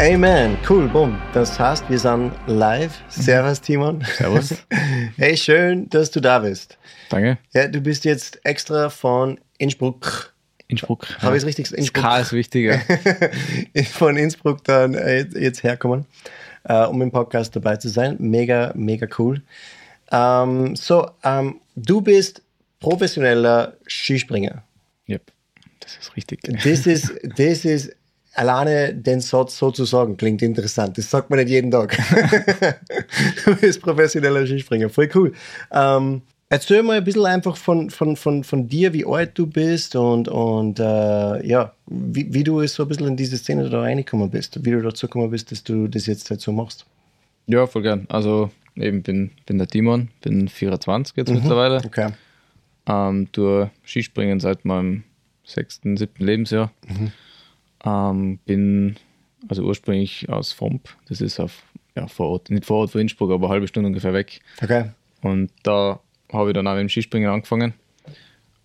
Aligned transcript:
Amen. 0.00 0.56
Cool, 0.68 0.86
bumm. 0.86 1.20
Das 1.32 1.58
heißt, 1.58 1.90
wir 1.90 1.98
sind 1.98 2.32
live. 2.46 3.02
Servus, 3.08 3.60
Timon. 3.60 4.04
Servus. 4.16 4.54
Hey, 5.16 5.36
schön, 5.36 5.90
dass 5.90 6.12
du 6.12 6.20
da 6.20 6.38
bist. 6.38 6.78
Danke. 7.08 7.38
Ja, 7.52 7.66
du 7.66 7.80
bist 7.80 8.04
jetzt 8.04 8.38
extra 8.44 8.90
von 8.90 9.40
Innsbruck. 9.58 10.32
Innsbruck. 10.68 11.08
Habe 11.20 11.36
ich 11.36 11.42
es 11.42 11.46
richtig 11.46 11.64
gesagt? 11.64 11.82
Das 11.82 11.92
K 11.92 12.18
ist 12.20 12.32
wichtiger. 12.32 12.80
von 13.90 14.16
Innsbruck 14.16 14.62
dann 14.62 14.94
äh, 14.94 15.26
jetzt 15.34 15.64
herkommen, 15.64 16.06
äh, 16.62 16.84
um 16.86 17.02
im 17.02 17.10
Podcast 17.10 17.56
dabei 17.56 17.76
zu 17.76 17.88
sein. 17.88 18.14
Mega, 18.20 18.72
mega 18.76 19.08
cool. 19.18 19.42
Ähm, 20.12 20.76
so, 20.76 21.10
ähm, 21.24 21.60
du 21.74 22.00
bist 22.00 22.40
professioneller 22.78 23.76
Skispringer. 23.88 24.62
Yep, 25.08 25.32
das 25.80 25.96
ist 25.96 26.16
richtig. 26.16 26.42
Das 26.42 26.86
ist, 26.86 27.12
das 27.36 27.64
ist 27.64 27.96
alleine 28.38 28.94
den 28.94 29.20
Satz 29.20 29.58
so 29.58 29.70
zu 29.70 29.84
sagen, 29.84 30.16
klingt 30.16 30.42
interessant. 30.42 30.96
Das 30.96 31.10
sagt 31.10 31.28
man 31.28 31.40
nicht 31.40 31.48
jeden 31.48 31.70
Tag. 31.70 31.96
du 33.44 33.56
bist 33.56 33.82
professioneller 33.82 34.46
Skispringer, 34.46 34.88
voll 34.88 35.08
cool. 35.14 35.32
Ähm, 35.72 36.22
erzähl 36.48 36.84
mal 36.84 36.98
ein 36.98 37.04
bisschen 37.04 37.26
einfach 37.26 37.56
von, 37.56 37.90
von, 37.90 38.14
von, 38.16 38.44
von 38.44 38.68
dir, 38.68 38.92
wie 38.92 39.04
alt 39.04 39.32
du 39.34 39.46
bist 39.46 39.96
und, 39.96 40.28
und 40.28 40.78
äh, 40.78 41.46
ja, 41.46 41.72
wie, 41.86 42.32
wie 42.32 42.44
du 42.44 42.64
so 42.68 42.84
ein 42.84 42.88
bisschen 42.88 43.08
in 43.08 43.16
diese 43.16 43.36
Szene 43.36 43.68
da 43.68 43.80
reingekommen 43.80 44.30
bist, 44.30 44.64
wie 44.64 44.70
du 44.70 44.82
dazu 44.82 45.08
gekommen 45.08 45.30
bist, 45.30 45.50
dass 45.50 45.64
du 45.64 45.88
das 45.88 46.06
jetzt 46.06 46.30
halt 46.30 46.40
so 46.40 46.52
machst. 46.52 46.86
Ja, 47.46 47.66
voll 47.66 47.82
gern. 47.82 48.06
Also 48.08 48.50
eben 48.76 49.02
bin, 49.02 49.32
bin 49.46 49.58
der 49.58 49.66
Timon, 49.66 50.10
bin 50.20 50.48
24 50.48 51.16
jetzt 51.16 51.30
mhm. 51.30 51.36
mittlerweile. 51.36 51.78
Okay. 51.84 52.10
Ähm, 52.86 53.26
durch 53.32 53.68
Skispringen 53.84 54.38
seit 54.38 54.64
meinem 54.64 55.02
sechsten, 55.42 55.96
siebten 55.96 56.24
Lebensjahr. 56.24 56.70
Mhm. 56.86 57.10
Ähm, 57.84 58.38
bin 58.44 58.96
also 59.48 59.62
ursprünglich 59.62 60.28
aus 60.28 60.52
Fomp, 60.52 60.88
das 61.08 61.20
ist 61.20 61.38
auf 61.38 61.62
ja, 61.98 62.06
vor 62.06 62.28
Ort, 62.28 62.50
nicht 62.50 62.64
vor 62.64 62.78
Ort 62.78 62.90
von 62.90 63.00
Innsbruck, 63.00 63.30
aber 63.30 63.46
eine 63.46 63.54
halbe 63.54 63.68
Stunde 63.68 63.88
ungefähr 63.88 64.12
weg. 64.12 64.40
Okay. 64.62 64.90
Und 65.22 65.50
da 65.62 66.00
habe 66.32 66.50
ich 66.50 66.54
dann 66.54 66.66
auch 66.66 66.74
mit 66.74 66.82
dem 66.82 66.88
Skispringen 66.88 67.28
angefangen. 67.28 67.74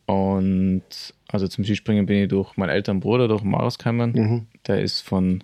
Und 0.05 0.83
also 1.29 1.47
zum 1.47 1.63
Skispringen 1.63 2.05
bin 2.05 2.23
ich 2.23 2.27
durch 2.27 2.57
meinen 2.57 2.69
älteren 2.69 2.99
Bruder, 2.99 3.27
durch 3.27 3.43
Marius 3.43 3.77
gekommen. 3.77 4.11
Mhm. 4.11 4.47
Der 4.67 4.81
ist 4.81 5.01
von, 5.01 5.43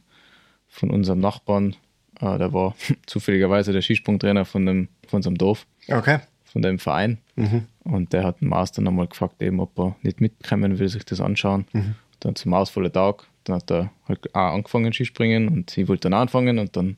von 0.68 0.92
unserem 0.92 1.20
Nachbarn, 1.20 1.76
äh, 2.20 2.38
der 2.38 2.54
war 2.54 2.76
zufälligerweise 3.06 3.72
der 3.72 3.82
Skisprungtrainer 3.82 4.46
von, 4.46 4.66
dem, 4.66 4.90
von 5.08 5.18
unserem 5.18 5.38
Dorf. 5.38 5.66
Okay. 5.88 6.20
Von 6.44 6.62
dem 6.62 6.80
Verein. 6.80 7.20
Mhm. 7.36 7.66
Und 7.84 8.14
der 8.14 8.24
hat 8.24 8.42
den 8.42 8.50
Master 8.50 8.82
nochmal 8.82 9.08
gefragt, 9.08 9.42
eben, 9.42 9.60
ob 9.60 9.78
er 9.80 9.96
nicht 10.02 10.20
mitkommen 10.20 10.78
will, 10.78 10.90
sich 10.90 11.06
das 11.06 11.22
anschauen. 11.22 11.66
Mhm. 11.74 11.96
Dann 12.20 12.36
zum 12.36 12.54
ausvollen 12.54 12.92
Tag 12.92 13.26
dann 13.44 13.58
hat 13.58 13.72
er 13.72 13.92
halt 14.08 14.34
auch 14.36 14.54
angefangen 14.54 14.94
Skispringen 14.94 15.48
und 15.48 15.78
ich 15.78 15.88
wollte 15.88 16.10
dann 16.10 16.20
anfangen 16.20 16.60
und 16.60 16.76
dann 16.76 16.98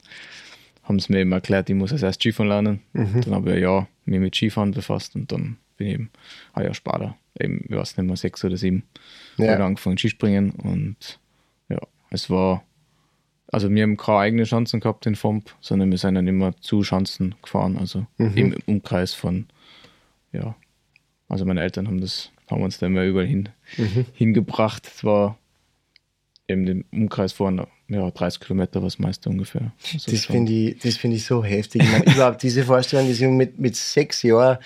haben 0.84 1.00
sie 1.00 1.14
mir 1.14 1.20
eben 1.20 1.32
erklärt, 1.32 1.70
ich 1.70 1.76
muss 1.76 1.92
als 1.92 2.04
erst 2.04 2.22
Skifahren 2.22 2.50
lernen. 2.50 2.82
Mhm. 2.94 3.22
Dann 3.22 3.36
habe 3.36 3.56
ich 3.56 3.62
Jahr 3.62 3.88
mich 4.06 4.20
mit 4.20 4.36
Skifahren 4.36 4.72
befasst 4.72 5.16
und 5.16 5.32
dann 5.32 5.58
bin 5.78 5.88
ich 5.88 5.94
eben 5.94 6.10
ein 6.54 6.64
Jahr 6.64 6.74
später, 6.74 7.16
eben, 7.40 7.66
ich 7.68 7.76
weiß 7.76 7.98
nicht 7.98 8.08
mehr, 8.08 8.18
sechs 8.18 8.44
oder 8.44 8.58
sieben, 8.58 8.84
ja. 9.38 9.54
habe 9.54 9.64
angefangen 9.64 9.98
Skispringen 9.98 10.52
und 10.52 11.20
ja, 11.70 11.80
es 12.10 12.30
war, 12.30 12.64
also 13.48 13.70
wir 13.70 13.84
haben 13.84 13.98
keine 13.98 14.20
eigenen 14.20 14.46
Chancen 14.46 14.80
gehabt 14.80 15.06
in 15.06 15.16
Fomp, 15.16 15.56
sondern 15.62 15.92
wir 15.92 15.98
sind 15.98 16.16
dann 16.16 16.28
immer 16.28 16.56
zu 16.62 16.82
Chancen 16.82 17.36
gefahren, 17.42 17.78
also 17.78 18.06
mhm. 18.18 18.38
im 18.38 18.56
Umkreis 18.66 19.14
von, 19.14 19.48
ja, 20.32 20.56
also 21.30 21.46
meine 21.46 21.62
Eltern 21.62 21.88
haben 21.88 22.02
das, 22.02 22.32
haben 22.50 22.62
uns 22.62 22.80
da 22.80 22.88
immer 22.88 23.06
überall 23.06 23.26
hin, 23.26 23.50
mhm. 23.78 24.06
hingebracht. 24.14 24.86
Es 24.86 25.04
war 25.06 25.38
eben 26.52 26.66
den 26.66 26.86
Umkreis 26.92 27.34
von 27.34 27.66
ja, 27.88 28.10
30 28.10 28.40
Kilometer, 28.40 28.82
was 28.82 29.00
meiste 29.00 29.30
ungefähr. 29.30 29.74
Also 29.94 30.12
das 30.12 30.26
finde 30.26 30.52
ich, 30.52 30.98
find 30.98 31.14
ich 31.14 31.26
so 31.26 31.44
heftig. 31.44 31.84
Ich 31.84 31.92
meine, 31.92 32.06
überhaupt 32.16 32.42
diese 32.42 32.64
Vorstellung, 32.64 33.08
die 33.08 33.14
sind 33.14 33.36
mit, 33.36 33.60
mit 33.60 33.76
sechs 33.76 34.24
Jahren 34.24 34.58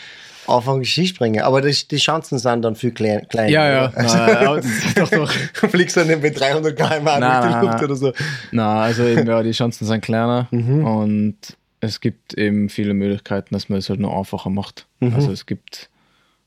anfangen 0.48 0.86
Skispringen, 0.86 1.42
aber 1.42 1.62
das, 1.62 1.88
die 1.88 1.98
Chancen 1.98 2.38
sind 2.38 2.62
dann 2.62 2.76
viel 2.76 2.92
klein, 2.92 3.28
kleiner. 3.28 3.50
Ja, 3.50 3.68
ja, 3.68 3.94
nein, 3.96 4.62
doch, 4.96 5.10
doch. 5.10 5.32
Fliegst 5.32 5.98
dann 5.98 6.08
mit 6.08 6.40
300 6.40 6.76
km/h 6.76 7.42
durch 7.42 7.56
die 7.56 7.66
Luft 7.66 7.84
oder 7.84 7.96
so. 7.96 8.14
Nein, 8.52 8.78
also 8.78 9.04
eben, 9.08 9.28
ja, 9.28 9.42
die 9.42 9.52
Chancen 9.52 9.86
sind 9.86 10.02
kleiner 10.02 10.48
mhm. 10.52 10.86
und 10.86 11.38
es 11.80 12.00
gibt 12.00 12.34
eben 12.36 12.70
viele 12.70 12.94
Möglichkeiten, 12.94 13.54
dass 13.54 13.70
man 13.70 13.80
es 13.80 13.90
halt 13.90 14.00
noch 14.00 14.16
einfacher 14.16 14.50
macht. 14.50 14.86
Mhm. 15.00 15.16
Also 15.16 15.32
es 15.32 15.46
gibt, 15.46 15.90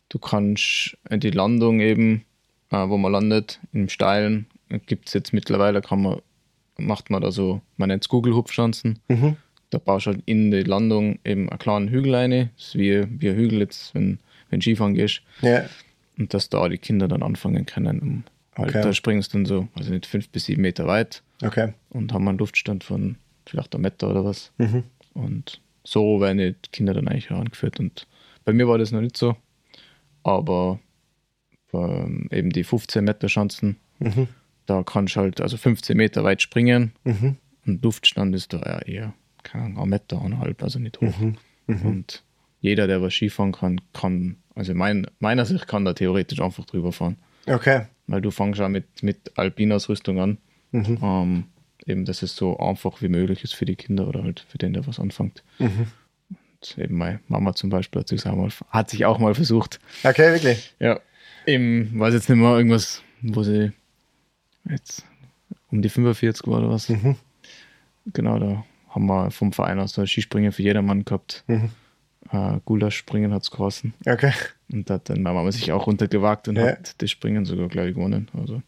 du 0.08 0.18
kannst 0.18 0.96
die 1.10 1.30
Landung 1.30 1.80
eben, 1.80 2.24
äh, 2.70 2.88
wo 2.88 2.96
man 2.98 3.12
landet, 3.12 3.60
im 3.72 3.88
Steilen, 3.88 4.46
gibt 4.86 5.08
es 5.08 5.14
jetzt 5.14 5.32
mittlerweile, 5.32 5.80
kann 5.80 6.02
man, 6.02 6.20
macht 6.76 7.10
man 7.10 7.22
da 7.22 7.30
so, 7.30 7.60
man 7.76 7.88
nennt 7.88 8.04
es 8.04 8.08
Google-Hupfschanzen. 8.08 8.98
Mhm. 9.08 9.36
Da 9.70 9.78
baust 9.78 10.06
du 10.06 10.12
halt 10.12 10.22
in 10.24 10.50
die 10.50 10.62
Landung 10.62 11.18
eben 11.24 11.48
einen 11.48 11.58
kleinen 11.58 11.88
Hügel 11.88 12.14
rein. 12.14 12.30
Das 12.56 12.68
ist 12.68 12.74
wie, 12.74 13.04
wie 13.20 13.28
ein 13.30 13.36
Hügel 13.36 13.58
jetzt, 13.60 13.94
wenn, 13.94 14.18
wenn 14.50 14.62
Skifahren 14.62 14.94
gehst. 14.94 15.22
Ja. 15.42 15.64
Und 16.18 16.32
dass 16.32 16.48
da 16.48 16.68
die 16.68 16.78
Kinder 16.78 17.06
dann 17.06 17.22
anfangen 17.22 17.66
können. 17.66 18.00
Um, 18.00 18.24
halt, 18.56 18.70
okay. 18.70 18.82
Da 18.82 18.92
springst 18.92 19.32
du 19.32 19.38
dann 19.38 19.46
so, 19.46 19.68
also 19.74 19.92
nicht 19.92 20.06
fünf 20.06 20.28
bis 20.30 20.46
sieben 20.46 20.62
Meter 20.62 20.86
weit. 20.86 21.22
Okay. 21.42 21.74
Und 21.90 22.12
haben 22.12 22.26
einen 22.28 22.38
Luftstand 22.38 22.82
von 22.82 23.16
vielleicht 23.46 23.74
einem 23.74 23.82
Meter 23.82 24.10
oder 24.10 24.24
was. 24.24 24.52
Mhm. 24.58 24.84
Und 25.14 25.60
so 25.84 26.20
werden 26.20 26.38
die 26.38 26.54
Kinder 26.72 26.94
dann 26.94 27.08
eigentlich 27.08 27.30
herangeführt. 27.30 27.78
Und 27.78 28.06
bei 28.44 28.52
mir 28.52 28.68
war 28.68 28.78
das 28.78 28.92
noch 28.92 29.00
nicht 29.00 29.16
so. 29.16 29.36
Aber 30.22 30.80
ähm, 31.72 32.28
eben 32.30 32.50
die 32.50 32.64
15 32.64 33.04
Meter 33.04 33.26
Chancen, 33.28 33.76
mhm. 33.98 34.28
Da 34.68 34.82
kannst 34.82 35.16
du 35.16 35.20
halt 35.20 35.40
also 35.40 35.56
15 35.56 35.96
Meter 35.96 36.24
weit 36.24 36.42
springen 36.42 36.92
mhm. 37.02 37.36
und 37.66 37.82
Luftstand 37.82 38.34
ist 38.34 38.52
da 38.52 38.80
eher 38.80 39.14
keine 39.42 39.80
ein 39.80 39.88
Meter, 39.88 40.20
eineinhalb, 40.20 40.62
also 40.62 40.78
nicht 40.78 41.00
hoch. 41.00 41.18
Mhm. 41.18 41.38
Mhm. 41.66 41.86
Und 41.86 42.22
jeder, 42.60 42.86
der 42.86 43.00
was 43.00 43.14
Skifahren 43.14 43.52
kann, 43.52 43.80
kann, 43.94 44.36
also 44.54 44.74
mein, 44.74 45.06
meiner 45.20 45.46
Sicht 45.46 45.66
kann 45.68 45.86
da 45.86 45.94
theoretisch 45.94 46.42
einfach 46.42 46.66
drüber 46.66 46.92
fahren. 46.92 47.16
Okay. 47.46 47.86
Weil 48.08 48.20
du 48.20 48.30
fängst 48.30 48.60
ja 48.60 48.68
mit, 48.68 49.02
mit 49.02 49.38
Alpinausrüstung 49.38 50.20
an. 50.20 50.38
Mhm. 50.72 50.98
Ähm, 51.02 51.44
eben, 51.86 52.04
dass 52.04 52.20
es 52.20 52.36
so 52.36 52.58
einfach 52.58 53.00
wie 53.00 53.08
möglich 53.08 53.44
ist 53.44 53.54
für 53.54 53.64
die 53.64 53.76
Kinder 53.76 54.06
oder 54.06 54.22
halt 54.22 54.44
für 54.48 54.58
den, 54.58 54.74
der 54.74 54.86
was 54.86 55.00
anfängt. 55.00 55.42
Mhm. 55.58 55.86
Und 56.28 56.78
eben 56.78 56.98
meine 56.98 57.20
Mama 57.28 57.54
zum 57.54 57.70
Beispiel 57.70 58.00
hat 58.00 58.08
sich 58.08 58.26
auch 58.26 58.36
mal, 58.36 58.50
hat 58.68 58.90
sich 58.90 59.06
auch 59.06 59.18
mal 59.18 59.34
versucht. 59.34 59.80
Okay, 60.04 60.30
wirklich? 60.34 60.74
Ja. 60.78 61.00
Eben, 61.46 61.98
weiß 61.98 62.12
jetzt 62.12 62.28
nicht 62.28 62.38
mehr, 62.38 62.54
irgendwas, 62.54 63.02
wo 63.22 63.42
sie 63.42 63.72
jetzt 64.70 65.04
um 65.70 65.82
die 65.82 65.88
45 65.88 66.46
war 66.46 66.58
oder 66.58 66.70
was. 66.70 66.88
Mhm. 66.88 67.16
Genau, 68.12 68.38
da 68.38 68.64
haben 68.88 69.06
wir 69.06 69.30
vom 69.30 69.52
Verein 69.52 69.78
aus 69.80 69.92
da 69.92 70.06
Skispringen 70.06 70.52
für 70.52 70.62
jedermann 70.62 71.04
gehabt. 71.04 71.44
Mhm. 71.46 71.70
Äh, 72.32 72.58
Gulasch-Springen 72.64 73.32
hat 73.32 73.42
es 73.42 73.50
geheißen. 73.50 73.94
Okay. 74.06 74.32
Und 74.70 74.90
da 74.90 74.94
hat 74.94 75.08
dann 75.08 75.22
Mama 75.22 75.50
sich 75.50 75.72
auch 75.72 75.86
runtergewagt 75.86 76.48
und 76.48 76.56
ja. 76.56 76.68
hat 76.68 77.00
das 77.00 77.10
Springen 77.10 77.44
sogar, 77.44 77.68
glaube 77.68 77.88
ich, 77.88 77.94
gewonnen. 77.94 78.28
Also, 78.38 78.62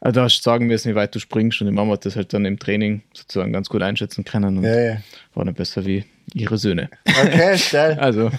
also 0.00 0.20
da 0.20 0.28
sagen 0.28 0.68
wir 0.68 0.76
es, 0.76 0.86
wie 0.86 0.94
weit 0.94 1.14
du 1.14 1.18
springst 1.18 1.60
und 1.60 1.66
die 1.66 1.72
Mama 1.72 1.94
hat 1.94 2.06
das 2.06 2.16
halt 2.16 2.32
dann 2.32 2.44
im 2.44 2.58
Training 2.58 3.02
sozusagen 3.12 3.52
ganz 3.52 3.68
gut 3.68 3.82
einschätzen 3.82 4.24
können 4.24 4.58
und 4.58 4.64
ja, 4.64 4.80
ja. 4.80 4.96
war 5.34 5.44
dann 5.44 5.54
besser 5.54 5.84
wie 5.84 6.04
ihre 6.34 6.56
Söhne. 6.56 6.88
Okay, 7.06 7.58
steil. 7.58 7.98
also. 7.98 8.30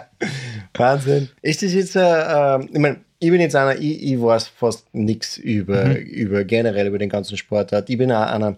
Wahnsinn. 0.74 1.28
Ist 1.42 1.62
das 1.62 1.74
jetzt, 1.74 1.96
äh, 1.96 2.64
ich 2.64 2.78
meine, 2.78 3.00
ich 3.22 3.30
bin 3.30 3.40
jetzt 3.40 3.54
einer, 3.54 3.76
ich, 3.76 4.02
ich 4.02 4.20
weiß 4.20 4.48
fast 4.48 4.92
nichts 4.92 5.36
über, 5.36 5.84
mhm. 5.84 5.96
über 5.96 6.42
generell 6.42 6.88
über 6.88 6.98
den 6.98 7.08
ganzen 7.08 7.36
Sportart. 7.36 7.88
Ich 7.88 7.96
bin 7.96 8.10
auch 8.10 8.26
einer, 8.26 8.56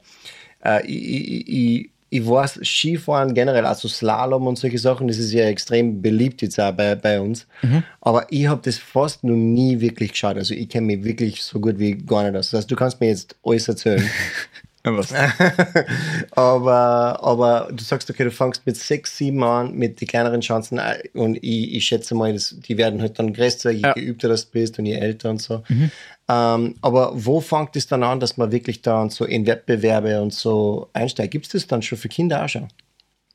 äh, 0.65 0.87
ich, 0.87 1.49
ich, 1.49 1.91
ich, 2.09 2.27
weiß 2.27 2.61
Skifahren 2.63 3.35
generell, 3.35 3.67
also 3.67 3.89
Slalom 3.89 4.47
und 4.47 4.59
solche 4.59 4.79
Sachen, 4.79 5.07
das 5.07 5.19
ist 5.19 5.35
ja 5.35 5.45
extrem 5.45 6.01
beliebt 6.01 6.41
jetzt 6.41 6.59
auch 6.59 6.73
bei, 6.73 6.95
bei 6.95 7.21
uns. 7.21 7.47
Mhm. 7.61 7.83
Aber 8.01 8.27
ich 8.31 8.47
habe 8.47 8.63
das 8.65 8.79
fast 8.79 9.23
noch 9.23 9.37
nie 9.37 9.81
wirklich 9.81 10.13
geschaut. 10.13 10.39
Also 10.39 10.55
ich 10.55 10.71
kenne 10.71 10.87
mich 10.87 11.05
wirklich 11.05 11.43
so 11.43 11.61
gut 11.61 11.79
wie 11.79 11.99
gar 11.99 12.23
nicht 12.23 12.39
aus. 12.39 12.51
Das 12.51 12.61
heißt, 12.61 12.71
du 12.71 12.77
kannst 12.77 13.01
mir 13.01 13.09
jetzt 13.09 13.37
alles 13.45 13.69
erzählen. 13.69 14.03
aber, 16.33 17.19
aber 17.23 17.69
du 17.73 17.83
sagst, 17.83 18.11
okay, 18.11 18.25
du 18.25 18.31
fängst 18.31 18.67
mit 18.67 18.77
sechs, 18.77 19.17
sieben 19.17 19.43
an, 19.43 19.75
mit 19.75 20.01
den 20.01 20.09
kleineren 20.09 20.43
Chancen 20.43 20.79
und 21.15 21.37
ich, 21.37 21.75
ich 21.75 21.85
schätze 21.87 22.15
mal, 22.15 22.33
das, 22.35 22.55
die 22.59 22.77
werden 22.77 23.01
halt 23.01 23.19
dann 23.19 23.33
größer, 23.33 23.71
je 23.71 23.81
ja. 23.81 23.93
geübter 23.95 24.29
du 24.29 24.37
bist 24.53 24.79
und 24.79 24.85
je 24.85 24.95
älter 24.95 25.31
und 25.31 25.41
so. 25.41 25.63
Mhm. 25.69 25.91
Ähm, 26.29 26.75
aber 26.83 27.13
wo 27.15 27.41
fängt 27.41 27.77
es 27.77 27.87
dann 27.87 28.03
an, 28.03 28.21
dass 28.21 28.37
man 28.37 28.53
wirklich 28.53 28.83
dann 28.83 29.09
so 29.09 29.25
in 29.25 29.47
Wettbewerbe 29.47 30.21
und 30.21 30.35
so 30.35 30.91
einsteigt? 30.93 31.31
Gibt 31.31 31.47
es 31.47 31.53
das 31.53 31.67
dann 31.67 31.81
schon 31.81 31.99
für 31.99 32.09
Kinder 32.09 32.45
auch 32.45 32.49
schon? 32.49 32.69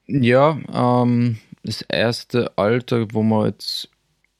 Ja, 0.05 0.57
ähm, 0.73 1.39
das 1.63 1.81
erste 1.81 2.51
Alter, 2.57 3.07
wo 3.11 3.23
man 3.23 3.47
jetzt 3.47 3.89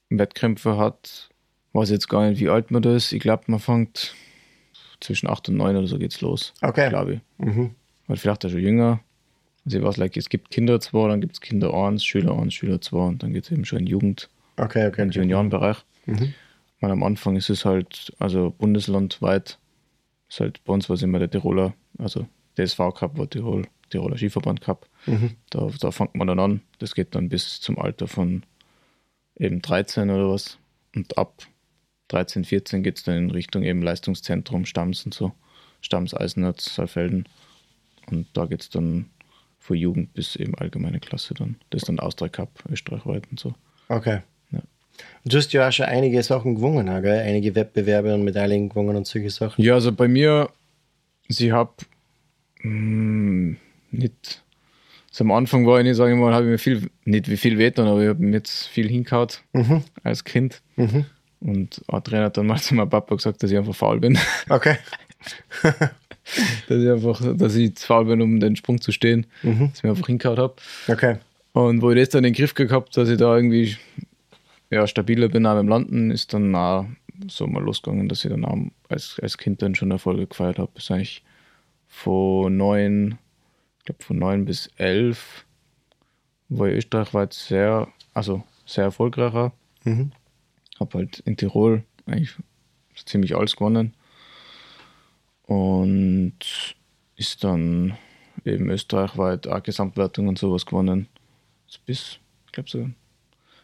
Wettkämpfe 0.09 0.77
hat, 0.77 1.29
weiß 1.73 1.89
jetzt 1.89 2.09
gar 2.09 2.29
nicht, 2.29 2.39
wie 2.39 2.49
alt 2.49 2.71
man 2.71 2.81
da 2.81 2.95
ist. 2.95 3.11
Ich 3.13 3.19
glaube, 3.19 3.43
man 3.47 3.59
fängt 3.59 4.15
zwischen 4.99 5.27
8 5.27 5.49
und 5.49 5.57
9 5.57 5.75
oder 5.75 5.87
so 5.87 5.97
geht's 5.97 6.21
los. 6.21 6.53
Okay. 6.61 6.89
Glaube 6.89 7.13
ich. 7.13 7.45
Mhm. 7.45 7.71
Weil 8.07 8.17
vielleicht 8.17 8.45
auch 8.45 8.49
schon 8.49 8.61
jünger. 8.61 8.99
Also 9.65 9.77
ich 9.77 9.83
weiß, 9.83 9.97
like, 9.97 10.17
es 10.17 10.29
gibt 10.29 10.51
Kinder 10.51 10.79
2, 10.79 11.09
dann 11.09 11.21
gibt 11.21 11.33
es 11.33 11.41
Kinder 11.41 11.73
1, 11.73 12.03
Schüler 12.03 12.37
1, 12.37 12.53
Schüler 12.53 12.81
2 12.81 12.97
und 12.97 13.23
dann 13.23 13.33
geht 13.33 13.45
es 13.45 13.51
eben 13.51 13.65
schon 13.65 13.79
in 13.79 13.87
Jugend. 13.87 14.29
Okay, 14.57 14.87
okay. 14.87 15.03
In 15.03 15.11
Juniorenbereich. 15.11 15.77
Mhm. 16.05 16.33
Weil 16.79 16.91
am 16.91 17.03
Anfang 17.03 17.35
ist 17.35 17.49
es 17.49 17.65
halt, 17.65 18.13
also 18.19 18.53
bundeslandweit, 18.57 19.59
ist 20.29 20.39
halt 20.39 20.63
bei 20.63 20.73
uns 20.73 20.89
war 20.89 20.95
es 20.95 21.01
immer 21.01 21.19
der 21.19 21.29
Tiroler, 21.29 21.73
also 21.97 22.27
DSV 22.57 22.77
Cup 22.95 23.17
war 23.17 23.29
Tirol, 23.29 23.67
Tiroler 23.89 24.17
Skiverband 24.17 24.61
Cup. 24.61 24.87
Da, 25.49 25.69
da 25.79 25.91
fängt 25.91 26.15
man 26.15 26.27
dann 26.27 26.39
an. 26.39 26.61
Das 26.79 26.95
geht 26.95 27.15
dann 27.15 27.29
bis 27.29 27.61
zum 27.61 27.77
Alter 27.79 28.07
von 28.07 28.43
eben 29.35 29.61
13 29.61 30.09
oder 30.09 30.29
was. 30.29 30.57
Und 30.95 31.17
ab 31.17 31.43
13, 32.09 32.43
14 32.43 32.83
geht 32.83 32.97
es 32.97 33.03
dann 33.03 33.15
in 33.15 33.31
Richtung 33.31 33.63
eben 33.63 33.81
Leistungszentrum, 33.81 34.65
Stamms 34.65 35.05
und 35.05 35.13
so. 35.13 35.31
Stamms, 35.81 36.13
Eisenherz, 36.13 36.75
Saalfelden. 36.75 37.27
Und 38.11 38.27
da 38.33 38.45
geht 38.45 38.61
es 38.61 38.69
dann 38.69 39.09
von 39.59 39.77
Jugend 39.77 40.13
bis 40.13 40.35
eben 40.35 40.55
allgemeine 40.55 40.99
Klasse 40.99 41.33
dann. 41.33 41.55
Das 41.69 41.83
ist 41.83 41.89
dann 41.89 41.99
Austria 41.99 42.29
Cup, 42.29 42.49
österreichweit 42.69 43.23
und 43.29 43.39
so. 43.39 43.53
Okay. 43.87 44.21
Ja. 44.51 44.61
Du 45.25 45.37
hast 45.37 45.53
ja 45.53 45.67
auch 45.67 45.71
schon 45.71 45.85
einige 45.85 46.21
Sachen 46.23 46.55
gewonnen, 46.55 46.87
gell? 47.01 47.19
einige 47.19 47.55
Wettbewerbe 47.55 48.13
und 48.13 48.23
Medaillen 48.23 48.69
gewonnen 48.69 48.97
und 48.97 49.07
solche 49.07 49.29
Sachen. 49.29 49.63
Ja, 49.63 49.75
also 49.75 49.91
bei 49.91 50.07
mir, 50.07 50.49
sie 51.27 51.53
habe 51.53 51.73
nicht, 52.63 54.43
also 55.09 55.23
am 55.23 55.31
Anfang 55.31 55.65
war 55.65 55.79
ich 55.79 55.85
nicht, 55.85 55.95
sage 55.95 56.13
ich 56.13 56.17
mal, 56.17 56.33
habe 56.33 56.45
ich 56.45 56.51
mir 56.51 56.57
viel, 56.57 56.89
nicht 57.05 57.29
wie 57.29 57.37
viel 57.37 57.57
wehtun, 57.57 57.87
aber 57.87 58.01
ich 58.01 58.09
habe 58.09 58.23
mir 58.23 58.37
jetzt 58.37 58.67
viel 58.67 58.89
hingehauen 58.89 59.29
als 60.03 60.23
Kind. 60.23 60.61
Und 61.41 61.81
ein 61.87 62.03
Trainer 62.03 62.25
hat 62.25 62.37
dann 62.37 62.47
mal 62.47 62.59
zu 62.59 62.75
meinem 62.75 62.89
Papa 62.89 63.15
gesagt, 63.15 63.41
dass 63.41 63.51
ich 63.51 63.57
einfach 63.57 63.75
faul 63.75 63.99
bin. 63.99 64.17
Okay. 64.49 64.77
dass 65.63 66.77
ich 66.77 66.89
einfach, 66.89 67.21
dass 67.35 67.55
ich 67.55 67.75
zu 67.75 67.87
faul 67.87 68.05
bin, 68.05 68.21
um 68.21 68.39
den 68.39 68.55
Sprung 68.55 68.81
zu 68.81 68.91
stehen, 68.91 69.25
dass 69.41 69.77
ich 69.77 69.83
mir 69.83 69.91
einfach 69.91 70.07
hingehauen 70.07 70.37
habe. 70.37 70.55
Okay. 70.87 71.17
Und 71.53 71.81
wo 71.81 71.91
ich 71.91 71.97
das 71.97 72.09
dann 72.09 72.23
in 72.23 72.33
den 72.33 72.37
Griff 72.37 72.53
gehabt, 72.53 72.95
dass 72.95 73.09
ich 73.09 73.17
da 73.17 73.35
irgendwie 73.35 73.77
ja, 74.69 74.85
stabiler 74.85 75.29
bin 75.29 75.45
auch 75.45 75.59
im 75.59 75.67
Landen, 75.67 76.11
ist 76.11 76.33
dann 76.33 76.53
auch 76.55 76.85
so 77.27 77.47
mal 77.47 77.63
losgegangen, 77.63 78.07
dass 78.07 78.23
ich 78.23 78.31
dann 78.31 78.45
auch 78.45 78.57
als, 78.87 79.19
als 79.21 79.37
Kind 79.37 79.61
dann 79.61 79.75
schon 79.75 79.91
Erfolge 79.91 80.27
gefeiert 80.27 80.59
habe. 80.59 80.71
Das 80.75 80.85
ist 80.85 80.91
eigentlich 80.91 81.23
von 81.87 82.55
neun, 82.55 83.17
ich 83.79 83.85
glaube 83.85 84.03
von 84.03 84.19
neun 84.19 84.45
bis 84.45 84.69
elf 84.77 85.45
war 86.49 86.67
ich 86.67 86.77
österreichweit 86.77 87.33
sehr, 87.33 87.87
also 88.13 88.43
sehr 88.65 88.85
erfolgreicher. 88.85 89.51
Habe 90.79 90.99
halt 90.99 91.19
in 91.19 91.37
Tirol 91.37 91.83
eigentlich 92.05 92.35
ziemlich 93.05 93.35
alles 93.35 93.55
gewonnen. 93.55 93.93
Und 95.43 96.39
ist 97.15 97.43
dann 97.43 97.97
eben 98.45 98.69
österreichweit 98.69 99.47
auch 99.47 99.63
Gesamtwertung 99.63 100.27
und 100.27 100.37
sowas 100.37 100.65
gewonnen. 100.65 101.07
Also 101.67 101.79
bis, 101.85 102.19
ich 102.45 102.51
glaube 102.51 102.69
so, 102.69 102.89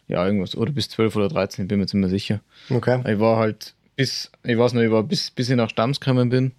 ja, 0.08 0.24
irgendwas, 0.24 0.56
oder 0.56 0.72
bis 0.72 0.88
12 0.90 1.16
oder 1.16 1.28
13, 1.28 1.64
ich 1.64 1.68
bin 1.68 1.78
mir 1.78 1.84
jetzt 1.84 1.94
nicht 1.94 2.00
mehr 2.00 2.10
sicher. 2.10 2.40
Okay. 2.70 3.00
Ich 3.12 3.18
war 3.18 3.38
halt 3.38 3.74
bis, 3.96 4.30
ich 4.44 4.56
weiß 4.56 4.74
noch, 4.74 4.82
ich 4.82 4.90
war 4.90 5.02
bis, 5.02 5.30
bis 5.30 5.48
ich 5.48 5.56
nach 5.56 5.70
Stamms 5.70 6.00
gekommen 6.00 6.28
bin, 6.28 6.52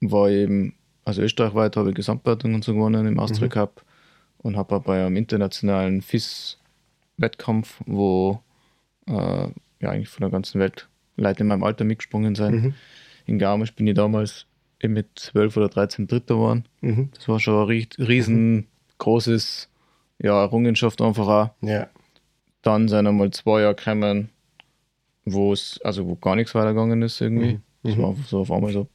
war 0.00 0.30
eben, 0.30 0.74
also 1.04 1.22
österreichweit 1.22 1.76
habe 1.76 1.90
ich 1.90 1.94
Gesamtwertung 1.94 2.54
und 2.54 2.64
so 2.64 2.74
gewonnen 2.74 3.06
im 3.06 3.18
Austria 3.18 3.48
Cup 3.48 3.84
und 4.38 4.56
habe 4.56 4.80
bei 4.80 5.04
einem 5.04 5.16
internationalen 5.16 6.02
FIS-Wettkampf, 6.02 7.80
wo 7.86 8.40
äh, 9.06 9.48
ja 9.80 9.90
eigentlich 9.90 10.08
von 10.08 10.22
der 10.22 10.30
ganzen 10.30 10.60
Welt 10.60 10.88
Leute 11.16 11.40
in 11.42 11.48
meinem 11.48 11.62
Alter 11.64 11.84
mitgesprungen 11.84 12.34
sind. 12.34 12.74
In 13.26 13.38
Garmisch 13.38 13.74
bin 13.74 13.86
ich 13.86 13.94
damals 13.94 14.46
eben 14.80 14.94
mit 14.94 15.06
12 15.16 15.56
oder 15.56 15.68
13 15.68 16.06
Dritter 16.06 16.34
geworden. 16.34 16.64
Das 17.14 17.28
war 17.28 17.38
schon 17.40 17.54
ein 17.62 17.66
rie- 17.68 17.88
riesengroßes 17.98 19.68
ja, 20.22 20.42
Errungenschaft 20.42 21.00
einfach 21.00 21.28
auch. 21.28 21.50
Ja. 21.62 21.88
Dann 22.62 22.88
sind 22.88 23.06
einmal 23.06 23.30
zwei 23.30 23.62
Jahre 23.62 23.74
gekommen, 23.74 24.28
wo 25.24 25.52
es, 25.52 25.80
also 25.82 26.06
wo 26.06 26.16
gar 26.16 26.36
nichts 26.36 26.54
weitergegangen 26.54 27.02
ist 27.02 27.20
irgendwie. 27.20 27.60
Das 27.82 27.96
war 27.98 28.10
einfach 28.10 28.26
so 28.26 28.40
auf 28.40 28.52
einmal 28.52 28.72
so, 28.72 28.86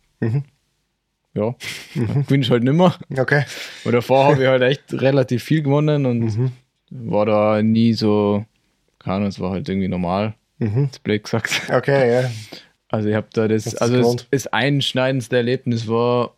ja, 1.33 1.55
gewinnst 1.93 2.49
halt 2.51 2.63
nimmer. 2.63 2.95
Okay. 3.17 3.43
Und 3.83 3.91
davor 3.93 4.25
habe 4.25 4.43
ich 4.43 4.47
halt 4.47 4.61
echt 4.61 4.93
relativ 4.93 5.43
viel 5.43 5.61
gewonnen 5.63 6.05
und 6.05 6.51
war 6.91 7.25
da 7.25 7.61
nie 7.63 7.93
so, 7.93 8.45
keine 8.99 9.15
Ahnung, 9.17 9.27
es 9.29 9.39
war 9.39 9.51
halt 9.51 9.67
irgendwie 9.67 9.87
normal, 9.87 10.35
das 10.59 10.99
blöd 10.99 11.23
gesagt. 11.23 11.69
Okay, 11.71 12.21
ja. 12.21 12.31
Also 12.87 13.09
ich 13.09 13.15
habe 13.15 13.27
da 13.33 13.47
das, 13.47 13.63
du's 13.65 13.75
also 13.75 13.97
das, 13.97 14.27
das 14.29 14.47
einschneidendste 14.47 15.35
Erlebnis 15.35 15.87
war, 15.87 16.35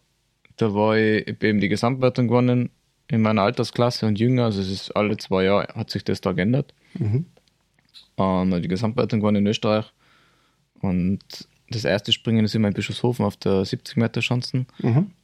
da 0.55 0.73
war 0.73 0.97
ich, 0.97 1.27
ich 1.27 1.43
eben 1.43 1.59
die 1.59 1.67
Gesamtwertung 1.69 2.29
gewonnen 2.29 2.71
in 3.09 3.21
meiner 3.21 3.43
Altersklasse 3.43 4.05
und 4.07 4.17
jünger, 4.17 4.45
also 4.45 4.61
es 4.61 4.69
ist 4.69 4.91
alle 4.95 5.17
zwei 5.17 5.43
Jahre 5.43 5.67
hat 5.75 5.91
sich 5.91 6.03
das 6.05 6.21
da 6.21 6.31
geändert. 6.31 6.73
Und 8.15 8.53
hab 8.53 8.61
die 8.61 8.67
Gesamtwertung 8.69 9.19
gewonnen 9.19 9.45
in 9.45 9.47
Österreich 9.47 9.85
und 10.79 11.19
das 11.69 11.83
erste 11.83 12.13
Springen 12.13 12.45
ist 12.45 12.55
immer 12.55 12.69
in 12.69 12.73
Bischofshofen 12.73 13.25
auf 13.25 13.35
der 13.37 13.65
70 13.65 13.97
Meter 13.97 14.21
Schanzen. 14.21 14.67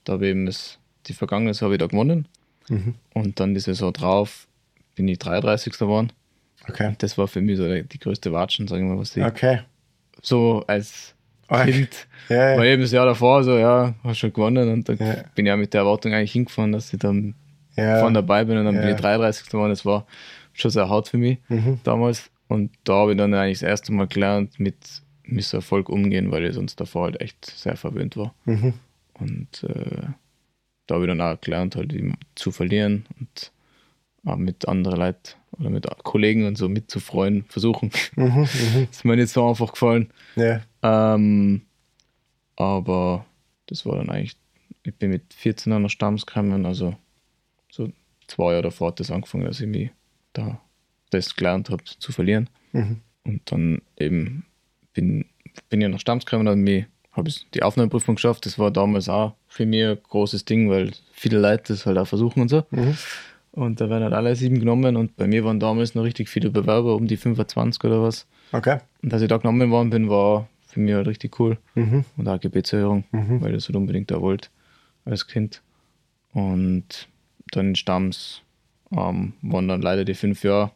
Da 0.04 0.14
habe 0.14 0.26
ich 0.26 0.32
eben 0.32 0.46
das, 0.46 0.78
die 1.08 1.14
vergangene 1.14 1.54
Saison 1.54 1.68
habe 1.68 1.76
ich 1.76 1.80
da 1.80 1.88
gewonnen 1.88 2.28
und 3.14 3.40
dann 3.40 3.54
die 3.54 3.62
Saison 3.62 3.92
drauf 3.94 4.48
bin 4.96 5.08
ich 5.08 5.20
33. 5.20 5.80
geworden. 5.80 6.12
Okay. 6.70 6.96
Das 6.98 7.18
war 7.18 7.28
für 7.28 7.42
mich 7.42 7.58
so 7.58 7.68
die 7.68 8.00
größte 8.00 8.32
Watschen, 8.32 8.68
sagen 8.68 8.88
wir 8.88 8.96
mal, 8.96 9.02
was 9.02 9.16
ich 9.18 9.24
Okay. 9.24 9.60
so 10.22 10.64
als 10.68 11.14
Okay. 11.50 11.72
Kind. 11.72 12.08
Ja, 12.30 12.52
ja. 12.54 12.58
Weil 12.58 12.68
eben 12.68 12.82
das 12.82 12.92
Jahr 12.94 13.06
davor 13.06 13.44
so, 13.44 13.58
ja, 13.58 13.94
hast 14.04 14.18
schon 14.18 14.32
gewonnen 14.34 14.70
und 14.72 14.88
da 14.90 14.94
Ja. 14.94 15.24
bin 15.36 15.46
ich 15.46 15.50
ja 15.50 15.58
mit 15.58 15.74
der 15.74 15.82
Erwartung 15.82 16.14
eigentlich 16.14 16.32
hingefahren, 16.32 16.72
dass 16.72 16.92
ich 16.94 17.00
dann 17.00 17.36
Ja. 17.76 18.00
vorne 18.00 18.14
dabei 18.16 18.46
bin 18.46 18.58
und 18.58 18.66
dann 18.66 18.80
bin 18.80 18.88
ich 18.90 18.96
33. 18.96 19.50
geworden. 19.52 19.70
Das 19.72 19.86
war 19.86 20.08
schon 20.54 20.72
sehr 20.72 20.88
hart 20.90 21.10
für 21.10 21.18
mich 21.18 21.40
Mhm. 21.50 21.80
damals. 21.84 22.30
Und 22.48 22.72
da 22.86 22.94
habe 22.94 23.12
ich 23.12 23.18
dann 23.18 23.34
eigentlich 23.34 23.60
das 23.60 23.68
erste 23.70 23.92
Mal 23.92 24.08
gelernt, 24.08 24.60
mit 24.60 24.76
Misserfolg 25.26 25.90
umgehen, 25.90 26.32
weil 26.32 26.46
ich 26.46 26.54
sonst 26.56 26.80
davor 26.80 27.04
halt 27.06 27.20
echt 27.22 27.46
sehr 27.46 27.76
verwöhnt 27.76 28.16
war. 28.16 28.34
Mhm. 28.46 28.74
Und 29.20 29.64
äh, 29.64 30.08
da 30.88 30.96
habe 30.96 31.06
ich 31.06 31.10
dann 31.10 31.22
auch 31.22 31.40
gelernt, 31.42 31.76
halt 31.76 31.94
zu 32.36 32.52
verlieren 32.52 33.06
und 33.20 33.52
auch 34.26 34.38
mit 34.38 34.68
anderen 34.68 35.00
Leuten 35.00 35.34
oder 35.60 35.70
mit 35.70 35.88
Kollegen 36.04 36.46
und 36.46 36.58
so 36.58 36.70
mitzufreuen, 36.70 37.46
versuchen. 37.48 37.92
Mhm. 38.16 38.44
ist 38.92 39.06
mir 39.06 39.16
nicht 39.16 39.30
so 39.30 39.48
einfach 39.48 39.72
gefallen. 39.72 40.12
Ja. 40.36 40.62
Ähm, 40.82 41.62
aber 42.56 43.26
das 43.68 43.86
war 43.86 43.98
dann 43.98 44.10
eigentlich, 44.10 44.36
ich 44.84 44.96
bin 44.96 45.12
mit 45.12 45.34
14 45.34 45.72
an 45.74 45.84
der 45.84 45.90
Stamms 45.90 46.26
gekommen, 46.26 46.66
also 46.66 46.96
so 47.72 47.90
zwei 48.28 48.52
Jahre 48.52 48.64
davor 48.64 48.90
hat 48.90 49.00
das 49.00 49.12
angefangen, 49.12 49.46
dass 49.46 49.60
ich 49.60 49.68
mich 49.68 49.90
da 50.34 50.60
das 51.10 51.36
gelernt 51.36 51.70
habe 51.70 51.84
zu 51.84 52.12
verlieren. 52.12 52.50
Und 53.24 53.42
dann 53.52 53.82
eben 53.98 54.46
bin, 54.94 55.26
bin 55.70 55.82
ich 55.82 55.88
nach 55.88 56.00
Stamms 56.00 56.26
gekommen 56.26 56.48
und 56.48 56.62
mich 56.62 56.86
habe 57.12 57.30
ich 57.30 57.48
die 57.54 57.62
Aufnahmeprüfung 57.62 58.16
geschafft. 58.16 58.46
Das 58.46 58.58
war 58.58 58.72
damals 58.72 59.08
auch 59.08 59.36
für 59.48 59.66
mich 59.66 59.86
ein 59.86 59.98
großes 60.02 60.46
Ding, 60.46 60.70
weil 60.70 60.92
viele 61.12 61.40
Leute 61.40 61.74
das 61.74 61.86
halt 61.86 61.98
auch 61.98 62.08
versuchen 62.08 62.42
und 62.42 62.50
so. 62.50 62.64
Und 63.54 63.80
da 63.80 63.90
werden 63.90 64.04
halt 64.04 64.14
alle 64.14 64.36
sieben 64.36 64.60
genommen 64.60 64.96
und 64.96 65.16
bei 65.16 65.28
mir 65.28 65.46
waren 65.46 65.60
damals 65.60 65.94
noch 65.96 66.04
richtig 66.04 66.28
viele 66.28 66.50
Bewerber, 66.50 66.96
um 66.96 67.08
die 67.08 67.18
25 67.18 67.84
oder 67.84 68.02
was. 68.02 68.26
Okay. 68.52 68.80
Und 69.02 69.14
dass 69.14 69.22
ich 69.22 69.28
da 69.28 69.38
genommen 69.38 69.70
worden 69.70 69.92
bin, 69.92 70.10
war 70.10 70.50
für 70.68 70.80
mich 70.80 70.94
halt 70.96 71.08
richtig 71.08 71.40
cool. 71.40 71.58
Und 72.18 72.28
auch 72.28 72.40
Gebetserhörung, 72.40 73.04
weil 73.12 73.52
ich 73.52 73.58
das 73.58 73.68
halt 73.68 73.76
unbedingt 73.76 74.10
da 74.10 74.22
wollte 74.22 74.50
als 75.06 75.28
Kind. 75.28 75.62
Und 76.34 77.08
dann 77.52 77.70
in 77.70 77.76
Stamms 77.76 78.42
ähm, 78.92 79.34
waren 79.44 79.68
dann 79.68 79.82
leider 79.84 80.04
die 80.04 80.16
fünf 80.16 80.44
Jahre 80.44 80.72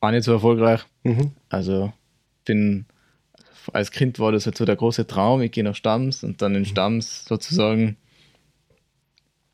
auch 0.00 0.10
nicht 0.12 0.24
so 0.24 0.32
erfolgreich. 0.32 0.82
Also 1.48 1.92
bin 2.44 2.86
als 3.72 3.90
Kind 3.90 4.18
war 4.18 4.32
das 4.32 4.46
halt 4.46 4.56
so 4.56 4.64
der 4.64 4.76
große 4.76 5.06
Traum, 5.06 5.42
ich 5.42 5.52
gehe 5.52 5.64
nach 5.64 5.74
Stamms 5.74 6.24
und 6.24 6.40
dann 6.42 6.54
in 6.54 6.64
Stamms 6.64 7.24
sozusagen, 7.26 7.96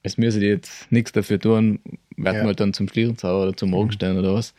es 0.07 0.17
müsse 0.19 0.41
die 0.41 0.47
jetzt 0.47 0.91
nichts 0.91 1.13
dafür 1.13 1.39
tun, 1.39 1.81
werden 2.17 2.37
Ja. 2.37 2.43
wir 2.43 2.47
halt 2.49 2.61
dann 2.61 2.73
zum 2.73 2.89
Schlierenzauber 2.89 3.43
oder 3.49 3.57
zum 3.57 3.71
Morgenstern 3.71 4.17
oder 4.19 4.35
was, 4.35 4.55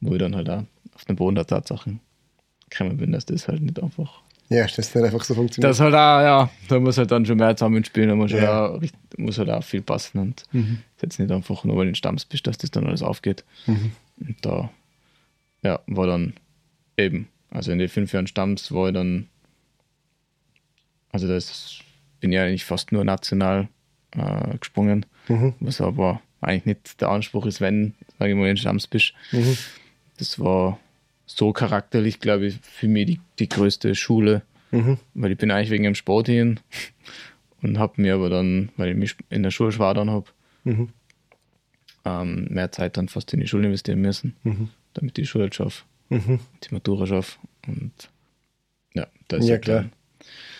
wo 0.00 0.12
ich 0.12 0.18
dann 0.18 0.36
halt 0.36 0.48
auch 0.50 0.64
auf 0.94 1.04
den 1.06 1.16
Boden 1.16 1.34
der 1.34 1.46
Tatsachen 1.46 2.00
gekommen 2.70 2.96
bin, 2.98 3.12
dass 3.12 3.26
das 3.26 3.48
halt 3.48 3.62
nicht 3.62 3.82
einfach. 3.82 4.20
Ja, 4.48 4.66
das 4.66 4.94
nicht 4.94 5.04
einfach 5.04 5.24
so 5.24 5.34
funktioniert. 5.34 5.70
Das 5.70 5.80
halt 5.80 5.94
auch, 5.94 5.96
ja, 6.20 6.50
da 6.68 6.78
muss 6.78 6.98
halt 6.98 7.10
dann 7.10 7.24
schon 7.24 7.38
mehr 7.38 7.56
zusammenspielen, 7.56 8.10
da 8.10 8.14
muss, 8.14 8.32
halt 8.32 8.42
Ja. 8.42 8.66
auch, 8.68 8.80
richt- 8.82 8.94
muss 9.18 9.38
halt 9.38 9.48
auch 9.50 9.64
viel 9.64 9.80
passen 9.82 10.18
und 10.18 10.44
ist 10.52 11.02
jetzt 11.02 11.18
nicht 11.18 11.30
einfach 11.32 11.64
nur, 11.64 11.76
weil 11.76 11.84
du 11.86 11.88
in 11.90 11.94
Stamms 11.94 12.24
bist, 12.26 12.46
dass 12.46 12.58
das 12.58 12.70
dann 12.70 12.86
alles 12.86 13.02
aufgeht. 13.02 13.44
Und 13.66 14.36
da, 14.42 14.70
ja, 15.62 15.80
war 15.86 16.06
dann 16.06 16.34
eben, 16.98 17.28
also 17.50 17.72
in 17.72 17.78
den 17.78 17.88
fünf 17.88 18.12
Jahren 18.12 18.26
Stamms 18.26 18.70
war 18.72 18.88
ich 18.88 18.94
dann, 18.94 19.26
also 21.12 21.26
das 21.28 21.78
bin 22.20 22.32
ja 22.32 22.44
eigentlich 22.44 22.64
fast 22.64 22.92
nur 22.92 23.04
national 23.04 23.68
äh, 24.16 24.56
gesprungen, 24.58 25.06
was 25.60 25.80
aber 25.80 26.20
eigentlich 26.40 26.66
nicht 26.66 27.00
der 27.00 27.08
Anspruch 27.10 27.46
ist, 27.46 27.60
wenn, 27.60 27.94
sage 28.18 28.32
ich 28.32 28.36
mal, 28.36 28.48
in 28.48 28.56
Stamms 28.56 28.86
bist. 28.86 29.14
Das 30.18 30.38
war 30.38 30.78
so 31.26 31.52
charakterlich, 31.52 32.20
glaube 32.20 32.46
ich, 32.46 32.56
für 32.60 32.88
mich 32.88 33.06
die, 33.06 33.20
die 33.38 33.48
größte 33.48 33.94
Schule, 33.94 34.42
weil 35.14 35.32
ich 35.32 35.38
bin 35.38 35.50
eigentlich 35.50 35.70
wegen 35.70 35.84
dem 35.84 35.94
Sport 35.94 36.26
hin 36.26 36.60
und 37.62 37.78
habe 37.78 38.00
mir 38.00 38.14
aber 38.14 38.28
dann, 38.30 38.70
weil 38.76 38.90
ich 38.90 38.96
mich 38.96 39.16
in 39.30 39.42
der 39.42 39.50
Schule 39.50 39.70
schwer 39.72 39.94
dann 39.94 40.10
habe, 40.10 40.26
ähm, 42.04 42.46
mehr 42.50 42.72
Zeit 42.72 42.96
dann 42.96 43.08
fast 43.08 43.32
in 43.32 43.40
die 43.40 43.46
Schule 43.48 43.66
investieren 43.66 44.00
müssen, 44.00 44.34
damit 44.94 45.10
ich 45.18 45.24
die 45.24 45.26
Schule 45.26 45.44
halt 45.44 45.54
schaffe, 45.54 45.84
die 46.64 46.74
Matura 46.74 47.06
schaffe 47.06 47.38
und 47.66 47.92
ja, 48.94 49.06
da 49.28 49.36
ist 49.38 49.46
Ja, 49.46 49.52
halt 49.54 49.62
klar. 49.62 49.84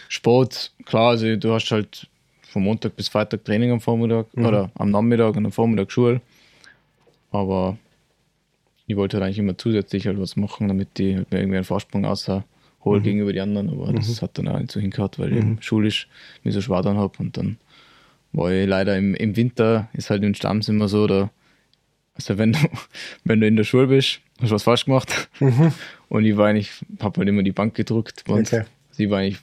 Sport, 0.08 0.72
klar, 0.84 1.10
also 1.10 1.36
du 1.36 1.52
hast 1.52 1.70
halt 1.70 2.08
von 2.52 2.62
Montag 2.62 2.94
bis 2.96 3.08
Freitag 3.08 3.44
Training 3.44 3.70
am 3.72 3.80
Vormittag 3.80 4.26
Mhm. 4.36 4.46
oder 4.46 4.70
am 4.74 4.90
Nachmittag 4.90 5.34
und 5.36 5.44
am 5.46 5.52
Vormittag 5.52 5.90
Schule. 5.90 6.20
Aber 7.30 7.78
ich 8.86 8.96
wollte 8.96 9.16
halt 9.16 9.24
eigentlich 9.24 9.38
immer 9.38 9.56
zusätzlich 9.56 10.06
halt 10.06 10.18
was 10.20 10.36
machen, 10.36 10.68
damit 10.68 10.98
ich 11.00 11.16
halt 11.16 11.30
mir 11.32 11.38
irgendwie 11.38 11.56
einen 11.56 11.64
Vorsprung 11.64 12.04
außer 12.04 12.44
hole 12.84 13.00
Mhm. 13.00 13.04
gegenüber 13.04 13.32
den 13.32 13.42
anderen. 13.42 13.70
Aber 13.70 13.92
das 13.92 14.20
hat 14.22 14.36
dann 14.38 14.48
auch 14.48 14.58
nicht 14.58 14.70
so 14.72 14.80
hingehört, 14.80 15.18
weil 15.18 15.32
ich 15.32 15.38
eben 15.38 15.58
schulisch 15.62 16.08
mich 16.42 16.52
so 16.54 16.60
schwer 16.60 16.82
dann 16.82 16.98
habe. 16.98 17.12
Und 17.18 17.36
dann 17.36 17.56
war 18.32 18.50
ich 18.52 18.66
leider 18.68 18.96
im, 18.98 19.14
im 19.14 19.36
Winter, 19.36 19.88
ist 19.94 20.10
halt 20.10 20.22
in 20.24 20.34
Stamms 20.34 20.68
immer 20.68 20.88
so, 20.88 21.06
da, 21.06 21.30
also 22.14 22.36
wenn 22.38 22.52
du, 22.52 22.58
wenn 23.24 23.40
du 23.40 23.46
in 23.46 23.56
der 23.56 23.64
Schule 23.64 23.86
bist, 23.86 24.20
hast 24.40 24.50
du 24.50 24.54
was 24.54 24.62
falsch 24.64 24.84
gemacht. 24.84 25.28
Und 26.08 26.24
ich 26.26 26.36
war 26.36 26.48
eigentlich, 26.48 26.70
habe 27.00 27.18
halt 27.20 27.28
immer 27.28 27.42
die 27.42 27.52
Bank 27.52 27.74
gedrückt. 27.74 28.24
Und 28.28 28.40
Okay. 28.52 28.64
sie 28.90 29.08
war 29.08 29.20
eigentlich 29.20 29.38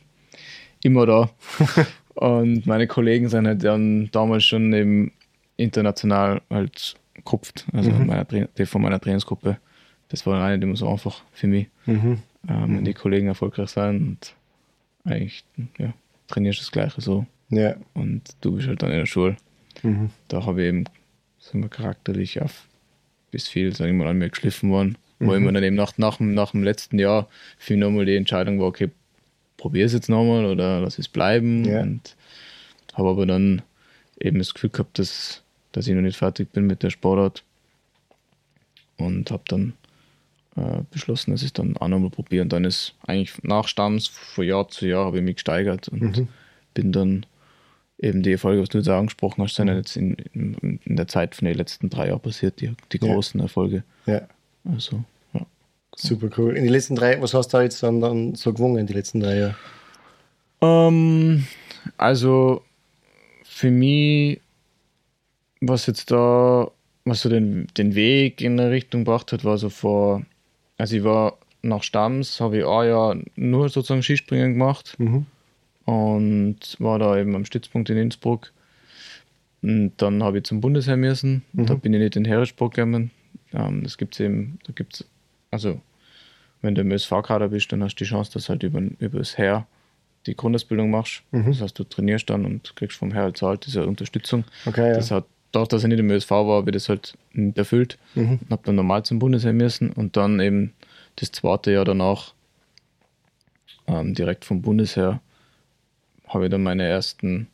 immer 0.84 1.06
da. 1.08 1.30
und 2.20 2.66
meine 2.66 2.88
Kollegen 2.88 3.30
sind 3.30 3.48
halt 3.48 3.64
dann 3.64 4.10
damals 4.12 4.44
schon 4.46 4.74
eben 4.74 5.12
international 5.58 6.42
halt 6.50 6.96
gekupft, 7.14 7.66
also 7.74 7.92
meiner, 7.92 8.24
Tra- 8.24 8.48
die 8.58 8.66
von 8.66 8.82
meiner 8.82 9.00
Trainingsgruppe. 9.00 9.58
Das 10.10 10.26
war 10.26 10.44
auch 10.44 10.50
nicht 10.50 10.64
immer 10.64 10.76
so 10.76 10.90
einfach 10.90 11.22
für 11.34 11.48
mich, 11.48 11.68
Mhm. 11.86 12.20
ähm, 12.48 12.78
wenn 12.78 12.86
die 12.86 12.94
Kollegen 12.94 13.28
erfolgreich 13.28 13.70
sind 13.70 13.98
und 14.08 14.36
eigentlich 15.12 15.44
ja, 15.78 15.94
trainierst 16.28 16.62
das 16.62 16.72
Gleiche 16.72 17.02
so 17.02 17.26
Ja. 17.50 17.76
und 17.94 18.22
du 18.42 18.56
bist 18.56 18.68
halt 18.68 18.82
dann 18.82 18.92
in 18.92 19.00
der 19.00 19.06
Schule. 19.06 19.36
Mhm. 19.84 20.10
Da 20.30 20.46
habe 20.46 20.62
ich 20.62 20.68
eben 20.70 20.86
sind 21.40 21.62
wir 21.62 21.70
charakterlich 21.70 22.42
auf 22.42 22.68
bis 23.32 23.48
viel, 23.48 23.74
sag 23.76 23.88
ich 23.88 23.94
mal, 23.94 24.08
an 24.08 24.18
mir 24.18 24.30
geschliffen 24.30 24.72
worden. 24.72 24.98
Wo 25.22 25.34
ich 25.36 25.42
mir 25.42 25.52
dann 25.52 25.64
eben 25.64 25.76
nach, 25.76 25.98
nach, 25.98 26.16
dem- 26.18 26.34
nach 26.34 26.52
dem 26.52 26.64
letzten 26.64 26.98
Jahr 26.98 27.28
für 27.58 27.74
mich 27.74 27.82
nochmal 27.82 28.06
die 28.06 28.16
Entscheidung 28.16 28.58
war, 28.60 28.68
okay, 28.68 28.90
probier 29.60 29.86
es 29.86 29.94
jetzt 29.94 30.10
nochmal 30.10 30.46
oder 30.46 30.82
lass 30.82 30.98
es 30.98 31.08
bleiben. 31.08 31.64
Ja. 31.66 31.82
Und 31.82 32.16
habe 32.96 33.10
aber 33.10 33.26
dann 33.26 33.62
eben 34.20 34.40
das 34.40 34.54
Gefühl 34.54 34.72
gehabt, 34.72 34.98
dass, 34.98 35.44
dass 35.72 35.88
ich 35.88 35.94
noch 35.94 36.02
nicht 36.02 36.18
fertig 36.18 36.52
bin 36.52 36.66
mit 36.66 36.82
der 36.84 36.90
Sportart. 36.90 37.44
Und 38.98 39.32
habe 39.32 39.44
dann 39.48 39.74
äh, 40.58 40.82
beschlossen, 40.92 41.32
dass 41.32 41.42
ich 41.42 41.48
es 41.48 41.54
dann 41.54 41.78
auch 41.78 41.88
nochmal 41.88 42.10
probiere. 42.10 42.42
Und 42.44 42.52
dann 42.52 42.66
ist 42.66 42.96
eigentlich 43.08 43.34
nach 43.44 43.68
Stamms 43.68 44.08
von 44.08 44.46
Jahr 44.46 44.68
zu 44.68 44.88
Jahr 44.88 45.06
habe 45.06 45.18
ich 45.20 45.24
mich 45.24 45.36
gesteigert 45.36 45.88
und 45.88 46.28
bin 46.74 46.92
dann 46.92 47.26
eben 47.98 48.24
die 48.24 48.32
Erfolge, 48.34 48.62
was 48.62 48.70
du 48.70 48.78
jetzt 48.78 48.88
auch 48.90 48.98
angesprochen 49.00 49.44
hast, 49.44 49.56
sind 49.56 49.68
ja 49.68 49.76
jetzt 49.76 49.96
in, 49.98 50.16
in, 50.34 50.80
in 50.84 50.96
der 50.96 51.08
Zeit 51.08 51.36
von 51.36 51.46
den 51.46 51.56
letzten 51.58 51.90
drei 51.90 52.08
Jahren 52.10 52.22
passiert, 52.22 52.60
die, 52.62 52.74
die 52.92 52.98
Ja. 53.06 53.14
großen 53.14 53.40
Erfolge. 53.40 53.84
ja. 54.06 54.22
Also, 54.66 54.98
ja. 54.98 55.04
Super 55.96 56.30
cool. 56.38 56.56
In 56.56 56.64
den 56.64 56.72
letzten 56.72 56.96
drei, 56.96 57.22
was 57.22 57.34
hast 57.34 57.50
du 57.54 57.58
da 57.58 57.64
jetzt 57.64 57.84
dann, 57.84 58.00
dann 58.00 58.36
so 58.36 58.54
gewonnen 58.54 58.78
in 58.78 58.88
den 58.88 58.96
letzten 58.96 59.20
drei 59.20 59.38
Jahren? 59.40 59.56
Ähm, 60.62 61.46
also 61.98 62.64
für 63.44 63.72
mich, 63.72 64.40
was 65.62 65.86
jetzt 65.88 66.12
da, 66.12 66.70
was 67.06 67.22
so 67.22 67.30
den, 67.30 67.68
den 67.78 67.96
Weg 67.96 68.42
in 68.42 68.60
eine 68.60 68.72
Richtung 68.72 69.04
gebracht 69.04 69.32
hat, 69.34 69.44
war 69.44 69.58
so 69.58 69.70
vor, 69.70 70.24
also 70.78 70.96
ich 70.96 71.04
war 71.04 71.38
nach 71.62 71.84
Stamms, 71.84 72.40
habe 72.40 72.60
ich 72.60 72.66
ein 72.66 72.88
Jahr 72.88 73.18
nur 73.36 73.68
sozusagen 73.70 74.04
Skispringen 74.04 74.54
gemacht 74.54 74.96
Mhm. 74.98 75.26
und 75.86 76.58
war 76.80 77.00
da 77.00 77.18
eben 77.18 77.36
am 77.36 77.44
Stützpunkt 77.46 77.90
in 77.90 77.98
Innsbruck. 77.98 78.54
Und 79.62 79.92
dann 79.98 80.24
habe 80.24 80.38
ich 80.38 80.46
zum 80.46 80.62
Bundesheer 80.62 80.96
müssen. 80.96 81.44
Da 81.52 81.74
bin 81.74 81.94
ich 81.94 82.00
nicht 82.00 82.16
in 82.16 82.24
Heeressport 82.24 82.76
gegangen. 82.76 83.12
Ähm, 83.54 83.84
das 83.84 83.98
gibt 83.98 84.14
es 84.14 84.22
eben, 84.22 84.58
da 84.66 84.72
gibt 84.72 84.94
es, 84.94 85.06
also 85.52 85.82
wenn 86.62 86.76
du 86.76 86.82
im 86.82 86.92
ÖSV-Kader 86.92 87.50
bist, 87.50 87.72
dann 87.72 87.84
hast 87.84 87.96
du 87.96 88.04
die 88.04 88.10
Chance, 88.10 88.32
dass 88.34 88.46
du 88.46 88.50
halt 88.50 88.64
über, 88.64 88.82
über 89.00 89.20
das 89.20 89.38
Heer 89.38 89.66
die 90.26 90.36
Grundausbildung 90.36 90.90
machst. 90.90 91.24
Das 91.50 91.62
heißt, 91.62 91.80
du 91.80 91.84
trainierst 91.86 92.30
dann 92.30 92.46
und 92.46 92.76
kriegst 92.76 92.98
vom 92.98 93.14
Heer 93.14 93.24
halt 93.24 93.38
zahlt 93.38 93.66
diese 93.66 93.86
Unterstützung. 93.86 94.44
Okay, 94.66 94.90
ja. 94.90 94.96
Das 94.96 95.12
hat, 95.12 95.26
dadurch, 95.52 95.70
dass 95.70 95.84
ich 95.84 95.90
nicht 95.90 96.00
im 96.00 96.10
ÖSV 96.12 96.32
war, 96.32 96.58
habe 96.58 96.70
ich 96.70 96.74
das 96.74 96.90
halt 96.90 97.18
nicht 97.34 97.58
erfüllt 97.58 97.98
und 98.42 98.52
habe 98.52 98.62
dann 98.66 98.76
normal 98.76 99.04
zum 99.04 99.20
Bundesheer 99.20 99.54
müssen 99.54 99.92
und 99.92 100.18
dann 100.18 100.40
eben 100.40 100.74
das 101.16 101.32
zweite 101.32 101.72
Jahr 101.72 101.86
danach 101.86 102.34
ähm, 103.88 104.14
direkt 104.14 104.46
vom 104.46 104.62
Bundesheer 104.62 105.22
habe 106.28 106.46
ich 106.46 106.52
dann 106.52 106.64
meine 106.64 106.84
ersten, 106.84 107.48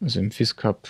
also 0.00 0.20
im 0.20 0.30
FIS 0.30 0.56
Cup, 0.56 0.88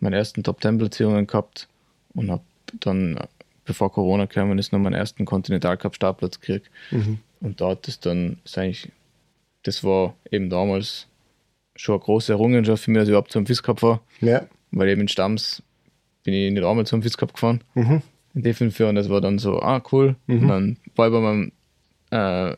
meine 0.00 0.16
ersten 0.16 0.42
Top 0.42 0.60
10 0.60 0.78
Platzierungen 0.78 1.26
gehabt 1.26 1.68
und 2.14 2.30
habe 2.30 2.42
dann, 2.80 3.18
bevor 3.66 3.92
Corona 3.92 4.26
kam, 4.26 4.56
ist 4.58 4.72
noch 4.72 4.78
meinen 4.78 4.94
ersten 4.94 5.24
Continental 5.24 5.76
Cup 5.76 5.94
Startplatz 5.94 6.40
gekriegt. 6.40 6.70
Und 7.40 7.60
da 7.60 7.70
hat 7.70 7.86
das 7.86 8.00
dann, 8.00 8.38
ist 8.44 8.56
eigentlich, 8.56 8.88
das 9.64 9.84
war 9.84 10.14
eben 10.30 10.48
damals 10.48 11.06
schon 11.74 11.96
eine 11.96 12.02
große 12.04 12.32
Errungenschaft 12.32 12.84
für 12.84 12.90
mich, 12.90 13.00
dass 13.00 13.08
ich 13.08 13.10
überhaupt 13.10 13.32
zum 13.32 13.44
FIS 13.46 13.62
Cup 13.62 13.82
war, 13.82 14.00
Ja. 14.20 14.46
weil 14.70 14.88
eben 14.88 15.02
in 15.02 15.08
Stamms 15.08 15.62
bin 16.24 16.32
ich 16.34 16.50
nicht 16.52 16.64
einmal 16.64 16.86
zum 16.86 17.02
FIS 17.02 17.18
Cup 17.18 17.34
gefahren. 17.34 17.60
Mhm. 17.74 18.00
In 18.34 18.42
D5 18.42 18.88
und 18.88 18.94
das 18.94 19.08
war 19.10 19.20
dann 19.20 19.38
so, 19.38 19.60
ah 19.60 19.82
cool. 19.92 20.16
Und 20.42 20.48
dann 20.48 20.76
war 20.94 21.06
ich 21.08 21.12
bei 21.12 21.20
meinem, 21.20 21.52
äh, 22.10 22.56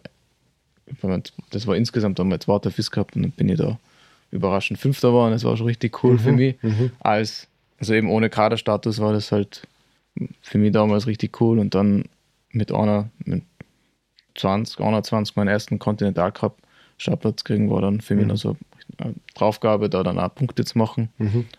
bei 1.00 1.08
meinem, 1.08 1.22
das 1.50 1.66
war 1.66 1.76
insgesamt 1.76 2.18
dann 2.18 2.28
mein 2.28 2.40
zweiter 2.40 2.70
FIS 2.70 2.90
Cup 2.90 3.14
und 3.16 3.22
dann 3.22 3.30
bin 3.32 3.48
ich 3.48 3.58
da 3.58 3.78
überraschend 4.30 4.78
Fünfter 4.78 5.12
war 5.14 5.26
und 5.26 5.32
das 5.32 5.44
war 5.44 5.56
schon 5.56 5.66
richtig 5.66 6.02
cool 6.04 6.18
für 6.18 6.32
mich. 6.32 6.56
Als, 7.00 7.48
also 7.78 7.94
eben 7.94 8.10
ohne 8.10 8.28
Kaderstatus 8.30 9.00
war 9.00 9.12
das 9.12 9.32
halt 9.32 9.62
für 10.42 10.58
mich 10.58 10.72
damals 10.72 11.06
richtig 11.06 11.40
cool 11.40 11.58
und 11.58 11.74
dann 11.74 12.04
mit 12.50 12.72
einer, 12.72 13.10
mit 13.24 13.42
20, 14.34 14.80
21 14.80 15.36
meinen 15.36 15.48
ersten 15.48 15.78
Continental 15.78 16.32
Cup 16.32 16.56
Startplatz 16.96 17.44
kriegen, 17.44 17.70
war 17.70 17.80
dann 17.80 18.00
für 18.00 18.14
mich 18.16 18.26
noch 18.26 18.36
so 18.36 18.56
eine 18.98 19.14
Draufgabe, 19.34 19.88
da 19.88 20.02
dann 20.02 20.18
auch 20.18 20.34
Punkte 20.34 20.64
zu 20.64 20.78
machen. 20.78 21.10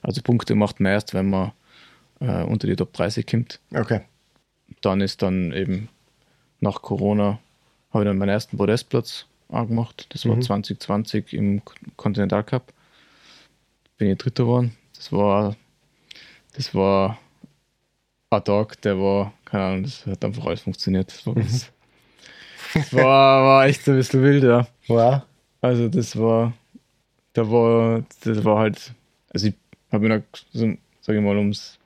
Also 0.01 0.21
Punkte 0.21 0.55
macht 0.55 0.79
man 0.79 0.91
erst, 0.91 1.13
wenn 1.13 1.29
man 1.29 1.51
äh, 2.19 2.43
unter 2.43 2.67
die 2.67 2.75
Top 2.75 2.93
30 2.93 3.25
kommt. 3.25 3.59
Okay. 3.73 4.01
Dann 4.81 5.01
ist 5.01 5.21
dann 5.21 5.53
eben 5.53 5.89
nach 6.59 6.81
Corona, 6.81 7.39
habe 7.91 8.03
ich 8.03 8.09
dann 8.09 8.17
meinen 8.17 8.29
ersten 8.29 8.57
Podestplatz 8.57 9.25
angemacht. 9.49 10.07
Das 10.09 10.25
war 10.25 10.39
2020 10.39 11.33
im 11.33 11.61
Continental 11.95 12.43
Cup. 12.43 12.73
Bin 13.97 14.09
ich 14.09 14.17
Dritter 14.17 14.43
geworden. 14.43 14.75
Das 14.95 15.11
war, 15.11 15.55
das 16.53 16.75
war 16.75 17.17
ein 18.31 18.43
Tag, 18.43 18.81
der 18.81 18.99
war, 18.99 19.33
keine 19.45 19.63
Ahnung, 19.63 19.83
das 19.83 20.05
hat 20.05 20.23
einfach 20.23 20.45
alles 20.45 20.61
funktioniert. 20.61 21.11
Das 21.11 21.25
war, 21.25 21.33
ganz, 21.33 21.71
das 22.73 22.93
war, 22.93 23.43
war 23.43 23.65
echt 23.65 23.87
ein 23.89 23.95
bisschen 23.95 24.21
wild, 24.21 24.43
ja. 24.43 24.67
Wow. 24.87 25.21
Also 25.61 25.89
das 25.89 26.17
war, 26.17 26.53
da 27.33 27.49
war, 27.49 28.03
das 28.23 28.43
war 28.45 28.59
halt, 28.59 28.93
also 29.33 29.47
ich 29.47 29.55
habe 29.91 30.07
mir 30.07 30.23
so, 30.53 30.73
sag 31.01 31.15
ich 31.15 31.21
mal, 31.21 31.37
ums, 31.37 31.79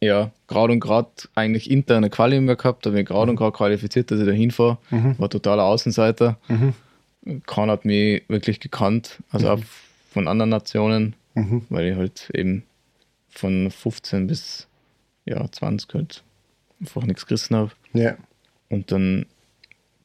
ja, 0.00 0.30
Grad 0.46 0.70
und 0.70 0.80
Grad 0.80 1.28
eigentlich 1.34 1.68
interne 1.70 2.08
Quali 2.08 2.40
mehr 2.40 2.56
gehabt, 2.56 2.86
habe 2.86 2.96
mich 2.96 3.06
Grad 3.06 3.28
und 3.28 3.36
Grad 3.36 3.54
qualifiziert, 3.54 4.10
dass 4.10 4.20
ich 4.20 4.26
da 4.26 4.32
hinfahre, 4.32 4.78
war 4.90 5.28
totaler 5.28 5.64
Außenseiter. 5.64 6.38
Keiner 7.46 7.72
hat 7.72 7.84
mich 7.84 8.22
wirklich 8.28 8.60
gekannt, 8.60 9.18
also 9.30 9.50
auch 9.50 9.60
von 10.10 10.28
anderen 10.28 10.50
Nationen, 10.50 11.14
weil 11.68 11.88
ich 11.88 11.96
halt 11.96 12.30
eben 12.32 12.62
von 13.28 13.70
15 13.70 14.26
bis 14.26 14.68
ja, 15.30 15.50
20 15.50 15.94
halt 15.94 16.22
einfach 16.80 17.04
nichts 17.04 17.26
gerissen 17.26 17.56
habe. 17.56 17.70
Ja. 17.92 18.16
Und 18.68 18.92
dann 18.92 19.26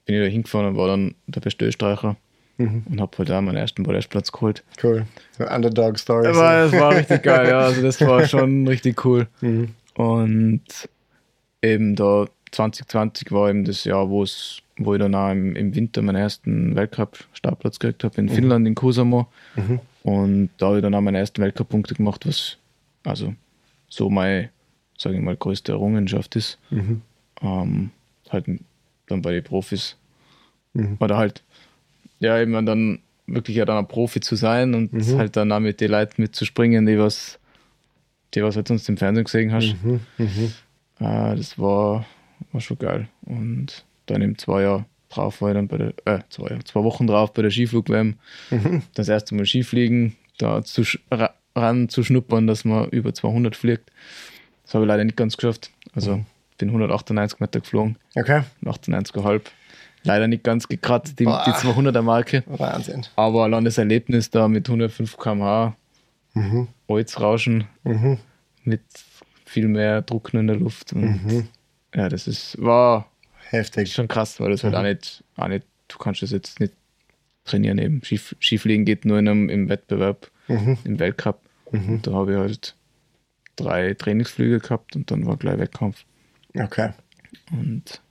bin 0.06 0.16
ich 0.16 0.22
da 0.22 0.28
hingefahren 0.28 0.68
und 0.68 0.78
war 0.78 0.88
dann 0.88 1.16
der 1.28 1.42
beste 1.42 1.66
Österreicher 1.66 2.16
und 2.58 3.02
habe 3.02 3.18
halt 3.18 3.32
auch 3.32 3.42
meinen 3.42 3.58
ersten 3.58 3.84
Podestplatz 3.84 4.32
geholt. 4.32 4.64
Cool. 4.82 5.06
So 5.38 5.46
Underdog-Story. 5.46 6.24
Das 6.24 6.38
war, 6.38 6.64
das 6.64 6.72
war 6.72 6.96
richtig 6.96 7.24
geil, 7.24 7.50
ja. 7.50 7.60
Also 7.60 7.82
das 7.82 8.00
war 8.00 8.26
schon 8.26 8.66
richtig 8.68 9.04
cool. 9.04 9.28
Und 9.96 10.64
eben 11.62 11.96
da 11.96 12.28
2020 12.52 13.32
war 13.34 13.50
eben 13.50 13.66
das 13.66 13.84
Jahr, 13.84 14.10
wo 14.10 14.24
es, 14.24 14.62
wo 14.78 14.94
ich 14.94 15.02
dann 15.02 15.16
auch 15.16 15.32
im, 15.32 15.56
im 15.58 15.76
Winter 15.76 16.02
meinen 16.02 16.16
ersten 16.16 16.76
Weltcup-Startplatz 16.76 17.80
gekriegt 17.80 18.06
habe 18.06 18.22
in 18.22 18.30
Finnland, 18.30 18.66
in 18.68 18.76
Kusamo. 18.76 19.28
Und 20.04 20.50
da 20.58 20.68
habe 20.68 20.78
ich 20.78 20.82
dann 20.82 20.96
auch 20.96 21.02
meine 21.02 21.18
ersten 21.18 21.42
Weltcup-Punkte 21.42 21.96
gemacht, 21.96 22.26
was 22.26 22.58
also 23.04 23.34
so 23.90 24.10
meine, 24.10 24.50
sage 24.98 25.16
ich 25.16 25.22
mal, 25.22 25.36
größte 25.36 25.72
Errungenschaft 25.74 26.36
ist. 26.36 26.58
Ähm, 27.42 27.92
halt 28.30 28.46
dann 29.08 29.22
bei 29.22 29.32
den 29.34 29.44
Profis. 29.44 29.98
Oder 31.00 31.18
halt, 31.18 31.44
ja, 32.20 32.40
eben 32.40 32.66
dann 32.66 33.00
wirklich 33.28 33.58
ja 33.58 33.66
dann 33.66 33.78
ein 33.78 33.88
Profi 33.88 34.20
zu 34.20 34.36
sein 34.36 34.74
und 34.74 34.92
halt 35.18 35.36
dann 35.36 35.52
auch 35.52 35.60
mit 35.60 35.82
den 35.82 35.92
Leuten 35.92 36.22
mitzuspringen, 36.22 36.86
die 36.86 37.00
was, 37.00 37.40
die 38.34 38.44
was 38.44 38.56
halt 38.56 38.68
sonst 38.68 38.88
im 38.90 38.98
Fernsehen 38.98 39.24
gesehen 39.26 39.52
hast. 39.54 39.76
Äh, 41.00 41.36
das 41.36 41.58
war, 41.60 42.06
war 42.52 42.62
schon 42.62 42.78
geil. 42.78 43.08
Und 43.26 43.86
dann 44.06 44.22
im 44.22 44.38
zwei 44.38 44.62
Jahre 44.64 44.86
drauf 45.10 45.42
war 45.42 45.50
ich 45.50 45.56
dann 45.56 45.68
bei 45.68 45.78
der, 45.78 45.94
äh, 46.06 46.20
zwei, 46.30 46.58
zwei 46.66 46.84
Wochen 46.84 47.08
drauf 47.08 47.34
bei 47.34 47.42
der 47.42 47.52
Skiflug-WM. 47.52 48.16
Das 48.94 49.08
erste 49.10 49.36
Mal 49.36 49.46
Skifliegen, 49.46 50.16
da 50.38 50.64
zu, 50.64 50.84
ran 51.56 51.90
zu 51.90 52.04
schnuppern, 52.04 52.48
dass 52.48 52.66
man 52.66 52.90
über 52.90 53.14
200 53.14 53.56
fliegt. 53.56 53.92
Das 54.66 54.74
habe 54.74 54.86
ich 54.86 54.88
leider 54.88 55.04
nicht 55.04 55.18
ganz 55.18 55.38
geschafft. 55.38 55.72
Also 55.94 56.24
bin 56.58 56.70
198 56.70 57.40
Meter 57.40 57.60
geflogen, 57.60 57.98
Okay. 58.16 58.44
98,5. 58.64 59.42
Leider 60.04 60.28
nicht 60.28 60.44
ganz 60.44 60.68
gekratzt, 60.68 61.14
die, 61.20 61.24
die 61.24 61.26
Boah. 61.26 61.44
200er 61.44 62.02
Marke. 62.02 62.44
Wahnsinn. 62.46 63.06
Aber 63.16 63.44
allein 63.44 63.66
das 63.66 63.78
Erlebnis 63.78 64.30
da 64.30 64.48
mit 64.48 64.68
105 64.68 65.18
km/h 65.18 65.76
mhm. 66.34 66.68
Holzrauschen 66.88 67.66
mhm. 67.84 68.20
mit 68.64 68.82
viel 69.46 69.68
mehr 69.68 70.04
Druck 70.04 70.34
in 70.34 70.48
der 70.48 70.58
Luft. 70.58 70.94
Und 70.94 71.26
mhm. 71.26 71.48
ja, 71.96 72.08
das 72.08 72.28
ist, 72.28 72.62
war 72.62 73.10
heftig. 73.50 73.94
Schon 73.94 74.08
krass, 74.08 74.40
weil 74.40 74.52
das 74.52 74.64
halt 74.64 74.74
mhm. 74.74 74.80
auch 74.80 74.84
nicht, 74.84 75.24
auch 75.38 75.48
nicht, 75.48 75.66
du 75.88 75.98
kannst 75.98 76.22
das 76.22 76.32
jetzt 76.32 76.60
nicht 76.60 76.74
trainieren 77.46 77.80
eben. 77.80 78.02
Skif 78.04 78.36
Skifliegen 78.40 78.86
geht 78.86 79.06
nur 79.06 79.18
in 79.18 79.28
einem, 79.28 79.50
im 79.50 79.70
Wettbewerb, 79.70 80.30
mhm. 80.48 80.78
im 80.84 81.00
Weltcup. 81.00 81.40
Mhm. 81.72 82.02
Da 82.04 82.14
habe 82.14 82.34
ich 82.34 82.38
halt 82.38 82.76
drei 83.56 83.94
Trainingsflüge 83.94 84.60
gehabt 84.60 84.96
und 84.96 85.12
dann 85.12 85.26
war 85.26 85.38
gleich 85.38 85.58
Wettkampf. 85.58 86.04
Okay. 86.58 86.92
Und 87.52 88.02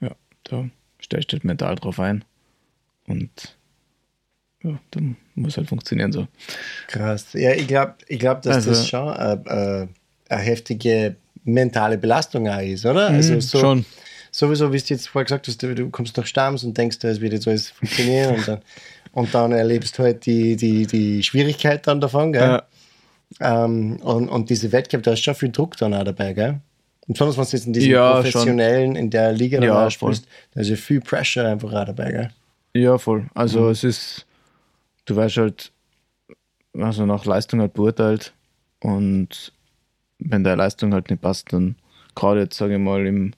ja, 0.00 0.10
da 0.44 0.68
stellst 1.02 1.32
du 1.32 1.38
mental 1.42 1.76
drauf 1.76 2.00
ein. 2.00 2.24
Und 3.06 3.56
ja, 4.62 4.78
dann 4.90 5.16
muss 5.34 5.56
halt 5.56 5.68
funktionieren 5.68 6.12
so. 6.12 6.28
Krass. 6.86 7.32
Ja, 7.32 7.52
ich 7.52 7.66
glaube, 7.66 7.94
ich 8.06 8.18
glaub, 8.18 8.42
dass 8.42 8.56
also, 8.56 8.70
das 8.70 8.88
schon 8.88 9.08
äh, 9.08 9.32
äh, 9.82 9.88
eine 10.28 10.42
heftige 10.42 11.16
mentale 11.44 11.98
Belastung 11.98 12.48
auch 12.48 12.60
ist, 12.60 12.86
oder? 12.86 13.10
Mhm, 13.10 13.16
also 13.16 13.40
so, 13.40 13.58
schon. 13.58 13.84
Sowieso, 14.30 14.72
wie 14.72 14.78
du 14.78 14.84
jetzt 14.86 15.08
vorher 15.08 15.26
gesagt 15.26 15.46
hast, 15.46 15.62
du 15.62 15.90
kommst 15.90 16.16
nach 16.16 16.24
Stamms 16.24 16.64
und 16.64 16.78
denkst, 16.78 16.98
es 17.02 17.20
wird 17.20 17.34
jetzt 17.34 17.46
alles 17.46 17.70
funktionieren 17.70 18.36
und 18.36 18.48
dann, 18.48 18.60
und 19.12 19.34
dann 19.34 19.52
erlebst 19.52 19.98
du 19.98 20.04
halt 20.04 20.24
die, 20.24 20.56
die, 20.56 20.86
die 20.86 21.22
Schwierigkeit 21.22 21.86
dann 21.86 22.00
davon, 22.00 22.32
gell? 22.32 22.42
Ja. 22.42 22.62
Ähm, 23.40 23.96
und, 24.02 24.28
und 24.28 24.50
diese 24.50 24.72
Wettkämpfe, 24.72 25.04
da 25.04 25.12
ist 25.12 25.24
schon 25.24 25.34
viel 25.34 25.50
Druck 25.50 25.76
dann 25.76 25.94
auch 25.94 26.04
dabei, 26.04 26.32
gell? 26.32 26.60
Und 27.06 27.14
besonders, 27.14 27.36
wenn 27.36 27.44
du 27.44 27.50
jetzt 27.50 27.66
in 27.66 27.72
diesen 27.72 27.90
ja, 27.90 28.14
professionellen, 28.14 28.92
schon. 28.92 28.96
in 28.96 29.10
der 29.10 29.32
Liga 29.32 29.58
dann 29.58 29.68
ja, 29.68 29.90
spielst, 29.90 30.26
da 30.54 30.60
ist 30.60 30.68
ja 30.68 30.76
viel 30.76 31.00
Pressure 31.00 31.48
einfach 31.48 31.72
auch 31.72 31.84
dabei, 31.84 32.12
gell? 32.12 32.30
Ja, 32.74 32.98
voll. 32.98 33.26
Also 33.34 33.62
mhm. 33.62 33.70
es 33.70 33.84
ist, 33.84 34.26
du 35.04 35.16
weißt 35.16 35.36
halt, 35.38 35.72
also 36.74 37.04
nach 37.04 37.24
Leistung 37.24 37.60
halt 37.60 37.74
beurteilt 37.74 38.32
und 38.80 39.52
wenn 40.18 40.44
deine 40.44 40.56
Leistung 40.56 40.94
halt 40.94 41.10
nicht 41.10 41.20
passt, 41.20 41.52
dann 41.52 41.76
gerade 42.14 42.40
jetzt, 42.40 42.56
sage 42.56 42.74
ich 42.74 42.80
mal, 42.80 43.06
im, 43.06 43.32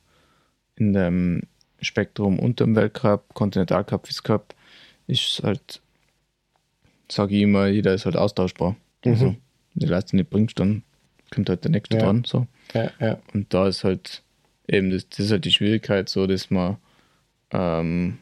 in 0.76 0.92
dem 0.92 1.42
Spektrum 1.80 2.38
unter 2.38 2.64
dem 2.64 2.76
Weltcup, 2.76 3.34
Kontinentalcup, 3.34 4.08
Cup, 4.22 4.54
ist 5.06 5.42
halt, 5.42 5.80
sage 7.10 7.34
ich 7.34 7.42
immer, 7.42 7.66
jeder 7.66 7.94
ist 7.94 8.04
halt 8.04 8.16
austauschbar. 8.16 8.76
Mhm. 9.04 9.12
Also, 9.12 9.36
die 9.74 9.86
Leistung 9.86 10.18
nicht 10.18 10.30
bringst, 10.30 10.58
dann 10.58 10.82
kommt 11.30 11.48
halt 11.48 11.64
der 11.64 11.70
nächste 11.70 11.96
ja. 11.96 12.04
dran. 12.04 12.24
So. 12.24 12.46
Ja, 12.72 12.90
ja. 13.00 13.18
Und 13.32 13.52
da 13.52 13.68
ist 13.68 13.84
halt 13.84 14.22
eben, 14.68 14.90
das, 14.90 15.08
das 15.08 15.20
ist 15.20 15.32
halt 15.32 15.44
die 15.44 15.52
Schwierigkeit, 15.52 16.08
so 16.08 16.26
dass 16.26 16.50
man 16.50 16.76
ähm, 17.50 18.18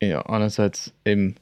ja, 0.00 0.24
einerseits 0.26 0.92
eben, 1.04 1.36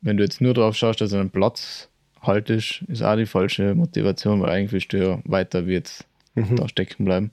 wenn 0.00 0.16
du 0.16 0.22
jetzt 0.22 0.40
nur 0.40 0.54
drauf 0.54 0.76
schaust, 0.76 1.00
dass 1.00 1.10
du 1.10 1.18
einen 1.18 1.30
Platz 1.30 1.88
haltest, 2.22 2.82
ist 2.88 3.02
auch 3.02 3.16
die 3.16 3.26
falsche 3.26 3.74
Motivation, 3.74 4.40
weil 4.40 4.50
eigentlich 4.50 4.72
willst 4.72 4.92
du 4.92 4.98
ja 4.98 5.20
weiter 5.24 5.66
wie 5.66 5.72
jetzt 5.72 6.06
mhm. 6.34 6.56
da 6.56 6.68
stecken 6.68 7.04
bleiben. 7.04 7.30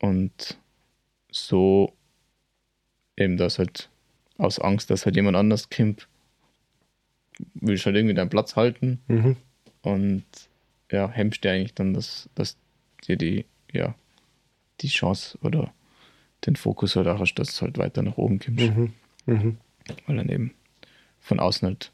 Und 0.00 0.58
so 1.30 1.92
eben 3.16 3.36
das 3.36 3.58
halt 3.58 3.88
aus 4.38 4.58
Angst, 4.58 4.90
dass 4.90 5.06
halt 5.06 5.16
jemand 5.16 5.36
anders 5.36 5.70
kommt, 5.70 6.08
willst 7.54 7.84
du 7.84 7.86
halt 7.86 7.96
irgendwie 7.96 8.14
deinen 8.14 8.30
Platz 8.30 8.56
halten 8.56 9.00
mhm. 9.08 9.36
Und 9.86 10.24
ja, 10.90 11.08
hemmst 11.08 11.44
dir 11.44 11.52
eigentlich 11.52 11.74
dann, 11.74 11.94
dass, 11.94 12.28
dass 12.34 12.56
dir 13.06 13.16
die, 13.16 13.46
ja, 13.72 13.94
die 14.80 14.88
Chance 14.88 15.38
oder 15.42 15.72
den 16.44 16.56
Fokus 16.56 16.96
halt 16.96 17.06
auch 17.06 17.20
hast, 17.20 17.34
dass 17.34 17.50
es 17.50 17.62
halt 17.62 17.78
weiter 17.78 18.02
nach 18.02 18.18
oben 18.18 18.40
kommst. 18.40 18.68
Mhm. 18.68 18.92
Mhm. 19.26 19.56
Weil 20.06 20.16
dann 20.16 20.28
eben 20.28 20.54
von 21.20 21.38
außen 21.38 21.66
halt 21.68 21.92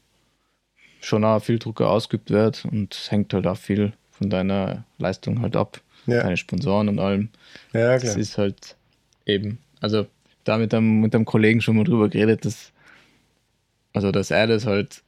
schon 1.01 1.23
auch 1.23 1.39
viel 1.39 1.59
Drucker 1.59 1.89
ausgeübt 1.89 2.31
wird 2.31 2.65
und 2.65 2.95
es 2.95 3.11
hängt 3.11 3.33
halt 3.33 3.45
auch 3.45 3.57
viel 3.57 3.93
von 4.09 4.29
deiner 4.29 4.85
Leistung 4.97 5.41
halt 5.41 5.55
ab. 5.55 5.79
Ja. 6.07 6.23
Deine 6.23 6.37
Sponsoren 6.37 6.89
und 6.89 6.99
allem. 6.99 7.29
Ja, 7.73 7.97
klar. 7.97 7.99
Das 7.99 8.15
ist 8.15 8.37
halt 8.37 8.75
eben, 9.25 9.59
also 9.81 10.07
da 10.43 10.57
mit 10.57 10.73
einem, 10.73 10.99
mit 10.99 11.15
einem 11.15 11.25
Kollegen 11.25 11.61
schon 11.61 11.77
mal 11.77 11.83
drüber 11.83 12.09
geredet, 12.09 12.43
dass, 12.43 12.71
also 13.93 14.11
dass 14.11 14.31
er 14.31 14.47
das 14.47 14.65
halt 14.65 15.03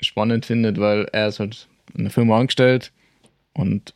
spannend 0.00 0.46
findet, 0.46 0.78
weil 0.78 1.08
er 1.12 1.28
ist 1.28 1.40
halt 1.40 1.66
in 1.94 2.04
der 2.04 2.10
Firma 2.10 2.38
angestellt 2.38 2.92
und 3.52 3.94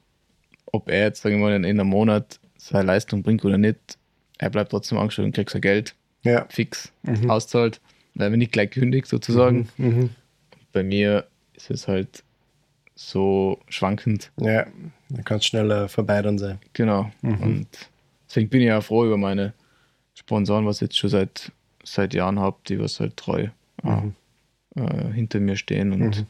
ob 0.66 0.88
er 0.88 1.04
jetzt, 1.04 1.22
sagen 1.22 1.36
wir 1.36 1.42
mal, 1.42 1.54
in 1.54 1.64
einem 1.64 1.86
Monat 1.86 2.40
seine 2.56 2.86
Leistung 2.86 3.22
bringt 3.22 3.44
oder 3.44 3.58
nicht, 3.58 3.98
er 4.38 4.50
bleibt 4.50 4.70
trotzdem 4.70 4.98
angestellt 4.98 5.26
und 5.26 5.34
kriegt 5.34 5.50
sein 5.50 5.60
Geld 5.60 5.94
ja. 6.22 6.46
fix 6.48 6.92
mhm. 7.02 7.30
auszahlt, 7.30 7.80
weil 8.14 8.30
wir 8.30 8.38
nicht 8.38 8.52
gleich 8.52 8.70
kündigt 8.70 9.06
sozusagen. 9.06 9.68
Mhm. 9.76 9.86
Mhm. 9.86 10.10
Bei 10.72 10.82
mir 10.82 11.26
ist 11.54 11.70
es 11.70 11.86
halt 11.86 12.24
so 12.94 13.60
schwankend. 13.68 14.32
Ja, 14.40 14.66
dann 15.08 15.24
kann 15.24 15.38
es 15.38 15.46
schneller 15.46 15.88
vorbei 15.88 16.22
dann 16.22 16.38
sein. 16.38 16.58
Genau. 16.72 17.10
Mhm. 17.22 17.40
Und 17.40 17.68
deswegen 18.28 18.48
bin 18.48 18.60
ich 18.60 18.68
ja 18.68 18.80
froh 18.80 19.04
über 19.04 19.16
meine 19.16 19.52
Sponsoren, 20.14 20.66
was 20.66 20.76
ich 20.76 20.82
jetzt 20.82 20.98
schon 20.98 21.10
seit, 21.10 21.52
seit 21.82 22.14
Jahren 22.14 22.38
habe, 22.38 22.56
die 22.68 22.78
was 22.78 23.00
halt 23.00 23.16
treu 23.16 23.48
mhm. 23.82 24.14
äh, 24.76 25.12
hinter 25.12 25.40
mir 25.40 25.56
stehen 25.56 25.92
und 25.92 26.20
mhm. 26.20 26.26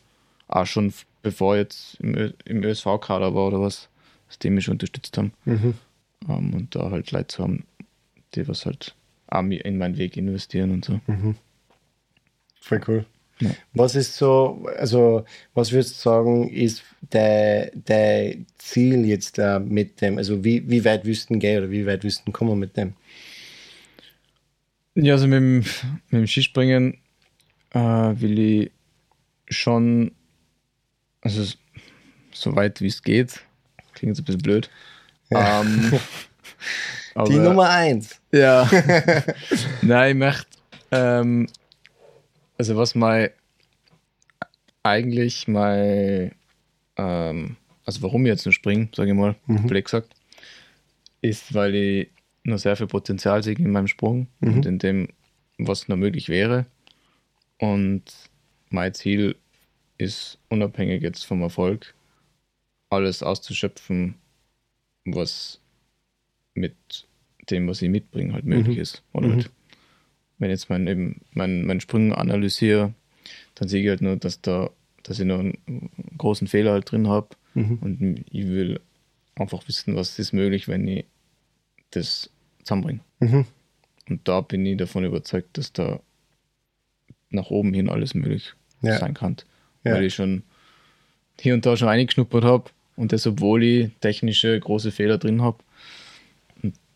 auch 0.49 0.67
schon 0.67 0.93
bevor 1.25 1.57
jetzt 1.57 1.99
im, 2.01 2.33
im 2.45 2.63
ÖSV-Kader 2.63 3.35
war 3.35 3.49
oder 3.49 3.61
was, 3.61 3.89
dass 4.29 4.39
die 4.39 4.51
mich 4.51 4.69
unterstützt 4.69 5.19
haben. 5.19 5.33
Mhm. 5.45 5.75
Um, 6.27 6.31
ähm, 6.31 6.55
und 6.55 6.75
da 6.77 6.91
halt 6.91 7.11
Leute 7.11 7.27
zu 7.27 7.43
haben, 7.43 7.65
die 8.35 8.47
was 8.47 8.65
halt 8.65 8.95
in 9.31 9.79
meinen 9.79 9.99
Weg 9.99 10.17
investieren 10.17 10.71
und 10.71 10.85
so. 10.85 11.01
Mhm. 11.07 11.35
Voll 12.61 12.81
cool. 12.87 13.05
Ja. 13.41 13.51
Was 13.73 13.97
ist 13.97 14.17
so, 14.17 14.65
also 14.79 15.25
was 15.55 15.73
würdest 15.73 15.97
du 15.97 16.03
sagen, 16.03 16.49
ist 16.49 16.85
dein 17.11 18.47
Ziel 18.59 19.05
jetzt 19.05 19.39
äh, 19.39 19.59
mit 19.59 20.01
dem, 20.01 20.19
also 20.19 20.45
wie, 20.45 20.69
wie 20.71 20.85
weit 20.85 21.05
wüssten 21.05 21.41
gehen 21.41 21.59
oder 21.59 21.71
wie 21.71 21.85
weit 21.85 22.05
wüssten 22.05 22.33
kommen 22.33 22.59
mit 22.59 22.77
dem? 22.77 22.95
Ja, 24.95 25.15
also 25.15 25.27
mit 25.27 25.39
dem, 25.39 25.59
mit 25.59 26.13
dem 26.13 26.27
Skispringen 26.27 26.99
äh, 27.71 27.79
will 27.79 28.39
ich 28.39 28.71
schon, 29.49 30.13
also 31.25 31.55
so 32.33 32.55
weit 32.55 32.81
wie 32.81 32.87
es 32.87 33.03
geht, 33.03 33.41
klingt 33.95 34.17
jetzt 34.17 34.21
ein 34.21 34.25
bisschen 34.25 34.43
blöd. 34.43 34.71
Ja. 35.31 35.63
Ähm, 35.63 35.99
Aber, 37.15 37.29
die 37.29 37.39
Nummer 37.39 37.71
eins. 37.71 38.21
Ja. 38.33 38.69
Nein, 39.83 40.11
ich 40.11 40.19
möchte, 40.19 40.47
ähm, 40.91 41.49
also 42.59 42.77
was 42.77 42.95
mein, 42.95 43.31
eigentlich 44.83 45.49
mein, 45.49 46.33
ähm, 46.97 47.57
also 47.87 48.03
warum 48.03 48.27
ich 48.27 48.31
jetzt 48.31 48.45
nur 48.45 48.53
springe, 48.53 48.89
sage 48.95 49.11
ich 49.11 49.17
mal, 49.17 49.37
mhm. 49.47 49.67
blöd 49.67 49.85
gesagt, 49.85 50.15
ist, 51.21 51.55
weil 51.55 51.75
ich 51.75 52.09
noch 52.43 52.59
sehr 52.59 52.77
viel 52.77 52.87
Potenzial 52.87 53.43
sehe 53.43 53.55
in 53.55 53.71
meinem 53.71 53.89
Sprung 53.89 54.27
mhm. 54.41 54.55
und 54.55 54.67
in 54.67 54.79
dem, 54.79 55.09
was 55.59 55.89
noch 55.89 55.97
möglich 55.97 56.29
wäre. 56.29 56.67
Und 57.59 58.03
mein 58.71 58.93
Ziel 58.93 59.37
ist, 59.99 60.39
unabhängig 60.49 61.03
jetzt 61.03 61.25
vom 61.25 61.43
Erfolg, 61.43 61.95
alles 62.91 63.23
auszuschöpfen, 63.23 64.15
was 65.05 65.61
mit 66.55 66.75
dem, 67.51 67.69
was 67.69 67.83
ich 67.83 67.91
mitbringe, 67.91 68.33
halt 68.33 68.45
möglich 68.45 68.77
mhm. 68.77 68.83
ist. 68.83 69.03
Oder 69.13 69.29
mhm. 69.29 69.33
halt, 69.33 69.51
wenn 70.39 70.51
jetzt 70.51 70.71
mein, 70.71 70.87
eben 70.87 71.21
mein, 71.33 71.65
mein 71.65 71.81
Sprung 71.81 72.13
analysiere, 72.13 72.95
dann 73.55 73.69
sehe 73.69 73.83
ich 73.83 73.89
halt 73.89 74.01
nur, 74.03 74.17
dass 74.17 74.41
da, 74.41 74.71
dass 75.03 75.19
ich 75.19 75.27
noch 75.27 75.41
einen 75.41 75.91
großen 76.17 76.47
Fehler 76.47 76.73
halt 76.73 76.91
drin 76.91 77.09
habe 77.09 77.29
mhm. 77.55 77.79
und 77.81 78.25
ich 78.31 78.47
will 78.47 78.81
einfach 79.37 79.67
wissen, 79.69 79.97
was 79.97 80.19
ist 80.19 80.33
möglich, 80.33 80.69
wenn 80.69 80.87
ich 80.87 81.05
das 81.91 82.31
zusammenbringe. 82.61 83.01
Mhm. 83.21 83.47
Und 84.09 84.29
da 84.29 84.41
bin 84.41 84.65
ich 84.67 84.77
davon 84.77 85.05
überzeugt, 85.05 85.57
dass 85.57 85.73
da 85.73 86.01
nach 87.31 87.51
oben 87.51 87.73
hin 87.73 87.89
alles 87.89 88.15
möglich 88.15 88.55
ja. 88.83 88.99
sein 88.99 89.15
kann. 89.15 89.37
Ja. 89.85 89.95
Weil 89.95 90.05
ich 90.05 90.15
schon 90.15 90.43
hier 91.41 91.55
und 91.55 91.65
da 91.67 91.77
schon 91.77 91.89
eingeschnuppert 91.89 92.45
habe 92.45 92.71
und 92.97 93.13
das, 93.13 93.27
obwohl 93.27 93.63
ich 93.63 93.91
technische 94.01 94.59
große 94.59 94.91
Fehler 94.91 95.19
drin 95.19 95.43
habe, 95.43 95.59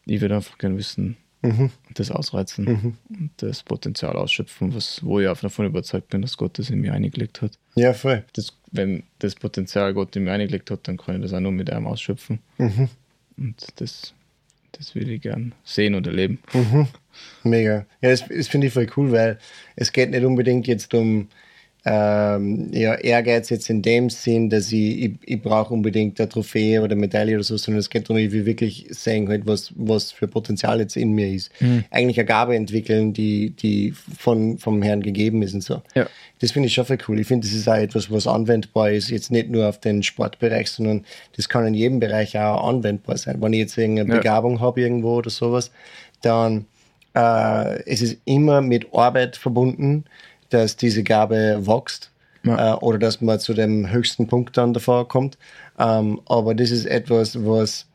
ich 0.07 0.21
würde 0.21 0.37
einfach 0.37 0.59
gerne 0.59 0.79
wissen, 0.79 1.17
mhm. 1.43 1.71
das 1.95 2.11
ausreizen 2.11 2.65
mhm. 2.65 2.97
und 3.11 3.31
das 3.37 3.63
Potenzial 3.63 4.17
ausschöpfen, 4.17 4.75
was, 4.75 5.05
wo 5.05 5.21
ich 5.21 5.29
auch 5.29 5.39
davon 5.39 5.67
überzeugt 5.67 6.09
bin, 6.09 6.23
dass 6.23 6.37
Gott 6.37 6.59
das 6.59 6.71
in 6.71 6.81
mir 6.81 6.95
eingelegt 6.95 7.43
hat. 7.43 7.53
Ja, 7.75 7.93
voll. 7.93 8.25
Das, 8.33 8.57
wenn 8.73 9.05
das 9.19 9.35
Potenzial 9.35 9.95
Gott 9.95 10.17
in 10.17 10.25
mir 10.25 10.33
eingelegt 10.33 10.71
hat, 10.71 10.89
dann 10.89 10.97
kann 10.97 11.17
ich 11.17 11.23
das 11.23 11.35
auch 11.35 11.41
nur 11.41 11.53
mit 11.53 11.71
einem 11.71 11.87
ausschöpfen. 11.87 12.41
Mhm. 12.57 12.89
Und 13.37 13.67
das, 13.77 14.15
das 14.73 14.95
will 14.95 15.11
ich 15.11 15.21
gern 15.21 15.55
sehen 15.65 15.95
und 15.95 16.07
erleben. 16.07 16.39
Mhm. 16.53 16.89
Mega. 17.43 17.87
Ja, 18.01 18.11
das, 18.11 18.27
das 18.29 18.49
finde 18.49 18.69
ich 18.69 18.73
voll 18.73 18.89
cool, 18.97 19.13
weil 19.13 19.39
es 19.77 19.93
geht 19.93 20.11
nicht 20.11 20.25
unbedingt 20.25 20.67
jetzt 20.67 20.95
um 20.95 21.29
ähm, 21.91 22.69
ja, 22.73 22.97
Ehrgeiz 22.97 23.49
jetzt 23.49 23.71
in 23.71 23.81
dem 23.81 24.11
Sinn, 24.11 24.51
dass 24.51 24.71
ich, 24.73 25.05
ich, 25.05 25.13
ich 25.25 25.41
brauche 25.41 25.73
unbedingt 25.73 26.21
eine 26.21 26.29
Trophäe 26.29 26.83
oder 26.83 26.95
Medaille 26.95 27.35
oder 27.35 27.45
so, 27.45 27.57
sondern 27.57 27.79
es 27.79 27.89
geht 27.89 28.05
darum, 28.05 28.19
ich 28.19 28.31
will 28.31 28.45
wirklich 28.45 28.87
sehen, 28.91 29.27
halt, 29.29 29.47
was, 29.47 29.73
was 29.75 30.13
für 30.13 30.29
Potenzial 30.29 30.81
jetzt 30.81 30.97
in 30.97 31.13
mir 31.13 31.29
ist. 31.29 31.51
Mhm. 31.61 31.85
Eigentlich 31.91 32.19
eine 32.19 32.27
Gabe 32.27 32.57
entwickeln, 32.57 33.15
die, 33.15 33.51
die 33.51 33.95
von, 34.19 34.59
vom 34.59 34.83
Herrn 34.83 35.03
gegeben 35.03 35.41
ist 35.41 35.55
und 35.55 35.63
so. 35.63 35.81
Ja. 35.95 36.07
Das 36.41 36.53
finde 36.53 36.67
ich 36.67 36.75
schon 36.75 36.85
voll 36.85 36.99
cool. 37.09 37.21
Ich 37.21 37.27
finde, 37.27 37.47
das 37.47 37.57
ist 37.57 37.69
auch 37.69 37.75
etwas, 37.75 38.11
was 38.11 38.27
anwendbar 38.27 38.91
ist, 38.91 39.09
jetzt 39.09 39.31
nicht 39.31 39.49
nur 39.49 39.67
auf 39.67 39.81
den 39.81 40.03
Sportbereich, 40.03 40.71
sondern 40.71 41.07
das 41.37 41.49
kann 41.49 41.67
in 41.67 41.75
jedem 41.75 42.01
Bereich 42.01 42.37
auch 42.39 42.69
anwendbar 42.69 43.17
sein. 43.17 43.41
Wenn 43.41 43.55
ich 43.55 43.61
jetzt 43.61 43.79
irgendeine 43.79 44.11
ja. 44.11 44.17
Begabung 44.17 44.61
habe 44.61 44.83
irgendwo 44.83 45.17
oder 45.17 45.31
sowas, 45.31 45.71
dann 46.21 46.67
äh, 47.15 47.83
es 47.85 48.03
ist 48.03 48.19
immer 48.27 48.61
mit 48.61 48.93
Arbeit 48.93 49.37
verbunden 49.37 50.05
dass 50.51 50.77
diese 50.77 51.03
Gabe 51.03 51.67
wächst 51.67 52.11
ja. 52.45 52.75
äh, 52.75 52.77
oder 52.79 52.99
dass 52.99 53.21
man 53.21 53.41
zu 53.41 53.55
dem 53.55 53.91
höchsten 53.91 54.27
Punkt 54.27 54.57
dann 54.57 54.73
davor 54.73 55.09
kommt. 55.09 55.39
Ähm, 55.79 56.21
aber 56.27 56.55
das 56.55 56.71
ist 56.71 56.87
etwas, 56.87 57.45
was, 57.45 57.87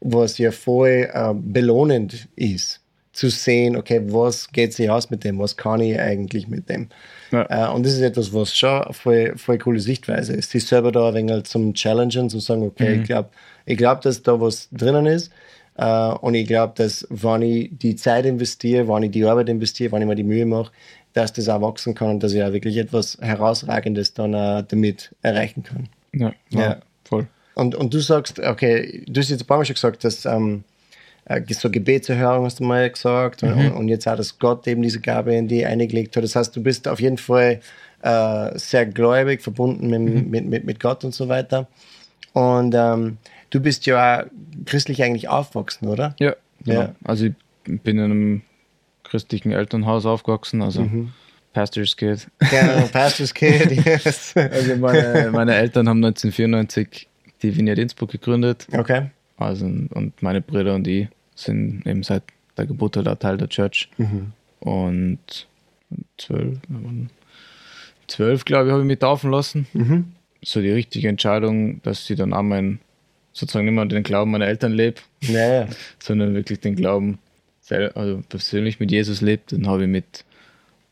was 0.00 0.38
ja 0.38 0.50
voll 0.50 1.08
äh, 1.12 1.34
belohnend 1.34 2.28
ist, 2.36 2.80
zu 3.12 3.28
sehen, 3.28 3.76
okay, 3.76 4.00
was 4.04 4.50
geht 4.50 4.72
sich 4.72 4.88
aus 4.88 5.10
mit 5.10 5.24
dem, 5.24 5.38
was 5.38 5.56
kann 5.56 5.80
ich 5.80 5.98
eigentlich 5.98 6.48
mit 6.48 6.68
dem. 6.68 6.88
Ja. 7.32 7.68
Äh, 7.68 7.74
und 7.74 7.84
das 7.84 7.94
ist 7.94 8.00
etwas, 8.00 8.32
was 8.32 8.56
schon 8.56 8.82
voll, 8.92 9.36
voll 9.36 9.58
coole 9.58 9.80
Sichtweise 9.80 10.32
ist, 10.34 10.50
sich 10.50 10.64
selber 10.64 10.92
da 10.92 11.08
ein 11.08 11.14
wenig 11.14 11.44
zum 11.44 11.74
Challengen, 11.74 12.30
zu 12.30 12.38
sagen, 12.38 12.62
okay, 12.62 12.96
mhm. 12.96 13.02
ich 13.02 13.08
glaube, 13.08 13.30
ich 13.66 13.76
glaub, 13.76 14.00
dass 14.02 14.22
da 14.22 14.40
was 14.40 14.68
drinnen 14.70 15.06
ist. 15.06 15.30
Uh, 15.80 16.14
und 16.20 16.34
ich 16.34 16.46
glaube, 16.46 16.74
dass 16.76 17.06
wenn 17.08 17.40
ich 17.40 17.70
die 17.72 17.96
Zeit 17.96 18.26
investiere, 18.26 18.86
wenn 18.86 19.04
ich 19.04 19.12
die 19.12 19.24
Arbeit 19.24 19.48
investiere, 19.48 19.92
wenn 19.92 20.02
ich 20.02 20.08
mir 20.08 20.16
die 20.16 20.24
Mühe 20.24 20.44
mache, 20.44 20.72
dass 21.12 21.32
das 21.32 21.48
auch 21.48 21.60
wachsen 21.60 21.94
kann 21.94 22.10
und 22.10 22.22
dass 22.22 22.32
ich 22.32 22.42
auch 22.42 22.52
wirklich 22.52 22.76
etwas 22.76 23.18
Herausragendes 23.20 24.14
dann 24.14 24.34
auch 24.34 24.62
damit 24.62 25.14
erreichen 25.22 25.62
kann. 25.62 25.88
Ja, 26.12 26.32
ja. 26.50 26.80
voll. 27.04 27.26
Und, 27.54 27.74
und 27.74 27.92
du 27.92 28.00
sagst, 28.00 28.38
okay, 28.38 29.04
du 29.06 29.20
hast 29.20 29.30
jetzt 29.30 29.42
ein 29.42 29.46
paar 29.46 29.58
Mal 29.58 29.64
schon 29.64 29.74
gesagt, 29.74 30.04
dass 30.04 30.24
ähm, 30.24 30.64
äh, 31.24 31.42
so 31.52 31.70
Gebetserhörung 31.70 32.44
hast 32.44 32.60
du 32.60 32.64
mal 32.64 32.88
gesagt 32.90 33.42
mhm. 33.42 33.50
und, 33.50 33.72
und, 33.72 33.88
jetzt 33.88 34.06
auch, 34.08 34.16
dass 34.16 34.38
Gott 34.38 34.66
eben 34.66 34.82
diese 34.82 35.00
Gabe 35.00 35.34
in 35.34 35.48
die 35.48 35.66
eingelegt 35.66 36.16
hat. 36.16 36.24
Das 36.24 36.36
heißt, 36.36 36.54
du 36.54 36.62
bist 36.62 36.88
auf 36.88 37.00
jeden 37.00 37.18
Fall 37.18 37.60
äh, 38.02 38.58
sehr 38.58 38.86
gläubig, 38.86 39.42
verbunden 39.42 39.88
mit, 39.88 40.00
mhm. 40.00 40.30
mit, 40.30 40.46
mit, 40.46 40.64
mit 40.64 40.80
Gott 40.80 41.04
und 41.04 41.14
so 41.14 41.28
weiter. 41.28 41.68
Und 42.32 42.74
ähm, 42.76 43.18
du 43.50 43.60
bist 43.60 43.86
ja 43.86 44.26
christlich 44.64 45.02
eigentlich 45.02 45.28
aufgewachsen, 45.28 45.88
oder? 45.88 46.14
Ja, 46.18 46.34
genau. 46.64 46.80
ja. 46.80 46.94
Also 47.04 47.26
ich 47.26 47.34
bin 47.64 47.98
in 47.98 48.04
einem 48.04 48.42
christlichen 49.10 49.52
Elternhaus 49.52 50.06
aufgewachsen, 50.06 50.62
also 50.62 50.82
mhm. 50.82 51.12
Pastor's 51.52 51.96
Kid. 51.96 52.28
Genau, 52.38 52.86
Pastor's 52.92 53.34
Kid, 53.34 53.72
yes. 53.84 54.34
Also 54.36 54.76
meine, 54.76 55.30
meine 55.32 55.54
Eltern 55.56 55.88
haben 55.88 56.04
1994 56.04 57.08
die 57.42 57.56
Vineyard 57.56 57.78
Innsbruck 57.78 58.10
gegründet. 58.10 58.66
Okay. 58.72 59.10
Also, 59.36 59.64
und 59.64 60.12
meine 60.20 60.40
Brüder 60.40 60.74
und 60.74 60.86
ich 60.86 61.08
sind 61.34 61.86
eben 61.86 62.02
seit 62.02 62.22
der 62.56 62.66
Geburt 62.66 62.96
da 62.96 63.14
Teil 63.14 63.36
der 63.36 63.48
Church. 63.48 63.88
Mhm. 63.96 64.32
Und 64.60 65.48
zwölf, 66.18 66.58
zwölf 68.06 68.44
glaube 68.44 68.66
ich, 68.66 68.72
habe 68.72 68.82
ich 68.82 68.86
mich 68.86 68.98
taufen 68.98 69.30
lassen. 69.30 69.66
Mhm. 69.72 70.12
So 70.42 70.60
die 70.60 70.70
richtige 70.70 71.08
Entscheidung, 71.08 71.82
dass 71.82 72.06
sie 72.06 72.14
dann 72.14 72.32
auch 72.32 72.42
mein, 72.42 72.78
sozusagen 73.32 73.64
nicht 73.64 73.74
mehr 73.74 73.86
den 73.86 74.02
Glauben 74.02 74.30
meiner 74.30 74.46
Eltern 74.46 74.72
lebt, 74.72 75.02
naja. 75.22 75.66
sondern 75.98 76.34
wirklich 76.34 76.60
den 76.60 76.76
Glauben 76.76 77.18
also 77.70 78.22
persönlich 78.28 78.80
mit 78.80 78.90
Jesus 78.90 79.20
lebt, 79.20 79.52
den 79.52 79.66
habe 79.66 79.84
ich 79.84 79.88
mit 79.88 80.24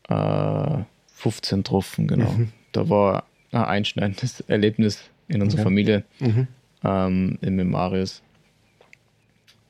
äh, 0.09 0.83
15 1.15 1.59
getroffen, 1.59 2.07
genau. 2.07 2.31
Mhm. 2.31 2.49
Da 2.71 2.89
war 2.89 3.25
ein 3.51 3.63
einschneidendes 3.63 4.41
Erlebnis 4.41 5.03
in 5.27 5.41
unserer 5.41 5.61
okay. 5.61 5.69
Familie, 5.69 6.03
mhm. 6.19 6.47
ähm, 6.83 7.37
mit 7.41 7.67
Marius, 7.67 8.21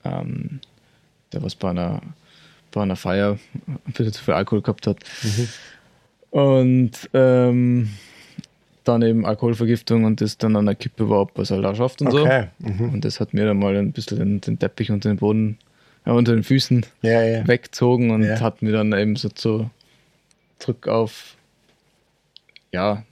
ähm, 0.04 0.60
der 1.34 1.44
was 1.44 1.56
bei 1.56 1.70
einer, 1.70 2.02
bei 2.72 2.82
einer 2.82 2.96
Feier 2.96 3.40
wieder 3.86 4.12
zu 4.12 4.24
viel 4.24 4.34
Alkohol 4.34 4.62
gehabt 4.62 4.88
hat. 4.88 5.00
Mhm. 5.24 5.50
Und 6.32 7.10
ähm, 7.14 7.90
dann 8.84 9.02
eben 9.02 9.26
Alkoholvergiftung 9.26 10.04
und 10.04 10.22
das 10.22 10.38
dann 10.38 10.56
an 10.56 10.66
der 10.66 10.76
Kippe 10.76 11.10
war, 11.10 11.22
ob 11.22 11.38
er 11.38 11.44
es 11.44 11.52
halt 11.52 11.66
auch 11.66 11.76
schafft 11.76 12.02
und 12.02 12.08
okay. 12.08 12.48
so. 12.60 12.70
Mhm. 12.70 12.94
Und 12.94 13.06
das 13.06 13.20
hat 13.20 13.34
mir 13.34 13.46
dann 13.46 13.60
mal 13.60 13.76
ein 13.76 13.92
bisschen 13.92 14.20
den, 14.20 14.42
den 14.42 14.60
Teppich 14.60 14.92
unter 14.92 15.10
den 15.10 15.18
Boden 15.18 15.58
unter 16.12 16.34
den 16.34 16.44
Füßen 16.44 16.86
ja, 17.02 17.22
ja. 17.24 17.48
weggezogen 17.48 18.12
und 18.12 18.24
ja. 18.24 18.40
hat 18.40 18.62
mir 18.62 18.72
dann 18.72 18.94
eben 18.94 19.16
so 19.16 19.30
zu, 19.30 19.70
zurück 20.58 20.88
auf 20.88 21.36
ja, 22.72 23.04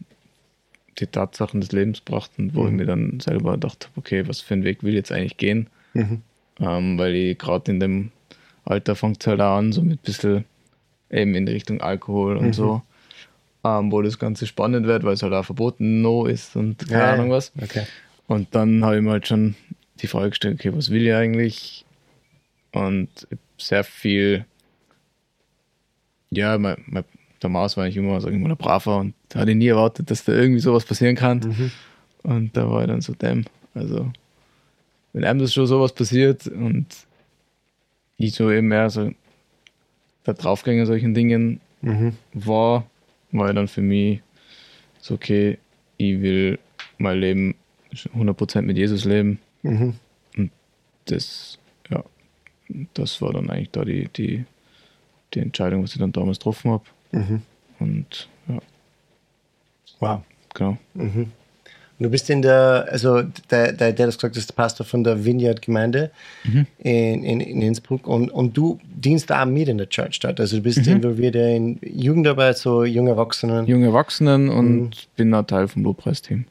die 1.00 1.08
Tatsachen 1.08 1.62
des 1.62 1.72
Lebens 1.72 2.04
gebracht 2.04 2.32
und 2.38 2.56
wo 2.56 2.64
mhm. 2.64 2.68
ich 2.68 2.74
mir 2.74 2.86
dann 2.86 3.20
selber 3.20 3.58
dachte, 3.58 3.88
okay, 3.96 4.28
was 4.28 4.42
für 4.42 4.54
einen 4.54 4.64
Weg 4.64 4.84
will 4.84 4.92
ich 4.92 4.98
jetzt 4.98 5.12
eigentlich 5.12 5.38
gehen? 5.38 5.68
Mhm. 5.94 6.22
Ähm, 6.60 6.98
weil 6.98 7.16
ich 7.16 7.38
gerade 7.38 7.72
in 7.72 7.80
dem 7.80 8.12
Alter 8.66 8.96
fängt 8.96 9.22
es 9.22 9.28
halt 9.28 9.42
an, 9.42 9.72
so 9.72 9.82
mit 9.82 10.00
ein 10.00 10.04
bisschen 10.04 10.46
eben 11.10 11.36
in 11.36 11.48
Richtung 11.48 11.82
Alkohol 11.82 12.38
und 12.38 12.48
mhm. 12.48 12.54
so, 12.54 12.82
ähm, 13.64 13.92
wo 13.92 14.02
das 14.02 14.20
Ganze 14.20 14.48
spannend 14.48 14.88
wird, 14.88 15.04
weil 15.04 15.14
es 15.14 15.24
halt 15.24 15.34
auch 15.34 15.46
verboten 15.46 16.02
no 16.02 16.26
ist 16.26 16.56
und 16.56 16.88
keine 16.88 17.02
ja, 17.02 17.14
Ahnung 17.14 17.32
was. 17.32 17.52
Okay. 17.62 17.84
Und 18.28 18.54
dann 18.54 18.84
habe 18.84 18.98
ich 18.98 19.02
mir 19.02 19.12
halt 19.12 19.28
schon 19.28 19.56
die 20.02 20.08
Frage 20.08 20.30
gestellt, 20.30 20.60
okay, 20.60 20.76
was 20.76 20.90
will 20.90 21.06
ich 21.06 21.14
eigentlich? 21.14 21.86
Und 22.72 23.10
sehr 23.58 23.84
viel, 23.84 24.46
ja, 26.30 26.58
mein, 26.58 26.84
mein, 26.88 27.04
der 27.42 27.50
Maus 27.50 27.78
war 27.78 27.84
eigentlich 27.84 27.98
immer, 27.98 28.20
sag 28.22 28.32
ich 28.34 28.40
mal, 28.40 28.52
ein 28.52 28.58
braver 28.58 28.98
und 28.98 29.14
da 29.30 29.40
hatte 29.40 29.52
ich 29.52 29.58
nie 29.58 29.68
erwartet, 29.68 30.10
dass 30.10 30.24
da 30.24 30.34
irgendwie 30.34 30.60
sowas 30.60 30.86
passieren 30.86 31.16
kann. 31.16 31.40
Mhm. 31.40 31.72
Und 32.24 32.58
da 32.58 32.70
war 32.70 32.82
ich 32.82 32.88
dann 32.88 33.02
so, 33.02 33.14
damn, 33.18 33.46
also 33.74 34.12
wenn 35.14 35.24
einem 35.24 35.40
das 35.40 35.54
schon 35.54 35.68
sowas 35.68 35.94
passiert 35.94 36.48
und 36.48 36.88
ich 38.18 38.34
so 38.34 38.52
eben 38.52 38.68
mehr 38.68 38.90
so 38.90 39.12
der 40.26 40.34
Draufgänger 40.34 40.86
solchen 40.86 41.14
Dingen 41.14 41.62
mhm. 41.82 42.14
war, 42.34 42.86
war 43.32 43.54
dann 43.54 43.68
für 43.68 43.82
mich 43.82 44.22
so, 45.00 45.16
okay, 45.16 45.58
ich 45.98 46.22
will 46.22 46.60
mein 46.98 47.20
Leben 47.20 47.56
100% 47.94 48.62
mit 48.64 48.78
Jesus 48.78 49.06
leben. 49.06 49.40
Mhm. 49.64 49.94
Und 50.36 50.52
das 51.06 51.58
das 52.94 53.22
war 53.22 53.34
dann 53.34 53.50
eigentlich 53.50 53.72
da 53.72 53.86
die, 53.86 54.08
die, 54.10 54.46
die 55.34 55.40
Entscheidung, 55.40 55.84
was 55.84 55.94
ich 55.94 56.00
dann 56.00 56.12
damals 56.12 56.40
getroffen 56.40 56.72
habe. 56.72 56.84
Mhm. 57.12 57.42
Und 57.80 58.28
ja. 58.48 58.60
Wow. 60.00 60.22
Genau. 60.54 60.78
Mhm. 60.94 61.32
Du 62.00 62.12
bist 62.12 62.30
in 62.30 62.44
der, 62.44 62.88
also 62.92 63.24
der, 63.50 63.74
der, 63.74 63.92
der 63.92 64.06
das 64.06 64.18
gesagt 64.18 64.38
ist 64.38 64.50
der 64.50 64.54
Pastor 64.54 64.86
von 64.86 65.04
der 65.04 65.26
Vineyard-Gemeinde 65.26 66.12
mhm. 66.44 66.68
in, 66.78 67.24
in, 67.24 67.42
in, 67.42 67.62
Innsbruck 67.64 68.06
und, 68.06 68.30
und 68.30 68.56
du 68.56 68.80
dienst 68.84 69.32
auch 69.32 69.46
mit 69.46 69.68
in 69.68 69.80
der 69.80 69.90
Church 69.90 70.20
dort. 70.20 70.40
Also 70.40 70.58
du 70.58 70.64
bist 70.64 70.86
mhm. 70.86 70.98
involviert 70.98 71.36
in 71.36 71.80
Jugendarbeit, 71.82 72.60
so 72.60 72.84
junge 72.84 73.12
Erwachsenen. 73.12 73.66
Junge 73.66 73.88
Erwachsenen 73.88 74.50
und 74.50 74.82
mhm. 74.82 74.90
bin 75.16 75.34
auch 75.34 75.44
Teil 75.44 75.68
vom 75.68 75.84
Lobpreisteam. 75.84 76.46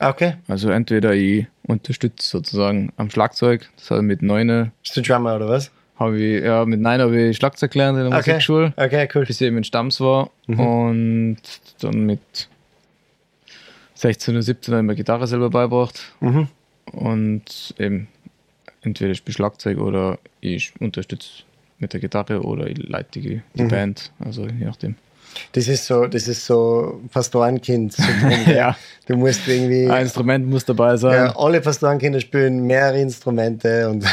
Okay. 0.00 0.34
Also 0.48 0.70
entweder 0.70 1.14
ich 1.14 1.46
unterstütze 1.62 2.28
sozusagen 2.28 2.92
am 2.96 3.10
Schlagzeug, 3.10 3.68
das 3.76 3.90
habe 3.90 4.00
ich 4.00 4.06
mit 4.06 4.22
Neune. 4.22 4.72
Bist 4.82 4.96
du 4.96 5.02
Drummer 5.02 5.36
oder 5.36 5.48
was? 5.48 5.70
Habe 5.96 6.18
ich, 6.18 6.42
ja, 6.42 6.64
mit 6.64 6.80
Neun 6.80 7.00
habe 7.00 7.20
ich 7.20 7.36
Schlagzeug 7.36 7.72
gelernt 7.72 7.98
in 7.98 8.08
der 8.08 8.18
okay. 8.18 8.30
Musikschule. 8.30 8.72
Okay, 8.76 9.08
cool. 9.14 9.26
Bis 9.26 9.40
ich 9.40 9.46
eben 9.46 9.58
in 9.58 9.64
Stamms 9.64 10.00
war. 10.00 10.30
Mhm. 10.46 10.60
Und 10.60 11.36
dann 11.80 12.06
mit 12.06 12.48
16 13.94 14.34
oder 14.34 14.42
17 14.42 14.72
habe 14.72 14.82
ich 14.82 14.86
mir 14.86 14.96
Gitarre 14.96 15.26
selber 15.26 15.50
beigebracht. 15.50 16.00
Mhm. 16.20 16.48
Und 16.92 17.74
eben 17.78 18.08
entweder 18.80 19.10
ich 19.10 19.18
spiele 19.18 19.34
Schlagzeug 19.34 19.78
oder 19.78 20.18
ich 20.40 20.72
unterstütze 20.80 21.42
mit 21.78 21.92
der 21.92 22.00
Gitarre 22.00 22.40
oder 22.42 22.66
ich 22.66 22.78
leite 22.78 23.20
die, 23.20 23.42
die 23.54 23.62
mhm. 23.62 23.68
Band. 23.68 24.12
Also 24.18 24.46
je 24.46 24.64
nachdem. 24.64 24.96
Das 25.52 25.66
ist 25.68 25.86
so, 25.86 26.06
das 26.06 26.28
ist 26.28 26.46
so 26.46 27.00
Pastorenkind. 27.12 27.96
ja. 28.46 28.76
Du 29.06 29.16
musst 29.16 29.48
irgendwie. 29.48 29.88
Ein 29.88 30.02
Instrument 30.02 30.46
muss 30.46 30.64
dabei 30.64 30.96
sein. 30.96 31.14
Ja, 31.14 31.36
alle 31.36 31.60
Pastorenkinder 31.60 32.20
spielen 32.20 32.66
mehrere 32.66 33.00
Instrumente 33.00 33.88
und 33.88 34.04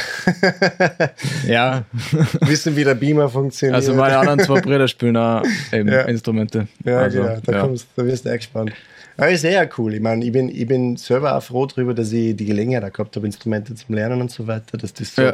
ja. 1.48 1.84
wissen, 2.42 2.76
wie 2.76 2.84
der 2.84 2.96
Beamer 2.96 3.30
funktioniert. 3.30 3.76
Also 3.76 3.94
meine 3.94 4.18
anderen 4.18 4.40
zwei 4.40 4.60
Brüder 4.60 4.88
spielen 4.88 5.16
auch 5.18 5.44
eben 5.72 5.90
ja. 5.90 6.02
Instrumente. 6.02 6.68
Ja, 6.84 7.00
also, 7.02 7.22
genau. 7.22 7.38
Da, 7.46 7.62
Kommst, 7.62 7.88
da 7.96 8.06
wirst 8.06 8.26
du 8.26 8.30
echt 8.30 8.40
gespannt. 8.40 8.72
Aber 9.18 9.30
ist 9.30 9.42
sehr 9.42 9.70
cool. 9.78 9.96
Ich 9.96 10.02
meine, 10.02 10.24
ich 10.24 10.32
bin, 10.32 10.50
ich 10.50 10.68
bin 10.68 10.96
selber 10.96 11.36
auch 11.36 11.44
froh 11.44 11.66
darüber, 11.66 11.94
dass 11.94 12.12
ich 12.12 12.36
die 12.36 12.46
Gelegenheit 12.46 12.94
gehabt 12.94 13.16
habe, 13.16 13.26
Instrumente 13.26 13.76
zum 13.76 13.94
Lernen 13.96 14.22
und 14.22 14.32
so 14.32 14.48
weiter, 14.48 14.78
dass 14.78 14.94
das 14.94 15.14
so 15.14 15.32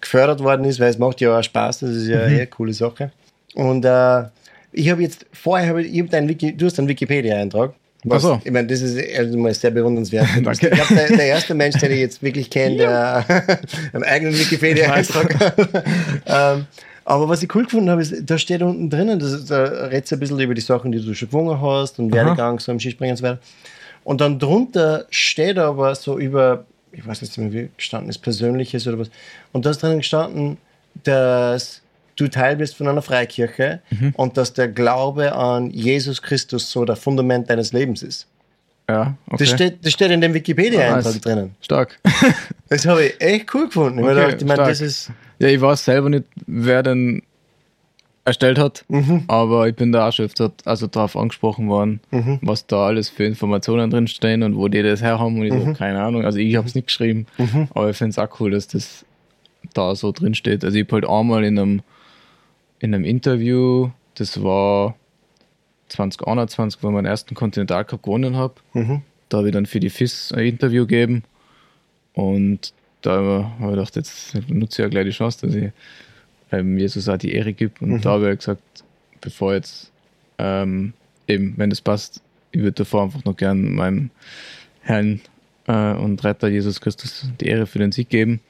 gefördert 0.00 0.40
worden 0.40 0.64
ist, 0.64 0.80
weil 0.80 0.90
es 0.90 0.98
macht 0.98 1.20
ja 1.20 1.38
auch 1.38 1.42
Spaß. 1.42 1.80
Das 1.80 1.90
ist 1.90 2.08
ja 2.08 2.18
mhm. 2.18 2.34
eine 2.34 2.46
coole 2.46 2.72
Sache. 2.72 3.10
Und 3.54 3.84
äh, 3.84 4.24
ich 4.76 4.90
habe 4.90 5.02
jetzt 5.02 5.26
vorher, 5.32 5.70
hab 5.70 5.78
ich, 5.78 6.00
hab 6.00 6.10
dein 6.10 6.28
Wiki, 6.28 6.56
du 6.56 6.66
hast 6.66 6.78
einen 6.78 6.88
Wikipedia-Eintrag. 6.88 7.74
Was, 8.04 8.22
so. 8.22 8.40
Ich 8.44 8.52
meine, 8.52 8.68
das 8.68 8.82
ist 8.82 8.94
erstmal 8.94 9.54
sehr 9.54 9.70
bewundernswert. 9.70 10.26
Danke. 10.44 10.68
Ich 10.68 10.74
glaube, 10.74 10.94
der, 10.94 11.08
der, 11.16 11.26
erste 11.26 11.54
Mensch, 11.54 11.78
den 11.80 11.90
ich 11.90 11.98
jetzt 11.98 12.22
wirklich 12.22 12.50
kenne, 12.50 12.76
der 12.76 13.24
einen 13.94 14.04
eigenen 14.04 14.38
Wikipedia-Eintrag 14.38 15.40
hat. 15.40 15.56
ähm, 16.26 16.66
Aber 17.04 17.28
was 17.28 17.42
ich 17.42 17.52
cool 17.54 17.64
gefunden 17.64 17.88
habe, 17.88 18.02
ist, 18.02 18.14
da 18.24 18.36
steht 18.36 18.62
unten 18.62 18.90
drinnen, 18.90 19.18
das, 19.18 19.46
da 19.46 19.64
redest 19.64 20.12
du 20.12 20.16
ein 20.16 20.20
bisschen 20.20 20.40
über 20.40 20.54
die 20.54 20.60
Sachen, 20.60 20.92
die 20.92 21.04
du 21.04 21.14
schon 21.14 21.30
gewonnen 21.30 21.60
hast 21.60 21.98
und 21.98 22.12
Werdegang 22.12 22.60
so 22.60 22.70
im 22.70 22.78
Skispringen 22.78 23.14
und 23.14 23.16
so 23.16 23.24
weiter. 23.24 23.38
Und 24.04 24.20
dann 24.20 24.38
drunter 24.38 25.06
steht 25.10 25.58
aber 25.58 25.94
so 25.94 26.18
über, 26.18 26.64
ich 26.92 27.04
weiß 27.04 27.22
nicht 27.22 27.38
mehr, 27.38 27.52
wie 27.52 27.68
gestanden 27.76 28.10
ist, 28.10 28.18
Persönliches 28.18 28.86
oder 28.86 28.98
was. 28.98 29.10
Und 29.52 29.64
da 29.64 29.70
ist 29.70 29.82
drinnen 29.82 29.98
gestanden, 29.98 30.58
dass 31.02 31.80
du 32.16 32.28
Teil 32.28 32.56
bist 32.56 32.76
von 32.76 32.88
einer 32.88 33.02
Freikirche 33.02 33.80
und 34.14 34.36
dass 34.36 34.52
der 34.52 34.68
Glaube 34.68 35.34
an 35.34 35.70
Jesus 35.70 36.22
Christus 36.22 36.70
so 36.70 36.84
das 36.84 36.98
Fundament 36.98 37.48
deines 37.50 37.72
Lebens 37.72 38.02
ist. 38.02 38.26
Ja, 38.88 39.16
okay. 39.26 39.36
Das, 39.38 39.48
steht, 39.50 39.84
das 39.84 39.92
steht 39.92 40.10
in 40.10 40.20
dem 40.20 40.32
Wikipedia-Eintrag 40.32 41.14
nice. 41.14 41.20
drinnen. 41.20 41.54
Stark. 41.60 41.98
Das 42.68 42.84
habe 42.84 43.04
ich 43.04 43.20
echt 43.20 43.54
cool 43.54 43.66
gefunden. 43.66 44.00
Okay, 44.00 44.34
ich 44.36 44.44
meine, 44.44 44.64
das 44.64 44.80
ist. 44.80 45.12
Ja, 45.38 45.46
ich 45.46 45.60
weiß 45.60 45.84
selber 45.84 46.08
nicht, 46.08 46.24
wer 46.48 46.82
den 46.82 47.22
erstellt 48.24 48.58
hat, 48.58 48.84
aber 49.28 49.68
ich 49.68 49.76
bin 49.76 49.92
da 49.92 50.08
auch 50.08 50.12
schon 50.12 50.24
öfter 50.24 50.50
also 50.64 50.88
darauf 50.88 51.16
angesprochen 51.16 51.68
worden, 51.68 52.00
was 52.42 52.66
da 52.66 52.86
alles 52.86 53.08
für 53.08 53.22
Informationen 53.24 53.88
drin 53.88 54.08
stehen 54.08 54.42
und 54.42 54.56
wo 54.56 54.66
die 54.66 54.82
das 54.82 55.00
her 55.00 55.20
haben. 55.20 55.38
Und 55.38 55.46
ich 55.46 55.52
so, 55.52 55.72
keine 55.74 56.02
Ahnung. 56.02 56.24
Also 56.24 56.38
ich 56.38 56.56
habe 56.56 56.66
es 56.66 56.74
nicht 56.74 56.88
geschrieben, 56.88 57.26
aber 57.70 57.90
ich 57.90 57.96
finde 57.96 58.10
es 58.10 58.18
auch 58.18 58.40
cool, 58.40 58.50
dass 58.50 58.66
das 58.66 59.04
da 59.74 59.94
so 59.94 60.10
drin 60.10 60.34
steht. 60.34 60.64
Also 60.64 60.76
ich 60.76 60.84
habe 60.84 60.94
halt 60.94 61.08
einmal 61.08 61.44
in 61.44 61.58
einem, 61.58 61.82
in 62.78 62.94
einem 62.94 63.04
Interview, 63.04 63.90
das 64.14 64.42
war 64.42 64.96
2021, 65.88 66.82
wo 66.82 66.88
ich 66.88 66.94
meinen 66.94 67.06
ersten 67.06 67.34
Continental 67.34 67.84
Cup 67.84 68.02
gewonnen 68.02 68.36
habe, 68.36 68.54
da 69.28 69.38
habe 69.38 69.48
ich 69.48 69.52
dann 69.52 69.66
für 69.66 69.80
die 69.80 69.90
FIS 69.90 70.32
ein 70.32 70.46
Interview 70.46 70.86
gegeben. 70.86 71.22
Und 72.14 72.72
da 73.02 73.12
habe 73.20 73.54
ich 73.60 73.70
gedacht, 73.70 73.96
jetzt 73.96 74.34
nutze 74.48 74.82
ich 74.82 74.84
ja 74.84 74.88
gleich 74.88 75.04
die 75.04 75.10
Chance, 75.10 75.46
dass 75.46 75.54
ich 75.54 75.70
ähm, 76.52 76.78
Jesus 76.78 77.08
auch 77.08 77.18
die 77.18 77.32
Ehre 77.32 77.52
gibt. 77.52 77.82
Und 77.82 78.04
da 78.04 78.10
habe 78.10 78.32
ich 78.32 78.38
gesagt, 78.38 78.62
bevor 79.20 79.54
jetzt, 79.54 79.90
ähm, 80.38 80.92
eben, 81.28 81.54
wenn 81.56 81.70
das 81.70 81.80
passt, 81.80 82.22
ich 82.52 82.60
würde 82.60 82.72
davor 82.72 83.02
einfach 83.04 83.24
noch 83.24 83.36
gern 83.36 83.74
meinem 83.74 84.10
Herrn 84.80 85.20
äh, 85.66 85.92
und 85.92 86.22
Retter 86.24 86.48
Jesus 86.48 86.80
Christus 86.80 87.28
die 87.40 87.46
Ehre 87.46 87.66
für 87.66 87.78
den 87.78 87.92
Sieg 87.92 88.08
geben. 88.08 88.40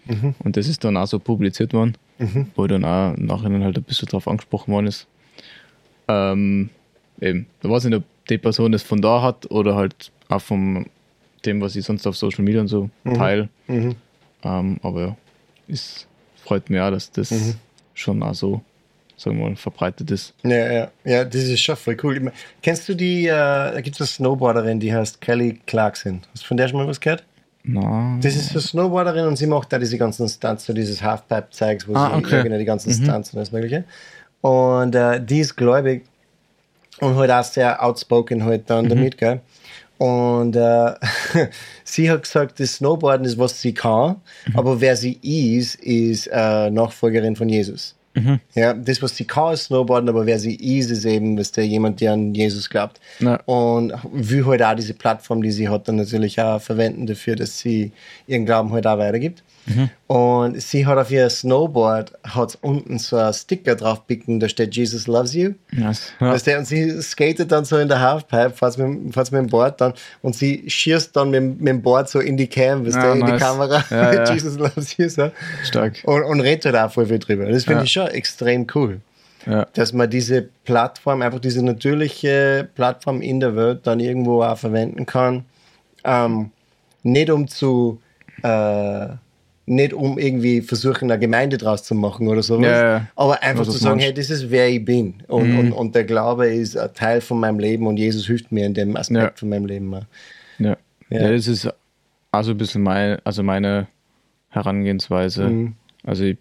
Und 0.41 0.57
das 0.57 0.69
ist 0.69 0.85
dann 0.85 0.97
auch 0.97 1.07
so 1.07 1.19
publiziert 1.19 1.73
worden, 1.73 1.97
wo 2.55 2.67
dann 2.67 2.85
auch 2.85 3.15
im 3.15 3.27
Nachhinein 3.27 3.65
halt 3.65 3.77
ein 3.77 3.83
bisschen 3.83 4.09
drauf 4.09 4.29
angesprochen 4.29 4.73
worden 4.73 4.87
ist. 4.87 5.07
Ähm, 6.09 6.71
eben, 7.21 7.47
da 7.61 7.69
weiß 7.71 7.85
ich 7.85 7.91
nicht, 7.91 7.99
ob 7.99 8.05
die 8.29 8.39
Person 8.39 8.73
das 8.73 8.83
von 8.83 9.01
da 9.01 9.23
hat 9.23 9.51
oder 9.51 9.75
halt 9.75 10.11
auch 10.29 10.41
von 10.41 10.87
dem, 11.45 11.61
was 11.61 11.77
ich 11.77 11.85
sonst 11.85 12.07
auf 12.07 12.17
Social 12.17 12.45
Media 12.45 12.61
und 12.61 12.69
so 12.69 12.91
teile. 13.05 13.49
Ähm, 13.69 14.79
aber 14.83 15.01
ja, 15.01 15.17
es 15.69 16.07
freut 16.43 16.71
mich 16.71 16.81
auch, 16.81 16.91
dass 16.91 17.11
das 17.11 17.57
schon 17.95 18.23
auch 18.23 18.35
so, 18.35 18.63
sagen 19.17 19.39
wir 19.39 19.49
mal, 19.49 19.57
verbreitet 19.57 20.11
ist. 20.11 20.35
Ja, 20.43 20.73
ja, 20.73 20.91
ja, 21.05 21.25
das 21.25 21.43
ist 21.45 21.61
schon 21.61 21.77
voll 21.77 21.97
cool. 22.03 22.17
Ich 22.17 22.23
mein, 22.23 22.33
kennst 22.63 22.89
du 22.89 22.95
die, 22.95 23.27
äh, 23.27 23.31
da 23.31 23.81
gibt 23.81 23.97
es 23.97 24.01
eine 24.01 24.07
Snowboarderin, 24.07 24.81
die 24.81 24.95
heißt 24.95 25.21
Kelly 25.21 25.61
Clarkson. 25.67 26.23
Hast 26.33 26.45
du 26.45 26.49
von 26.49 26.57
der 26.57 26.69
schon 26.69 26.79
mal 26.79 26.87
was 26.87 27.01
gehört? 27.01 27.25
Na, 27.69 28.17
Das 28.23 28.37
ist 28.37 28.53
eine 28.53 28.61
Snowboarderin 28.61 29.27
und 29.27 29.37
sie 29.37 29.47
macht 29.49 29.73
da 29.73 29.79
diese 29.79 29.99
ganzen 29.99 30.29
Stunts, 30.29 30.65
so 30.67 30.73
dieses 30.73 31.03
Halfpipe-Zeugs, 31.03 31.89
wo 31.89 31.95
Ah, 31.95 32.11
sie 32.13 32.19
okay. 32.19 32.43
genau 32.45 32.59
die 32.59 32.65
ganzen 32.65 32.93
Stunts 32.93 33.31
und 33.33 33.39
alles 33.39 33.51
Mögliche. 33.51 33.83
Und 34.41 34.95
äh, 34.95 35.21
die 35.21 35.41
ist 35.41 35.57
gläubig 35.57 36.05
und 37.01 37.17
halt 37.17 37.31
auch 37.33 37.43
sehr 37.43 37.83
outspoken 37.85 38.45
halt 38.45 38.71
dann 38.71 38.89
damit, 38.89 39.19
gell? 39.19 39.41
Und 39.99 40.55
äh, 40.55 40.93
sie 41.85 42.09
hat 42.09 42.23
gesagt, 42.23 42.61
das 42.61 42.75
Snowboarden 42.75 43.27
ist, 43.27 43.37
was 43.39 43.61
sie 43.61 43.75
kann, 43.75 44.17
aber 44.55 44.81
wer 44.81 44.95
sie 44.95 45.15
ist, 45.23 45.75
ist 45.77 46.29
äh, 46.29 46.71
Nachfolgerin 46.71 47.35
von 47.35 47.49
Jesus. 47.49 47.96
Ja, 48.55 48.73
das, 48.73 49.03
was 49.03 49.17
sie 49.17 49.25
kann, 49.25 49.55
ist 49.55 49.65
Snowboarden, 49.65 50.09
aber 50.09 50.27
wer 50.27 50.39
sie 50.39 50.55
ist, 50.55 50.91
ist 50.91 51.05
eben 51.05 51.37
ist 51.39 51.57
der 51.57 51.67
jemand, 51.67 52.01
der 52.01 52.13
an 52.13 52.35
Jesus 52.35 52.71
glaubt. 52.71 53.01
Ja. 53.21 53.37
Und 53.45 53.93
will 54.13 54.47
halt 54.47 54.63
auch 54.63 54.75
diese 54.75 54.95
Plattform, 54.95 55.43
die 55.43 55.51
sie 55.51 55.69
hat, 55.69 55.89
dann 55.89 55.97
natürlich 55.97 56.41
auch 56.41 56.61
verwenden 56.61 57.07
dafür, 57.07 57.37
dass 57.37 57.59
sie 57.59 57.93
ihren 58.27 58.47
Glauben 58.47 58.73
halt 58.73 58.87
auch 58.87 58.99
weitergibt. 58.99 59.43
Und 60.07 60.61
sie 60.63 60.87
hat 60.87 60.97
auf 60.99 61.11
ihr 61.11 61.29
Snowboard 61.29 62.13
hat 62.23 62.57
unten 62.63 62.99
so 62.99 63.17
ein 63.17 63.33
Sticker 63.35 63.75
drauf 63.75 64.07
picken, 64.07 64.39
da 64.39 64.49
steht 64.49 64.75
Jesus 64.77 65.07
loves 65.09 65.35
you. 65.35 65.55
nice. 65.73 66.13
Ja. 66.21 66.31
Weißt 66.33 66.47
du, 66.47 66.57
und 66.59 66.65
sie 66.67 67.03
skatet 67.03 67.51
dann 67.51 67.65
so 67.65 67.77
in 67.79 67.89
der 67.89 68.01
Halfpipe, 68.01 68.51
fährt 68.51 68.79
mit, 68.79 69.13
fährt 69.13 69.33
mit 69.33 69.41
dem 69.41 69.47
Board 69.49 69.81
dann 69.81 69.95
und 70.23 70.37
sie 70.37 70.63
schießt 70.69 71.17
dann 71.17 71.31
mit, 71.31 71.43
mit 71.59 71.69
dem 71.69 71.83
Board 71.83 72.09
so 72.09 72.21
in 72.21 72.37
die 72.37 72.47
Cam, 72.47 72.87
weißt 72.87 72.97
Ja, 72.97 73.03
du, 73.15 73.21
in 73.21 73.27
die 73.27 73.33
nice. 73.33 73.43
Kamera 73.43 73.85
Ja. 73.91 74.25
Jesus 74.33 74.57
loves 74.59 74.97
you. 74.97 75.09
So. 75.09 75.31
Stark. 75.65 75.95
Und, 76.05 76.23
und 76.23 76.41
redet 76.41 76.67
halt 76.67 76.77
auch 76.77 76.93
voll 76.93 77.07
viel 77.07 77.19
drüber. 77.19 77.47
Das 77.47 77.65
finde 77.65 77.81
Ja. 77.81 77.85
ich 77.85 77.93
schon 77.93 78.07
extrem 78.09 78.67
cool 78.75 79.01
Ja. 79.47 79.67
dass 79.75 79.93
man 79.93 80.09
diese 80.09 80.49
Plattform, 80.65 81.23
einfach 81.23 81.41
diese 81.41 81.65
natürliche 81.65 82.69
Plattform 82.77 83.21
in 83.23 83.41
der 83.41 83.57
Welt 83.57 83.81
dann 83.85 83.99
irgendwo 84.01 84.43
auch 84.43 84.59
verwenden 84.59 85.07
kann. 85.07 85.45
Ähm, 86.05 86.51
nicht 87.03 87.31
um 87.31 87.49
zu, 87.49 88.01
äh, 88.43 89.09
nicht 89.69 89.93
um 89.93 90.17
irgendwie 90.19 90.61
versuchen, 90.63 91.11
eine 91.11 91.19
Gemeinde 91.19 91.59
draus 91.59 91.83
zu 91.83 91.95
machen 91.95 92.29
oder 92.29 92.43
sowas, 92.43 92.69
Ja, 92.69 93.09
aber 93.17 93.43
einfach 93.43 93.65
zu 93.65 93.73
sagen, 93.73 93.99
hey, 93.99 94.15
das 94.15 94.31
ist 94.31 94.51
wer 94.51 94.69
ich 94.69 94.85
bin. 94.85 95.23
Und, 95.27 95.51
Mhm. 95.53 95.59
und, 95.59 95.73
und 95.73 95.95
der 95.95 96.05
Glaube 96.05 96.47
ist 96.49 96.77
ein 96.77 96.95
Teil 96.95 97.21
von 97.21 97.41
meinem 97.41 97.59
Leben 97.59 97.87
und 97.87 97.97
Jesus 97.97 98.27
hilft 98.27 98.53
mir 98.53 98.65
in 98.67 98.75
dem 98.75 98.97
Aspekt 98.97 99.21
Ja. 99.21 99.33
von 99.35 99.49
meinem 99.49 99.67
Leben. 99.67 99.93
Ja. 100.59 100.77
Ja. 101.11 101.31
das 101.33 101.47
ist 101.49 101.69
also 102.31 102.53
ein 102.53 102.59
bisschen 102.59 102.83
mein, 102.83 103.19
also 103.25 103.43
meine 103.43 103.89
Herangehensweise. 104.51 105.49
Mhm. 105.49 105.75
Also 106.05 106.25
ich 106.25 106.39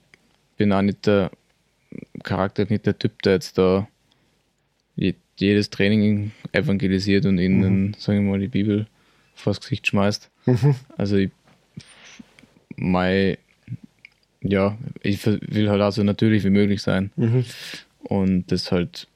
bin 0.57 0.71
auch 0.71 0.81
nicht 0.81 1.05
der 1.05 1.31
Charakter, 2.23 2.65
nicht 2.69 2.85
der 2.85 2.97
Typ, 2.97 3.21
der 3.23 3.33
jetzt 3.33 3.57
da 3.57 3.87
je- 4.95 5.15
jedes 5.37 5.69
Training 5.69 6.31
evangelisiert 6.51 7.25
und 7.25 7.35
Mhm. 7.35 7.39
ihnen, 7.41 7.95
sagen 7.99 8.23
wir 8.25 8.31
mal, 8.31 8.39
die 8.39 8.47
Bibel 8.47 8.87
vors 9.35 9.59
Gesicht 9.59 9.87
schmeißt. 9.87 10.29
Mhm. 10.45 10.75
Also 10.97 11.17
ich, 11.17 11.31
mein, 12.75 13.37
ja, 14.41 14.77
ich 15.01 15.25
will 15.25 15.69
halt 15.69 15.81
auch 15.81 15.91
so 15.91 16.03
natürlich 16.03 16.43
wie 16.43 16.49
möglich 16.49 16.81
sein 16.81 17.11
Mhm. 17.15 17.45
und 18.03 18.51
das 18.51 18.71
halt 18.71 19.07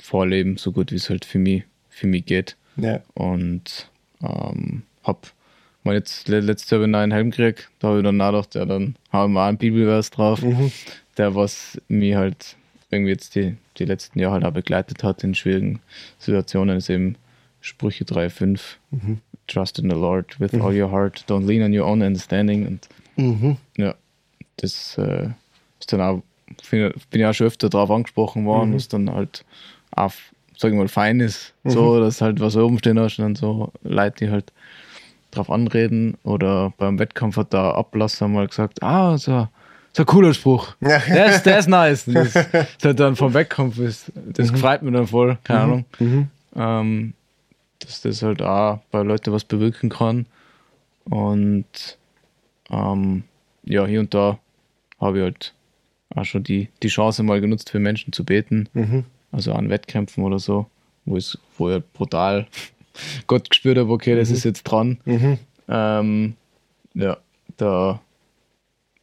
vorleben, 0.00 0.56
so 0.56 0.72
gut 0.72 0.92
wie 0.92 0.96
es 0.96 1.10
halt 1.10 1.24
für 1.24 1.38
mich, 1.38 1.64
für 1.88 2.06
mich 2.06 2.24
geht 2.24 2.56
Ja. 2.76 3.00
und 3.14 3.90
ähm, 4.22 4.82
hab 5.02 5.32
mal 5.84 5.94
jetzt 5.94 6.28
le- 6.28 6.40
letztes 6.40 6.70
Jahr 6.70 6.82
einen 6.82 6.92
neuen 6.92 7.10
Helm 7.12 7.30
gekriegt. 7.30 7.68
Da 7.80 7.88
habe 7.88 7.98
ich 7.98 8.04
dann 8.04 8.16
nachgedacht, 8.16 8.54
ja, 8.54 8.64
dann 8.64 8.94
haben 9.10 9.32
wir 9.32 9.42
auch 9.42 9.46
einen 9.48 9.58
Bibelvers 9.58 10.10
drauf, 10.10 10.40
der 11.16 11.34
was 11.34 11.80
mich 11.88 12.14
halt 12.14 12.56
irgendwie 12.90 13.12
jetzt 13.12 13.34
die, 13.34 13.56
die 13.78 13.84
letzten 13.84 14.18
Jahre 14.18 14.34
halt 14.34 14.44
auch 14.44 14.52
begleitet 14.52 15.02
hat 15.02 15.24
in 15.24 15.34
schwierigen 15.34 15.80
Situationen, 16.18 16.76
ist 16.78 16.90
eben 16.90 17.16
Sprüche 17.60 18.04
3,5. 18.04 18.60
Trust 19.48 19.78
in 19.78 19.88
the 19.90 19.96
Lord 19.96 20.38
with 20.38 20.54
all 20.54 20.72
your 20.74 20.90
heart, 20.90 21.24
don't 21.28 21.46
lean 21.46 21.62
on 21.62 21.72
your 21.76 21.86
own 21.86 22.02
understanding. 22.02 22.66
Und 22.66 22.88
Mhm. 23.16 23.56
ja, 23.76 23.94
das 24.58 24.96
äh, 24.98 25.28
ist 25.80 25.92
dann 25.92 26.00
auch, 26.00 26.22
bin 26.70 26.92
bin 27.10 27.20
ja 27.20 27.30
auch 27.30 27.34
schon 27.34 27.46
öfter 27.48 27.68
drauf 27.68 27.90
angesprochen 27.90 28.44
worden, 28.44 28.74
was 28.74 28.88
dann 28.88 29.10
halt 29.12 29.44
auch, 29.90 30.12
sag 30.56 30.70
ich 30.70 30.76
mal, 30.76 30.88
fein 30.88 31.20
ist, 31.20 31.52
so, 31.64 31.98
dass 32.00 32.20
halt 32.20 32.40
was 32.40 32.56
oben 32.56 32.78
stehen 32.78 32.98
hast 33.00 33.18
und 33.18 33.24
dann 33.24 33.34
so 33.36 33.72
Leute, 33.82 34.26
die 34.26 34.30
halt 34.30 34.52
drauf 35.30 35.50
anreden 35.50 36.16
oder 36.22 36.72
beim 36.78 36.98
Wettkampf 36.98 37.36
hat 37.36 37.52
der 37.52 37.60
Ablasser 37.74 38.28
mal 38.28 38.46
gesagt, 38.46 38.82
ah, 38.82 39.16
so, 39.18 39.48
so 39.92 40.02
ein 40.02 40.06
cooler 40.06 40.32
Spruch. 40.34 40.74
Ja. 40.80 40.98
Der 41.00 41.26
ist, 41.26 41.42
der 41.44 41.58
ist 41.58 41.68
nice. 41.68 42.04
Das, 42.06 42.32
das 42.52 42.54
halt 42.84 43.00
dann 43.00 43.16
vom 43.16 43.34
Wettkampf 43.34 43.78
ist, 43.78 44.12
das 44.14 44.52
gefreut 44.52 44.82
mir 44.82 44.92
dann 44.92 45.06
voll, 45.06 45.38
keine 45.44 45.60
Ahnung. 45.60 45.84
Ähm, 46.56 47.14
dass 47.88 48.02
das 48.02 48.22
halt 48.22 48.42
auch 48.42 48.80
bei 48.90 49.02
Leuten 49.02 49.32
was 49.32 49.44
bewirken 49.44 49.88
kann. 49.88 50.26
Und 51.04 51.98
ähm, 52.70 53.24
ja, 53.64 53.86
hier 53.86 54.00
und 54.00 54.12
da 54.12 54.38
habe 55.00 55.18
ich 55.18 55.22
halt 55.24 55.54
auch 56.14 56.24
schon 56.24 56.42
die, 56.44 56.68
die 56.82 56.88
Chance 56.88 57.22
mal 57.22 57.40
genutzt, 57.40 57.70
für 57.70 57.78
Menschen 57.78 58.12
zu 58.12 58.24
beten. 58.24 58.68
Also 59.32 59.52
an 59.54 59.70
Wettkämpfen 59.70 60.22
oder 60.22 60.38
so, 60.38 60.66
wo 61.06 61.16
ich, 61.16 61.36
wo 61.56 61.70
ich 61.70 61.82
brutal 61.94 62.46
Gott 63.26 63.48
gespürt 63.48 63.78
habe, 63.78 63.90
okay, 63.90 64.14
das 64.16 64.30
ist 64.30 64.44
jetzt 64.44 64.64
dran. 64.64 64.98
Ähm, 65.68 66.34
ja, 66.94 67.16
da 67.56 68.00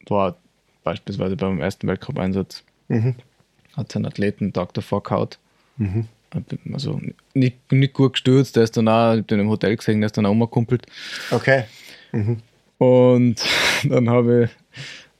war 0.08 0.36
beispielsweise 0.84 1.36
beim 1.36 1.60
ersten 1.60 1.88
Weltcup-Einsatz 1.88 2.62
hat 3.76 3.90
sein 3.90 4.06
Athleten 4.06 4.52
Tag 4.52 4.72
davor 4.74 5.02
gehaut. 5.02 5.38
Also 6.72 7.00
nicht, 7.34 7.72
nicht 7.72 7.94
gut 7.94 8.14
gestürzt, 8.14 8.56
der 8.56 8.64
ist 8.64 8.76
dann 8.76 8.88
auch, 8.88 9.14
ich 9.14 9.20
hab 9.20 9.28
den 9.28 9.40
im 9.40 9.48
Hotel 9.48 9.76
gesehen, 9.76 10.00
der 10.00 10.06
ist 10.06 10.16
dann 10.16 10.26
auch 10.26 10.30
umgekumpelt. 10.32 10.86
Okay. 11.30 11.64
Und 12.78 13.36
dann 13.84 14.10
habe 14.10 14.48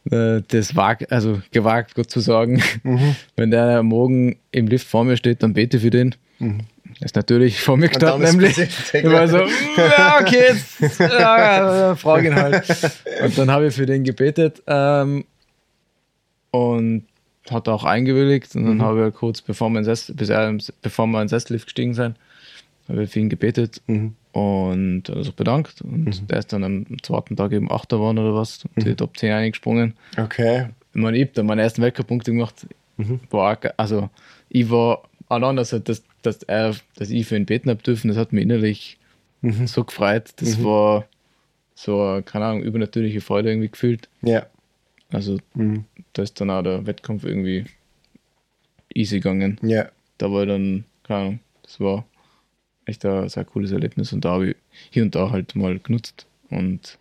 ich 0.05 0.13
äh, 0.13 0.43
das 0.49 0.77
wag, 0.77 1.11
also 1.11 1.41
gewagt, 1.51 1.95
Gott 1.95 2.11
zu 2.11 2.21
sagen, 2.21 2.63
wenn 3.37 3.51
der 3.51 3.83
Morgen 3.83 4.37
im 4.53 4.67
Lift 4.69 4.87
vor 4.87 5.05
mir 5.05 5.17
steht, 5.17 5.43
dann 5.43 5.55
bete 5.55 5.81
für 5.81 5.91
den. 5.91 6.15
Er 6.39 7.05
ist 7.05 7.17
natürlich 7.17 7.61
vor 7.61 7.77
mir 7.77 7.89
gestanden, 7.89 8.31
nämlich. 8.31 8.57
Ich 8.93 9.05
war 9.05 9.27
so, 9.29 9.39
"Mm, 9.39 9.49
ja, 9.77 10.19
okay, 10.21 10.55
jetzt 10.81 11.01
ja, 11.01 11.95
frage 11.97 12.29
ihn 12.29 12.35
halt. 12.35 12.65
Und 13.23 13.37
dann 13.37 13.51
habe 13.51 13.67
ich 13.67 13.75
für 13.75 13.87
den 13.87 14.05
gebetet. 14.05 14.63
Ähm, 14.67 15.25
und 16.51 17.07
hat 17.51 17.69
er 17.69 17.75
auch 17.75 17.85
eingewilligt 17.85 18.55
und 18.57 18.65
dann 18.65 18.77
mhm. 18.77 18.83
habe 18.83 19.09
ich 19.09 19.15
kurz, 19.15 19.41
bevor 19.43 19.71
wir, 19.71 19.79
ins 19.79 20.13
bis 20.13 20.29
er, 20.29 20.57
bevor 20.83 21.07
wir 21.07 21.23
ins 21.23 21.31
Sesslift 21.31 21.67
gestiegen 21.67 21.95
sind, 21.95 22.17
habe 22.89 23.05
ich 23.05 23.11
für 23.11 23.21
ihn 23.21 23.29
gebetet 23.29 23.83
mhm. 23.87 24.15
und 24.33 25.05
sich 25.07 25.35
bedankt. 25.35 25.81
Und 25.83 26.05
mhm. 26.05 26.27
der 26.29 26.39
ist 26.39 26.53
dann 26.53 26.65
am 26.65 26.87
zweiten 27.03 27.37
Tag 27.37 27.53
eben 27.53 27.71
Achter 27.71 27.97
geworden 27.97 28.19
oder 28.19 28.35
was 28.35 28.65
und 28.65 28.85
mhm. 28.85 28.91
die 28.91 28.95
Top 28.95 29.17
10 29.17 29.33
eingesprungen. 29.33 29.95
Okay. 30.17 30.69
Ich 30.95 31.01
meine, 31.01 31.17
ich 31.17 31.25
habe 31.25 31.33
dann 31.35 31.47
meine 31.47 31.63
ersten 31.63 31.83
Weltcup-Punkte 31.83 32.33
gemacht. 32.33 32.67
Mhm. 32.97 33.21
War, 33.31 33.59
also, 33.77 34.09
ich 34.49 34.71
war 34.71 35.03
allein, 35.29 35.57
dass, 35.57 35.71
dass, 35.71 36.03
dass, 36.23 36.43
er, 36.45 36.75
dass 36.97 37.11
ich 37.11 37.27
für 37.27 37.37
ihn 37.37 37.47
beten 37.47 37.71
habe 37.71 37.83
dürfen, 37.83 38.09
das 38.09 38.17
hat 38.17 38.33
mich 38.33 38.43
innerlich 38.43 38.99
mhm. 39.43 39.67
so 39.67 39.85
gefreut. 39.85 40.31
Das 40.37 40.59
mhm. 40.59 40.65
war 40.65 41.05
so, 41.75 42.23
keine 42.25 42.47
Ahnung, 42.47 42.63
übernatürliche 42.63 43.21
Freude 43.21 43.51
irgendwie 43.51 43.71
gefühlt. 43.71 44.09
Ja. 44.23 44.47
Also, 45.11 45.39
mhm. 45.55 45.85
da 46.13 46.23
ist 46.23 46.41
dann 46.41 46.51
auch 46.51 46.63
der 46.63 46.87
Wettkampf 46.87 47.25
irgendwie 47.25 47.65
easy 48.95 49.17
gegangen. 49.17 49.59
Ja. 49.63 49.91
Da 50.19 50.33
war 50.33 50.47
dann, 50.47 50.85
keine 51.05 51.21
Ahnung, 51.21 51.41
das 51.63 51.81
war 51.81 52.07
echt 52.87 53.05
ein 53.05 53.29
sehr 53.29 53.45
cooles 53.45 53.73
Erlebnis 53.73 54.13
und 54.13 54.25
da 54.25 54.33
habe 54.33 54.51
ich 54.51 54.57
hier 54.91 55.03
und 55.03 55.15
da 55.15 55.31
halt 55.31 55.55
mal 55.55 55.79
genutzt. 55.79 56.27
Und 56.51 56.99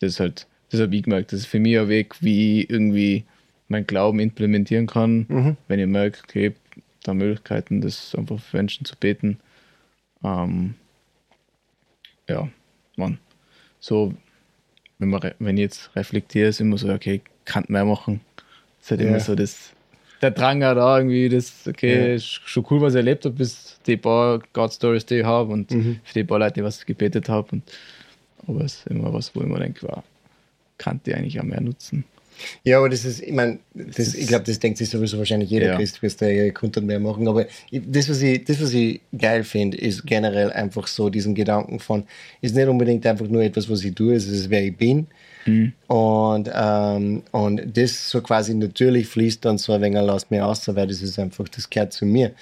das 0.00 0.12
ist 0.14 0.20
halt, 0.20 0.46
das 0.70 0.80
habe 0.80 0.94
ich 0.96 1.02
gemerkt, 1.02 1.32
das 1.32 1.40
ist 1.40 1.46
für 1.46 1.60
mich 1.60 1.78
ein 1.78 1.88
Weg, 1.88 2.22
wie 2.22 2.62
ich 2.62 2.70
irgendwie 2.70 3.24
meinen 3.68 3.86
Glauben 3.86 4.18
implementieren 4.18 4.86
kann, 4.86 5.26
mhm. 5.28 5.56
wenn 5.68 5.78
ich 5.78 5.86
merke, 5.86 6.20
okay, 6.24 6.54
da 7.04 7.14
Möglichkeiten, 7.14 7.80
das 7.80 8.14
einfach 8.14 8.40
für 8.40 8.56
Menschen 8.56 8.84
zu 8.84 8.96
beten. 8.96 9.38
Ähm, 10.24 10.74
ja, 12.28 12.48
man, 12.96 13.18
so, 13.78 14.14
wenn, 15.00 15.08
man, 15.08 15.32
wenn 15.38 15.56
ich 15.56 15.62
jetzt 15.62 15.96
reflektiere, 15.96 16.48
ist 16.48 16.60
immer 16.60 16.78
so, 16.78 16.88
okay, 16.92 17.22
kann 17.44 17.64
mehr 17.68 17.84
machen. 17.84 18.20
Das 18.36 18.86
ist 18.86 18.90
halt 18.92 19.00
ja. 19.00 19.08
immer 19.08 19.20
so 19.20 19.34
das, 19.34 19.72
der 20.22 20.30
Drang 20.30 20.60
da 20.60 20.98
irgendwie, 20.98 21.28
das, 21.28 21.66
okay, 21.66 22.08
ja. 22.08 22.14
ist 22.14 22.26
schon 22.26 22.64
cool, 22.70 22.80
was 22.80 22.92
ich 22.92 22.98
erlebt 22.98 23.24
habe, 23.24 23.34
bis 23.34 23.80
die 23.86 23.96
paar 23.96 24.40
God 24.52 24.72
Stories, 24.72 25.06
die 25.06 25.20
ich 25.20 25.24
habe 25.24 25.52
und 25.52 25.70
mhm. 25.70 26.00
für 26.04 26.14
die 26.14 26.24
paar 26.24 26.38
Leute, 26.38 26.54
die 26.54 26.64
was 26.64 26.84
gebetet 26.84 27.28
habe. 27.28 27.62
aber 28.46 28.64
es 28.64 28.76
ist 28.76 28.86
immer 28.86 29.12
was, 29.12 29.34
wo 29.34 29.40
ich 29.40 29.46
mir 29.46 29.58
denke, 29.58 29.88
wow, 29.88 30.02
kann 30.78 31.00
die 31.06 31.14
eigentlich 31.14 31.40
auch 31.40 31.44
mehr 31.44 31.60
nutzen. 31.60 32.04
Ja, 32.64 32.78
aber 32.78 32.88
das 32.88 33.04
ist, 33.04 33.22
ich 33.22 33.32
meine, 33.32 33.58
ich 33.74 34.26
glaube, 34.26 34.44
das 34.44 34.58
denkt 34.58 34.78
sich 34.78 34.88
sowieso 34.88 35.18
wahrscheinlich 35.18 35.50
jeder 35.50 35.68
ja. 35.68 35.76
Christ, 35.76 36.02
wirst 36.02 36.20
du 36.20 36.52
Content 36.52 36.86
mehr 36.86 37.00
machen. 37.00 37.26
Aber 37.28 37.46
das, 37.72 38.08
was 38.08 38.22
ich, 38.22 38.44
das, 38.44 38.60
was 38.60 38.72
ich 38.72 39.00
geil 39.16 39.44
finde, 39.44 39.76
ist 39.76 40.06
generell 40.06 40.52
einfach 40.52 40.86
so 40.86 41.10
diesen 41.10 41.34
Gedanken 41.34 41.80
von, 41.80 42.04
ist 42.40 42.54
nicht 42.54 42.68
unbedingt 42.68 43.06
einfach 43.06 43.28
nur 43.28 43.42
etwas, 43.42 43.68
was 43.68 43.84
ich 43.84 43.94
tue, 43.94 44.14
es 44.14 44.26
ist, 44.26 44.50
wer 44.50 44.64
ich 44.64 44.76
bin. 44.76 45.06
Mhm. 45.46 45.72
Und, 45.86 46.50
ähm, 46.54 47.22
und 47.32 47.76
das 47.76 48.10
so 48.10 48.20
quasi 48.20 48.54
natürlich 48.54 49.06
fließt 49.06 49.44
dann 49.44 49.58
so 49.58 49.72
ein 49.72 49.80
wenig, 49.82 50.00
lasst 50.02 50.30
mir 50.30 50.46
aus, 50.46 50.68
weil 50.68 50.86
das 50.86 51.02
ist 51.02 51.18
einfach, 51.18 51.48
das 51.48 51.68
gehört 51.68 51.92
zu 51.92 52.06
mir. 52.06 52.32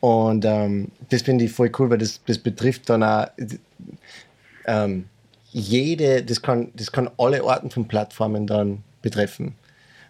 Und 0.00 0.44
ähm, 0.44 0.88
das 1.10 1.22
finde 1.22 1.44
ich 1.44 1.52
voll 1.52 1.70
cool, 1.78 1.90
weil 1.90 1.98
das, 1.98 2.20
das 2.26 2.38
betrifft 2.38 2.90
dann 2.90 3.02
auch 3.04 3.28
ähm, 4.66 5.04
jede, 5.52 6.22
das 6.22 6.42
kann, 6.42 6.72
das 6.74 6.90
kann 6.90 7.10
alle 7.18 7.44
Arten 7.44 7.70
von 7.70 7.86
Plattformen 7.86 8.46
dann 8.46 8.82
betreffen. 9.02 9.54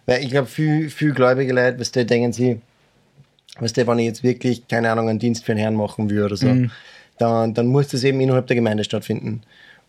Weil 0.05 0.23
ich 0.23 0.29
glaube, 0.29 0.47
viel, 0.47 0.89
viel 0.89 1.13
gläubige 1.13 1.53
Leute, 1.53 1.79
was 1.79 1.91
die 1.91 2.05
denken 2.05 2.33
sie, 2.33 2.61
was 3.59 3.73
der, 3.73 3.87
wenn 3.87 3.99
ich 3.99 4.05
jetzt 4.05 4.23
wirklich, 4.23 4.67
keine 4.67 4.91
Ahnung, 4.91 5.09
einen 5.09 5.19
Dienst 5.19 5.45
für 5.45 5.53
den 5.53 5.59
Herrn 5.59 5.75
machen 5.75 6.09
würde 6.09 6.25
oder 6.25 6.37
so, 6.37 6.47
mhm. 6.47 6.71
dann, 7.17 7.53
dann 7.53 7.67
muss 7.67 7.89
das 7.89 8.03
eben 8.03 8.19
innerhalb 8.19 8.47
der 8.47 8.55
Gemeinde 8.55 8.83
stattfinden. 8.83 9.41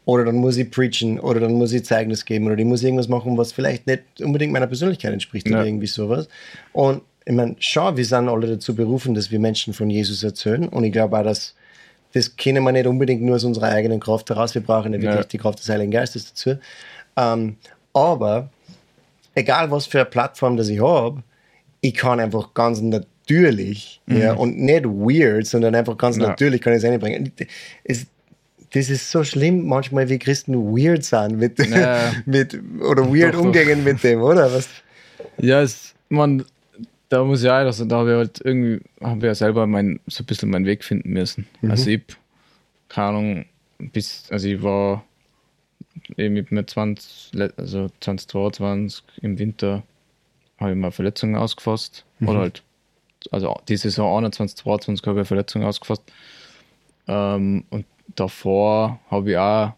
Oder 0.07 0.27
dann 0.27 0.37
muss 0.37 0.59
ich 0.59 0.71
preachen 0.71 1.19
oder 1.19 1.41
dann 1.41 1.55
muss 1.55 1.73
ich 1.73 1.85
Zeugnis 1.87 2.27
geben 2.27 2.47
oder 2.47 2.59
ich 2.59 2.67
muss 2.67 2.83
irgendwas 2.83 3.09
machen, 3.09 3.39
was 3.39 3.53
vielleicht 3.53 3.87
nicht 3.87 4.03
unbedingt 4.21 4.53
meiner 4.53 4.67
Persönlichkeit 4.67 5.15
entspricht 5.15 5.49
ja. 5.49 5.57
oder 5.57 5.67
irgendwie 5.67 5.87
sowas. 5.87 6.29
Und 6.75 7.01
ich 7.25 7.33
meine, 7.33 7.57
schau, 7.59 7.97
wir 7.97 8.05
sind 8.05 8.29
alle 8.29 8.47
dazu 8.47 8.75
berufen, 8.75 9.15
dass 9.15 9.31
wir 9.31 9.39
Menschen 9.39 9.73
von 9.73 9.89
Jesus 9.89 10.23
erzählen. 10.23 10.69
Und 10.69 10.85
ich 10.85 10.93
glaube 10.93 11.19
auch, 11.19 11.25
dass 11.25 11.55
das 12.13 12.37
kennen 12.37 12.63
wir 12.63 12.71
nicht 12.71 12.87
unbedingt 12.87 13.23
nur 13.23 13.37
aus 13.37 13.45
unserer 13.45 13.69
eigenen 13.71 13.99
Kraft 13.99 14.31
heraus. 14.31 14.55
Wir 14.55 14.63
brauchen 14.63 14.93
ja 14.93 15.01
wirklich 15.01 15.21
ja. 15.21 15.25
die 15.25 15.39
Kraft 15.39 15.59
des 15.59 15.69
Heiligen 15.69 15.91
Geistes 15.91 16.29
dazu. 16.29 16.59
Ähm, 17.17 17.57
aber 17.93 18.51
egal 19.35 19.71
was 19.71 19.87
für 19.87 20.01
eine 20.01 20.11
Plattform 20.11 20.57
das 20.57 20.69
ich 20.69 20.81
habe, 20.81 21.23
ich 21.81 21.95
kann 21.95 22.21
einfach 22.21 22.55
ganz 22.55 22.81
natürlich 22.81 24.01
mhm. 24.07 24.17
ja, 24.17 24.33
und 24.35 24.59
nicht 24.59 24.85
weird, 24.85 25.47
sondern 25.47 25.75
einfach 25.75 25.97
ganz 25.97 26.17
ja. 26.17 26.29
natürlich 26.29 26.61
kann 26.61 26.73
ich 26.73 26.79
es 26.79 26.85
einbringen. 26.85 27.33
Es, 27.85 28.07
das 28.73 28.91
ist 28.91 29.11
so 29.11 29.23
schlimm 29.23 29.67
manchmal, 29.67 30.09
wie 30.09 30.19
Christen 30.19 30.55
weird 30.55 31.05
sind 31.05 31.39
mit, 31.39 31.59
ja. 31.59 32.13
mit 32.27 32.59
oder 32.81 33.07
weird 33.15 33.35
doch, 33.35 33.41
umgehen 33.41 33.79
doch. 33.79 33.93
mit 33.93 34.03
dem, 34.03 34.21
oder? 34.21 34.53
Was? 34.53 34.69
Ja, 35.39 35.63
es, 35.63 35.95
man, 36.09 36.45
da 37.09 37.23
muss 37.23 37.43
ich 37.43 37.49
auch, 37.49 37.55
also 37.55 37.85
da 37.85 37.99
habe 37.99 38.11
ich 38.11 38.17
halt 38.17 38.41
irgendwie, 38.43 38.81
habe 39.01 39.19
ich 39.19 39.25
ja 39.25 39.35
selber 39.35 39.67
mein, 39.67 40.01
so 40.07 40.23
ein 40.23 40.27
bisschen 40.27 40.51
meinen 40.51 40.67
Weg 40.67 40.83
finden 40.83 41.11
müssen. 41.11 41.47
Mhm. 41.61 41.71
Also 41.71 41.91
ich, 41.91 42.03
keine 42.89 43.09
Ahnung, 43.09 43.45
bis, 43.79 44.25
also 44.31 44.49
ich 44.49 44.63
war 44.63 45.05
eben 46.17 46.47
mit 46.51 46.71
20, 46.71 47.33
also 47.57 47.89
2022 48.01 49.05
im 49.23 49.39
Winter 49.39 49.83
habe 50.59 50.73
ich 50.73 50.77
mal 50.77 50.91
Verletzungen 50.91 51.37
ausgefasst. 51.37 52.05
Mhm. 52.19 52.29
Oder 52.29 52.39
halt, 52.41 52.63
also 53.31 53.57
die 53.69 53.77
Saison 53.77 54.17
21, 54.19 54.57
22 54.59 55.07
habe 55.07 55.23
ich 55.23 55.29
Verletzungen 55.29 55.67
ausgefasst. 55.67 56.03
Ähm, 57.07 57.65
und 57.71 57.87
davor 58.15 59.01
habe 59.11 59.31
ich 59.31 59.37
auch, 59.37 59.73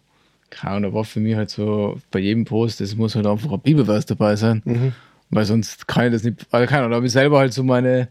keine 0.50 0.74
Ahnung, 0.74 0.90
da 0.90 0.96
war 0.96 1.04
für 1.04 1.20
mich 1.20 1.35
halt 1.35 1.50
so 1.50 1.98
bei 2.11 2.20
jedem 2.20 2.44
Post, 2.44 2.80
es 2.80 2.96
muss 2.96 3.14
halt 3.14 3.26
einfach 3.26 3.52
ein 3.52 3.61
Bibelvers 3.61 4.06
dabei 4.06 4.37
sein. 4.37 4.62
Mhm. 4.64 4.92
Weil 5.30 5.44
sonst 5.44 5.88
kann 5.88 6.06
ich 6.06 6.12
das 6.12 6.22
nicht, 6.22 6.46
also 6.50 6.68
keine 6.68 6.80
Ahnung, 6.80 6.90
da 6.92 6.96
habe 6.96 7.06
ich 7.06 7.12
selber 7.12 7.38
halt 7.38 7.52
so 7.52 7.64
meine, 7.64 8.09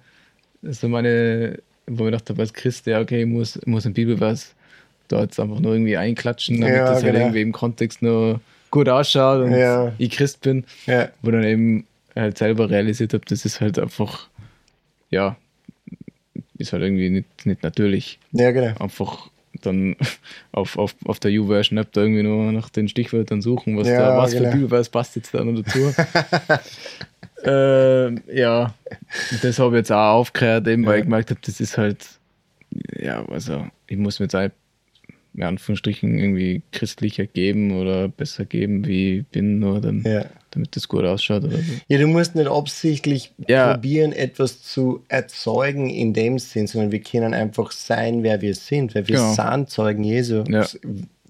so 0.61 0.89
meine, 0.89 1.59
wo 1.87 2.07
ich 2.07 2.11
dachte, 2.11 2.35
als 2.37 2.53
Christ, 2.53 2.87
ja, 2.87 2.99
okay, 2.99 3.21
ich 3.21 3.27
muss, 3.27 3.55
ich 3.55 3.67
muss 3.67 3.85
ein 3.85 3.93
Bibelvers 3.93 4.53
da 5.07 5.21
jetzt 5.21 5.39
einfach 5.39 5.59
nur 5.59 5.73
irgendwie 5.73 5.97
einklatschen, 5.97 6.61
damit 6.61 6.75
ja, 6.75 6.85
das 6.85 6.95
halt 6.95 7.05
genau. 7.05 7.13
halt 7.13 7.23
irgendwie 7.25 7.41
im 7.41 7.51
Kontext 7.51 8.01
nur 8.01 8.41
gut 8.71 8.89
ausschaut 8.89 9.43
und 9.45 9.51
ja. 9.53 9.93
ich 9.97 10.11
Christ 10.11 10.41
bin. 10.41 10.65
Ja. 10.85 11.09
Wo 11.21 11.31
dann 11.31 11.43
eben 11.43 11.85
halt 12.15 12.37
selber 12.37 12.69
realisiert 12.69 13.13
habe, 13.13 13.23
das 13.27 13.45
ist 13.45 13.61
halt 13.61 13.79
einfach, 13.79 14.27
ja, 15.09 15.37
ist 16.57 16.73
halt 16.73 16.83
irgendwie 16.83 17.09
nicht, 17.09 17.45
nicht 17.45 17.63
natürlich. 17.63 18.19
Ja, 18.31 18.51
genau. 18.51 18.73
Einfach 18.79 19.29
dann 19.61 19.95
auf, 20.51 20.77
auf, 20.77 20.95
auf 21.05 21.19
der 21.19 21.31
U-Version-App 21.31 21.91
da 21.93 22.01
irgendwie 22.01 22.23
nur 22.23 22.51
nach 22.51 22.69
den 22.69 22.87
Stichwörtern 22.87 23.41
suchen, 23.41 23.77
was, 23.77 23.87
ja, 23.87 23.99
da, 23.99 24.17
was 24.17 24.31
genau. 24.31 24.45
für 24.45 24.51
Bibelvers 24.51 24.89
passt 24.89 25.15
jetzt 25.15 25.33
da 25.33 25.43
noch 25.43 25.61
dazu. 25.61 25.93
äh, 27.45 28.37
ja, 28.37 28.73
das 29.41 29.59
habe 29.59 29.75
ich 29.75 29.79
jetzt 29.79 29.91
auch 29.91 30.15
aufgehört, 30.15 30.67
eben, 30.67 30.85
weil 30.85 30.99
ich 30.99 31.05
gemerkt 31.05 31.29
habe, 31.29 31.39
das 31.43 31.59
ist 31.59 31.77
halt, 31.77 32.05
ja, 32.99 33.25
also 33.25 33.67
ich 33.87 33.97
muss 33.97 34.19
mir 34.19 34.25
jetzt 34.25 34.33
halt 34.33 34.53
in 35.35 35.43
Anführungsstrichen 35.43 36.17
irgendwie 36.17 36.61
christlicher 36.71 37.25
geben 37.25 37.79
oder 37.79 38.07
besser 38.07 38.45
geben, 38.45 38.85
wie 38.85 39.19
ich 39.19 39.27
bin, 39.27 39.59
nur 39.59 39.81
dann, 39.81 40.03
ja. 40.03 40.25
damit 40.51 40.75
das 40.75 40.87
gut 40.87 41.03
ausschaut. 41.03 41.43
Oder 41.43 41.57
so. 41.57 41.73
Ja, 41.87 41.97
du 41.97 42.07
musst 42.07 42.35
nicht 42.35 42.47
absichtlich 42.47 43.33
ja. 43.47 43.73
probieren, 43.73 44.13
etwas 44.13 44.63
zu 44.63 45.03
erzeugen 45.09 45.89
in 45.89 46.13
dem 46.13 46.39
Sinn, 46.39 46.67
sondern 46.67 46.91
wir 46.91 47.01
können 47.01 47.33
einfach 47.33 47.71
sein, 47.71 48.23
wer 48.23 48.41
wir 48.41 48.55
sind, 48.55 48.95
weil 48.95 49.07
wir 49.07 49.17
genau. 49.17 49.33
sind 49.33 49.69
Zeugen 49.69 50.03
Jesu. 50.03 50.43
Ja. 50.47 50.65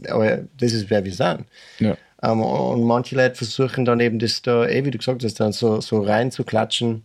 Aber 0.09 0.39
das 0.59 0.73
ist, 0.73 0.89
wer 0.89 1.03
wir 1.03 1.13
sind. 1.13 1.45
Ja. 1.79 1.97
Um, 2.21 2.39
ähm, 2.39 2.41
und 2.41 2.83
manche 2.83 3.15
Leute 3.15 3.35
versuchen 3.35 3.85
dann 3.85 3.99
eben 3.99 4.19
das 4.19 4.41
da, 4.41 4.67
eh, 4.67 4.85
wie 4.85 4.91
du 4.91 4.97
gesagt 4.97 5.23
hast, 5.23 5.39
dann 5.39 5.51
so, 5.51 5.81
so 5.81 6.01
rein 6.01 6.31
zu 6.31 6.43
klatschen, 6.43 7.03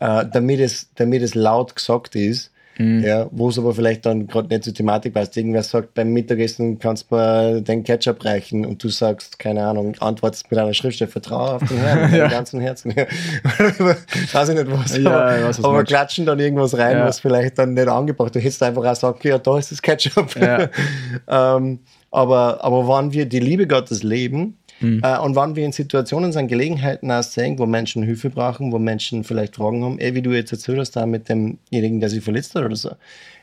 uh, 0.00 0.22
damit, 0.24 0.60
es, 0.60 0.90
damit 0.94 1.22
es 1.22 1.34
laut 1.34 1.76
gesagt 1.76 2.16
ist 2.16 2.50
Mhm. 2.80 3.04
Ja, 3.04 3.28
wo 3.30 3.50
es 3.50 3.58
aber 3.58 3.74
vielleicht 3.74 4.06
dann 4.06 4.26
gerade 4.26 4.48
nicht 4.48 4.64
zur 4.64 4.72
Thematik 4.72 5.12
passt. 5.12 5.36
Irgendwer 5.36 5.62
sagt, 5.62 5.92
beim 5.92 6.14
Mittagessen 6.14 6.78
kannst 6.78 7.10
du 7.10 7.14
mal 7.14 7.60
den 7.60 7.84
Ketchup 7.84 8.24
reichen 8.24 8.64
und 8.64 8.82
du 8.82 8.88
sagst, 8.88 9.38
keine 9.38 9.66
Ahnung, 9.66 9.94
antwortest 10.00 10.50
mit 10.50 10.58
einer 10.58 10.72
Schriftstelle, 10.72 11.10
vertraue 11.10 11.56
auf 11.56 11.68
den 11.68 11.76
Herrn, 11.76 12.00
mit 12.10 12.18
ja. 12.18 12.28
ganzen 12.28 12.58
Herzen. 12.58 12.94
weiß 14.32 14.48
ich 14.48 14.54
nicht 14.54 14.70
was. 14.70 14.96
Ja, 14.96 15.10
aber, 15.10 15.42
weiß, 15.42 15.58
was 15.58 15.64
aber 15.64 15.84
klatschen 15.84 16.24
dann 16.24 16.38
irgendwas 16.38 16.78
rein, 16.78 16.96
ja. 16.96 17.04
was 17.04 17.20
vielleicht 17.20 17.58
dann 17.58 17.74
nicht 17.74 17.86
angebracht 17.86 18.28
ist. 18.28 18.36
Du 18.36 18.40
hättest 18.40 18.62
einfach 18.62 18.86
auch 18.86 18.96
sagen, 18.96 19.18
ja, 19.24 19.36
da 19.36 19.58
ist 19.58 19.72
das 19.72 19.82
Ketchup. 19.82 20.34
ähm, 21.28 21.80
aber, 22.10 22.64
aber 22.64 22.88
wann 22.88 23.12
wir 23.12 23.26
die 23.26 23.40
Liebe 23.40 23.66
Gottes 23.66 24.02
leben, 24.02 24.56
Mhm. 24.80 25.00
Äh, 25.04 25.18
und 25.18 25.36
wann 25.36 25.56
wir 25.56 25.64
in 25.64 25.72
Situationen 25.72 26.32
sind, 26.32 26.48
Gelegenheiten 26.48 27.10
auch 27.10 27.22
sehen, 27.22 27.58
wo 27.58 27.66
Menschen 27.66 28.02
Hilfe 28.02 28.30
brauchen, 28.30 28.72
wo 28.72 28.78
Menschen 28.78 29.24
vielleicht 29.24 29.56
Fragen 29.56 29.84
haben, 29.84 29.98
eh, 29.98 30.14
wie 30.14 30.22
du 30.22 30.32
jetzt 30.32 30.52
erzählt 30.52 30.78
hast, 30.78 30.92
da 30.92 31.06
mit 31.06 31.28
demjenigen, 31.28 32.00
der 32.00 32.08
sich 32.08 32.24
verletzt 32.24 32.54
hat 32.54 32.64
oder 32.64 32.76
so. 32.76 32.90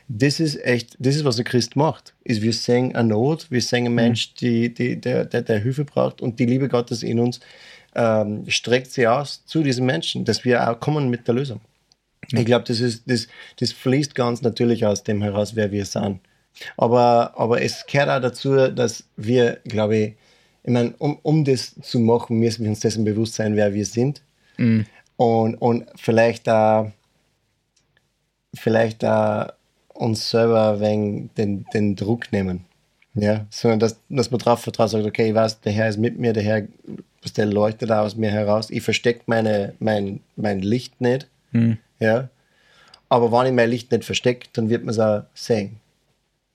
Das 0.08 0.40
ist 0.40 0.64
echt, 0.64 0.96
das 0.98 1.16
ist, 1.16 1.24
was 1.24 1.38
ein 1.38 1.44
Christ 1.44 1.76
macht. 1.76 2.14
Ist, 2.24 2.42
wir 2.42 2.52
sehen 2.52 2.96
eine 2.96 3.08
Not, 3.08 3.50
wir 3.50 3.60
sehen 3.60 3.86
einen 3.86 3.90
mhm. 3.90 3.94
Mensch, 3.94 4.34
die, 4.34 4.72
die, 4.72 5.00
der, 5.00 5.24
der, 5.24 5.42
der 5.42 5.58
Hilfe 5.58 5.84
braucht 5.84 6.20
und 6.20 6.38
die 6.38 6.46
Liebe 6.46 6.68
Gottes 6.68 7.02
in 7.02 7.20
uns 7.20 7.40
ähm, 7.94 8.44
streckt 8.48 8.90
sie 8.90 9.06
aus 9.06 9.44
zu 9.44 9.62
diesen 9.62 9.86
Menschen, 9.86 10.24
dass 10.24 10.44
wir 10.44 10.68
auch 10.68 10.80
kommen 10.80 11.10
mit 11.10 11.26
der 11.26 11.34
Lösung. 11.34 11.60
Ich 12.30 12.44
glaube, 12.44 12.64
das, 12.66 13.02
das, 13.06 13.28
das 13.58 13.72
fließt 13.72 14.14
ganz 14.14 14.42
natürlich 14.42 14.84
aus 14.84 15.02
dem 15.02 15.22
heraus, 15.22 15.56
wer 15.56 15.72
wir 15.72 15.86
sind. 15.86 16.20
Aber, 16.76 17.32
aber 17.36 17.62
es 17.62 17.86
gehört 17.86 18.10
auch 18.10 18.20
dazu, 18.20 18.68
dass 18.68 19.04
wir, 19.16 19.60
glaube 19.64 19.96
ich, 19.96 20.14
ich 20.64 20.72
meine, 20.72 20.94
um, 20.98 21.18
um 21.22 21.44
das 21.44 21.74
zu 21.80 21.98
machen, 21.98 22.38
müssen 22.38 22.64
wir 22.64 22.70
uns 22.70 22.80
dessen 22.80 23.04
bewusst 23.04 23.34
sein, 23.34 23.56
wer 23.56 23.72
wir 23.74 23.86
sind. 23.86 24.22
Mhm. 24.56 24.86
und, 25.16 25.54
und 25.54 25.86
vielleicht 25.94 26.48
da 26.48 26.92
vielleicht 28.54 29.02
da 29.02 29.54
uns 29.94 30.30
selber 30.30 30.80
wegen 30.80 31.30
den, 31.36 31.64
den 31.72 31.96
Druck 31.96 32.32
nehmen. 32.32 32.64
Ja, 33.14 33.46
sondern 33.50 33.80
dass, 33.80 33.96
dass 34.08 34.30
man 34.30 34.38
drauf 34.38 34.60
vertraut, 34.60 34.90
sagt, 34.90 35.04
okay, 35.04 35.30
ich 35.30 35.34
weiß, 35.34 35.60
der 35.60 35.72
Herr 35.72 35.88
ist 35.88 35.98
mit 35.98 36.18
mir, 36.18 36.32
der 36.32 36.42
Herr, 36.42 36.68
der 37.36 37.46
leuchtet 37.46 37.90
aus 37.90 38.16
mir 38.16 38.30
heraus. 38.30 38.70
Ich 38.70 38.82
verstecke 38.82 39.22
meine, 39.26 39.74
mein, 39.80 40.20
mein 40.36 40.60
Licht 40.60 41.00
nicht. 41.00 41.26
Hm. 41.50 41.78
Ja. 41.98 42.28
Aber 43.08 43.32
wenn 43.32 43.46
ich 43.46 43.52
mein 43.52 43.70
Licht 43.70 43.90
nicht 43.90 44.04
verstecke, 44.04 44.48
dann 44.52 44.68
wird 44.68 44.84
man 44.84 44.90
es 44.90 45.00
auch 45.00 45.22
sehen. 45.34 45.80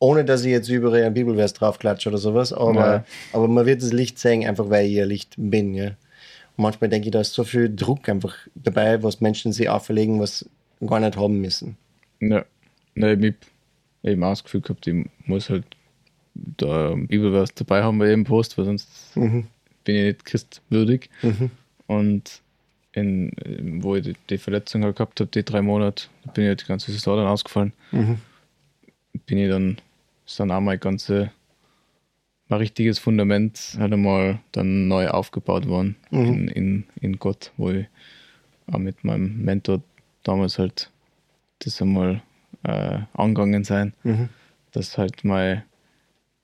Ohne 0.03 0.25
dass 0.25 0.43
ich 0.43 0.51
jetzt 0.51 0.67
überall 0.69 1.03
einen 1.03 1.13
Bibelvers 1.13 1.53
draufklatsche 1.53 2.09
oder 2.09 2.17
sowas, 2.17 2.51
aber, 2.51 2.73
Ja. 2.95 3.05
aber 3.31 3.47
man 3.47 3.65
wird 3.65 3.81
das 3.81 3.93
Licht 3.93 4.19
sehen, 4.19 4.45
einfach 4.45 4.69
weil 4.69 4.85
ich 4.87 4.93
ihr 4.93 5.05
Licht 5.05 5.35
bin. 5.37 5.73
Ja. 5.73 5.87
Und 6.55 6.63
manchmal 6.63 6.89
denke 6.89 7.07
ich, 7.07 7.11
da 7.11 7.21
ist 7.21 7.33
so 7.33 7.43
viel 7.45 7.73
Druck 7.73 8.09
einfach 8.09 8.35
dabei, 8.55 9.01
was 9.01 9.21
Menschen 9.21 9.53
sich 9.53 9.69
auferlegen, 9.69 10.19
was 10.19 10.45
gar 10.85 10.99
nicht 10.99 11.15
haben 11.15 11.39
müssen. 11.39 11.77
Ja. 12.19 12.43
Ne, 12.95 13.13
ich 13.13 13.33
hab 14.03 14.09
eben 14.11 14.23
auch 14.23 14.31
das 14.31 14.43
Gefühl 14.43 14.61
gehabt, 14.61 14.85
ich 14.87 15.05
muss 15.25 15.49
halt 15.49 15.63
da 16.35 16.91
einen 16.91 17.07
Bibelvers 17.07 17.53
dabei 17.55 17.83
haben 17.83 17.97
bei 17.99 18.07
jedem 18.07 18.25
Post, 18.25 18.57
weil 18.57 18.65
sonst 18.65 19.15
Mhm. 19.15 19.47
bin 19.85 19.95
ich 19.95 20.03
nicht 20.03 20.25
christwürdig. 20.25 21.09
Mhm. 21.21 21.49
Und 21.87 22.41
in, 22.91 23.31
wo 23.81 23.95
ich 23.95 24.03
die, 24.03 24.15
die 24.29 24.37
Verletzung 24.37 24.83
halt 24.83 24.97
gehabt 24.97 25.19
habe, 25.21 25.31
die 25.31 25.43
drei 25.43 25.61
Monate, 25.61 26.07
bin 26.33 26.43
ich 26.43 26.49
halt 26.49 26.61
die 26.61 26.65
ganze 26.67 26.91
Saison 26.91 27.17
dann 27.17 27.27
ausgefallen. 27.27 27.71
Mhm. 27.91 28.17
Bin 29.25 29.37
ich 29.37 29.49
dann, 29.49 29.77
ist 30.25 30.39
dann 30.39 30.51
auch 30.51 30.61
mein 30.61 30.79
ganze, 30.79 31.31
mein 32.47 32.59
richtiges 32.59 32.99
Fundament 32.99 33.75
halt 33.77 33.93
einmal 33.93 34.39
dann 34.51 34.87
neu 34.87 35.07
aufgebaut 35.09 35.67
worden 35.67 35.95
Mhm. 36.11 36.25
in, 36.25 36.47
in, 36.49 36.83
in 37.01 37.19
Gott, 37.19 37.51
wo 37.57 37.71
ich 37.71 37.87
auch 38.71 38.77
mit 38.77 39.03
meinem 39.03 39.43
Mentor 39.43 39.81
damals 40.23 40.57
halt 40.59 40.89
das 41.59 41.81
einmal 41.81 42.21
äh, 42.63 42.99
angegangen 43.13 43.63
sein, 43.63 43.93
Mhm. 44.03 44.29
dass 44.71 44.97
halt 44.97 45.23
mein, 45.23 45.63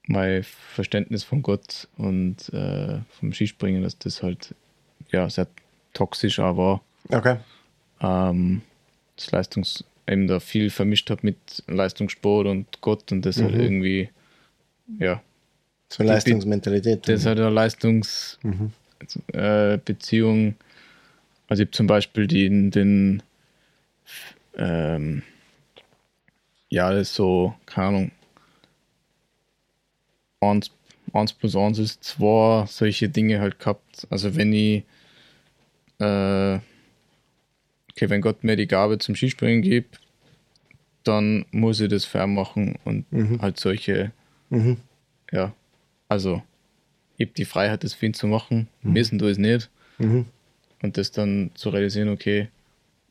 mein 0.08 0.44
Verständnis 0.44 1.24
von 1.24 1.42
Gott 1.42 1.88
und 1.98 2.50
äh, 2.54 3.00
vom 3.20 3.32
Skispringen, 3.34 3.84
dass 3.84 3.98
das 3.98 4.22
halt 4.24 4.54
ja 5.12 5.30
sehr 5.30 5.48
toxisch 5.94 6.40
auch 6.40 6.58
war. 6.58 6.82
Okay. 7.10 7.38
Ähm, 8.02 8.62
das 9.16 9.32
Leistungs 9.32 9.84
eben 10.10 10.28
da 10.28 10.40
viel 10.40 10.70
vermischt 10.70 11.10
habe 11.10 11.22
mit 11.24 11.38
Leistungssport 11.68 12.48
und 12.48 12.82
Gott 12.82 13.12
und 13.12 13.26
das 13.26 13.42
halt 13.42 13.54
Mhm. 13.54 13.62
irgendwie 13.62 14.10
ja, 15.00 15.22
So 15.90 16.04
Leistungsmentalität. 16.04 17.08
das 17.08 17.26
halt 17.26 17.40
eine 17.40 17.50
Leistungsbeziehung. 17.50 18.38
Mhm. 18.50 18.72
Äh, 19.34 20.54
also 21.48 21.64
ich 21.64 21.68
habe 21.68 21.72
zum 21.72 21.88
Beispiel 21.88 22.28
den, 22.28 22.72
den 22.72 23.24
ähm, 24.56 25.24
ja, 26.70 26.92
das 26.92 27.10
ist 27.10 27.16
so, 27.16 27.56
keine 27.66 27.88
Ahnung, 27.88 28.12
1, 30.42 30.72
1 31.14 31.34
plus 31.34 31.56
1 31.56 31.80
ist 31.80 32.04
2, 32.04 32.66
solche 32.68 33.10
Dinge 33.10 33.40
halt 33.40 33.60
gehabt. 33.60 34.08
Also 34.10 34.36
wenn 34.36 34.54
ich, 34.54 34.84
äh, 36.00 36.60
okay, 38.00 38.10
wenn 38.10 38.22
Gott 38.22 38.44
mir 38.46 38.56
die 38.56 38.68
Gabe 38.68 38.98
zum 38.98 39.16
Skispringen 39.16 39.62
gibt, 39.62 40.00
dann 41.04 41.46
muss 41.52 41.80
ich 41.82 41.90
das 41.90 42.06
fair 42.06 42.28
machen 42.28 42.76
und 42.86 43.12
Mhm. 43.12 43.42
halt 43.42 43.60
solche, 43.60 44.12
Mhm. 44.50 44.78
ja, 45.32 45.54
also 46.08 46.42
ich 47.18 47.28
habe 47.28 47.34
die 47.36 47.46
Freiheit, 47.46 47.84
das 47.84 47.94
für 47.94 48.06
ihn 48.06 48.14
zu 48.14 48.28
machen, 48.28 48.68
müssen 48.82 49.18
du 49.20 49.28
es 49.28 49.38
nicht 49.38 49.70
Mhm. 49.98 50.26
und 50.82 50.98
das 50.98 51.12
dann 51.12 51.52
zu 51.56 51.70
realisieren, 51.70 52.10
okay, 52.10 52.48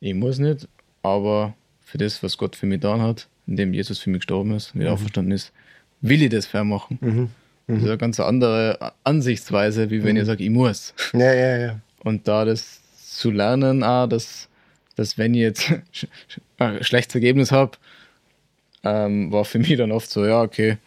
ich 0.01 0.15
muss 0.15 0.39
nicht, 0.39 0.67
aber 1.03 1.55
für 1.83 1.99
das, 1.99 2.23
was 2.23 2.39
Gott 2.39 2.57
für 2.57 2.67
mich 2.67 2.81
getan 2.81 3.03
hat, 3.03 3.29
indem 3.47 3.75
Jesus 3.75 3.99
für 3.99 4.11
mich 4.11 4.21
gestorben 4.21 4.53
ist, 4.55 4.75
wieder 4.75 4.93
auferstanden 4.93 5.33
ist, 5.33 5.53
will 6.01 6.23
ich 6.23 6.31
das 6.31 6.47
fair 6.47 6.65
machen. 6.65 6.99
Mhm. 7.01 7.29
Das 7.67 7.79
ist 7.79 7.85
eine 7.85 7.99
ganz 7.99 8.19
andere 8.21 8.93
Ansichtsweise, 9.05 9.91
wie 9.91 10.03
wenn 10.03 10.17
ich 10.17 10.25
sage, 10.25 10.43
ich 10.45 10.49
muss. 10.51 10.95
Ja, 11.13 11.35
ja, 11.35 11.59
ja. 11.59 11.81
Und 12.03 12.27
da 12.27 12.47
das 12.47 12.81
zu 13.11 13.31
lernen, 13.31 13.83
auch, 13.83 14.07
dass, 14.07 14.48
dass 14.99 15.17
wenn 15.19 15.35
ich 15.35 15.41
jetzt 15.41 15.73
ein 16.59 16.83
schlechtes 16.85 17.15
Ergebnis 17.15 17.53
habe, 17.53 17.73
ähm, 18.85 19.33
war 19.33 19.45
für 19.45 19.59
mich 19.59 19.77
dann 19.77 19.93
oft 19.93 20.11
so, 20.11 20.25
ja, 20.27 20.43
okay, 20.43 20.79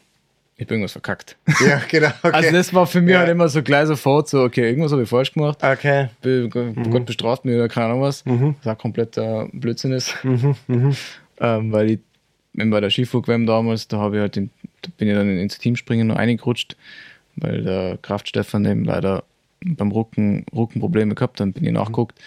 ich 0.55 0.65
habe 0.65 0.75
irgendwas 0.75 0.91
verkackt. 0.91 1.37
Ja, 1.65 1.81
genau. 1.89 2.09
Okay. 2.21 2.29
Also 2.33 2.51
das 2.51 2.73
war 2.73 2.85
für 2.85 3.01
mich 3.01 3.13
Ja. 3.13 3.19
halt 3.19 3.29
immer 3.29 3.49
so 3.49 3.63
gleich 3.63 3.87
sofort 3.87 4.29
so, 4.29 4.43
okay, 4.43 4.67
irgendwas 4.69 4.91
habe 4.91 5.03
ich 5.03 5.09
falsch 5.09 5.33
gemacht. 5.33 5.63
okay. 5.63 6.09
Be- 6.21 6.47
Gott 6.49 7.05
bestraft 7.05 7.45
mich 7.45 7.55
oder 7.55 7.67
keine 7.67 7.87
Ahnung 7.87 8.01
was. 8.01 8.23
Mhm. 8.25 8.55
Was 8.63 8.75
auch 8.75 8.77
kompletter 8.79 9.49
Blödsinn 9.53 9.91
ist. 9.93 10.13
Mhm. 10.23 10.55
Mhm. 10.67 10.95
Ähm, 11.39 11.71
weil 11.71 11.91
ich 11.91 11.99
wenn 12.53 12.69
bei 12.69 12.81
der 12.81 12.89
Skiflug-WM 12.89 13.45
damals, 13.45 13.87
da 13.87 13.97
habe 13.97 14.17
ich 14.17 14.21
halt 14.21 14.35
da 14.35 14.41
bin 14.97 15.07
ich 15.07 15.13
dann 15.15 15.37
ins 15.37 15.57
Teamspringen 15.57 16.07
noch 16.07 16.17
reingerutscht, 16.17 16.75
weil 17.37 17.63
der 17.63 17.97
Kraft 18.01 18.27
Stefan 18.27 18.65
eben 18.65 18.83
leider 18.83 19.23
beim 19.63 19.91
Rücken, 19.91 20.45
Rückenprobleme 20.53 21.15
gehabt 21.15 21.39
dann 21.39 21.53
bin 21.53 21.63
ich 21.65 21.71
nachgeguckt 21.71 22.19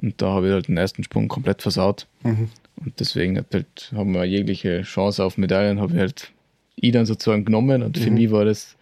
und 0.00 0.20
da 0.20 0.30
habe 0.30 0.48
ich 0.48 0.52
halt 0.52 0.68
den 0.68 0.76
ersten 0.76 1.02
Sprung 1.04 1.28
komplett 1.28 1.62
versaut. 1.62 2.06
Mhm. 2.22 2.48
Und 2.76 2.98
deswegen 3.00 3.36
hat 3.38 3.46
halt, 3.52 3.92
haben 3.94 4.12
wir 4.14 4.24
jegliche 4.24 4.82
Chance 4.82 5.22
auf 5.24 5.36
Medaillen, 5.38 5.80
habe 5.80 5.92
ich 5.94 5.98
halt 5.98 6.32
ich 6.76 6.90
dann 6.92 7.04
sozusagen 7.06 7.44
genommen 7.44 7.82
und 7.82 7.98
für 7.98 8.08
Mhm. 8.10 8.14
mich 8.14 8.30
war 8.30 8.44
das 8.44 8.76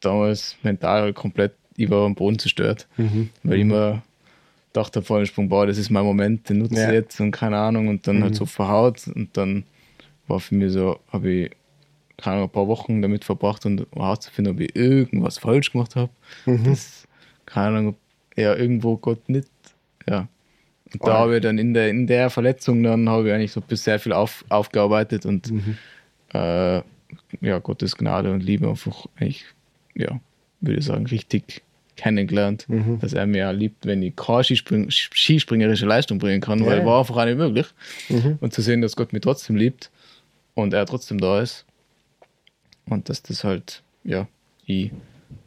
damals 0.00 0.56
mental 0.62 1.12
komplett, 1.12 1.52
ich 1.76 1.88
war 1.90 2.04
am 2.06 2.14
Boden 2.14 2.38
zerstört, 2.38 2.86
Mhm. 2.96 3.30
weil 3.42 3.54
ich 3.56 3.60
immer 3.62 4.02
dachte 4.72 5.02
vor 5.02 5.18
dem 5.18 5.26
Sprung, 5.26 5.48
boah, 5.48 5.66
das 5.66 5.78
ist 5.78 5.90
mein 5.90 6.04
Moment, 6.04 6.48
den 6.48 6.58
nutze 6.58 6.76
Ja. 6.76 6.86
ich 6.88 6.92
jetzt 6.94 7.20
und 7.20 7.30
keine 7.30 7.56
Ahnung 7.56 7.88
und 7.88 8.06
dann 8.06 8.22
halt 8.22 8.34
so 8.34 8.46
verhaut 8.46 9.08
und 9.08 9.36
dann 9.36 9.64
war 10.26 10.40
für 10.40 10.54
mich 10.54 10.72
so, 10.72 11.00
habe 11.12 11.30
ich 11.30 11.50
keine 12.16 12.36
Ahnung, 12.36 12.48
ein 12.48 12.52
paar 12.52 12.66
Wochen 12.68 13.00
damit 13.00 13.24
verbracht 13.24 13.64
und 13.64 13.86
herauszufinden, 13.94 14.54
ob 14.54 14.60
ich 14.60 14.74
irgendwas 14.74 15.38
falsch 15.38 15.70
gemacht 15.72 15.94
habe. 15.96 16.10
Mhm. 16.46 16.64
Das, 16.64 17.06
keine 17.46 17.68
Ahnung, 17.78 17.88
ob 17.90 17.96
ja 18.36 18.54
irgendwo 18.56 18.96
Gott 18.96 19.28
nicht, 19.28 19.48
ja. 20.08 20.28
Und 20.92 21.06
da 21.06 21.18
habe 21.18 21.36
ich 21.36 21.42
dann 21.42 21.58
in 21.58 21.74
der, 21.74 21.90
in 21.90 22.06
der 22.06 22.30
Verletzung 22.30 22.82
dann 22.82 23.08
habe 23.10 23.28
ich 23.28 23.34
eigentlich 23.34 23.52
so 23.52 23.60
bis 23.60 23.84
sehr 23.84 23.98
viel 23.98 24.12
auf, 24.14 24.44
aufgearbeitet 24.48 25.26
und 25.26 25.50
Mhm. 25.50 25.76
äh, 26.32 26.76
ja, 27.42 27.58
Gottes 27.62 27.96
Gnade 27.96 28.32
und 28.32 28.42
Liebe 28.42 28.68
einfach 28.68 29.06
eigentlich, 29.16 29.44
ja, 29.94 30.18
würde 30.60 30.78
ich 30.78 30.84
sagen, 30.86 31.06
richtig 31.06 31.62
kennengelernt, 31.96 32.66
Mhm. 32.68 33.00
dass 33.00 33.12
er 33.12 33.26
mir 33.26 33.52
liebt, 33.52 33.84
wenn 33.84 34.02
ich 34.02 34.16
keine 34.16 34.44
Skispring 34.44 34.90
skispringerische 34.90 35.84
Leistung 35.84 36.18
bringen 36.18 36.40
kann, 36.40 36.64
weil 36.64 36.78
Ja. 36.78 36.84
war 36.86 37.00
einfach 37.00 37.16
auch 37.18 37.24
nicht 37.26 37.36
möglich. 37.38 37.66
Mhm. 38.08 38.38
Und 38.40 38.52
zu 38.54 38.62
sehen, 38.62 38.80
dass 38.80 38.96
Gott 38.96 39.12
mich 39.12 39.22
trotzdem 39.22 39.56
liebt 39.56 39.90
und 40.54 40.72
er 40.72 40.86
trotzdem 40.86 41.18
da 41.18 41.40
ist. 41.40 41.66
Und 42.86 43.08
dass 43.10 43.22
das 43.22 43.44
halt, 43.44 43.82
ja, 44.04 44.26
ich 44.64 44.90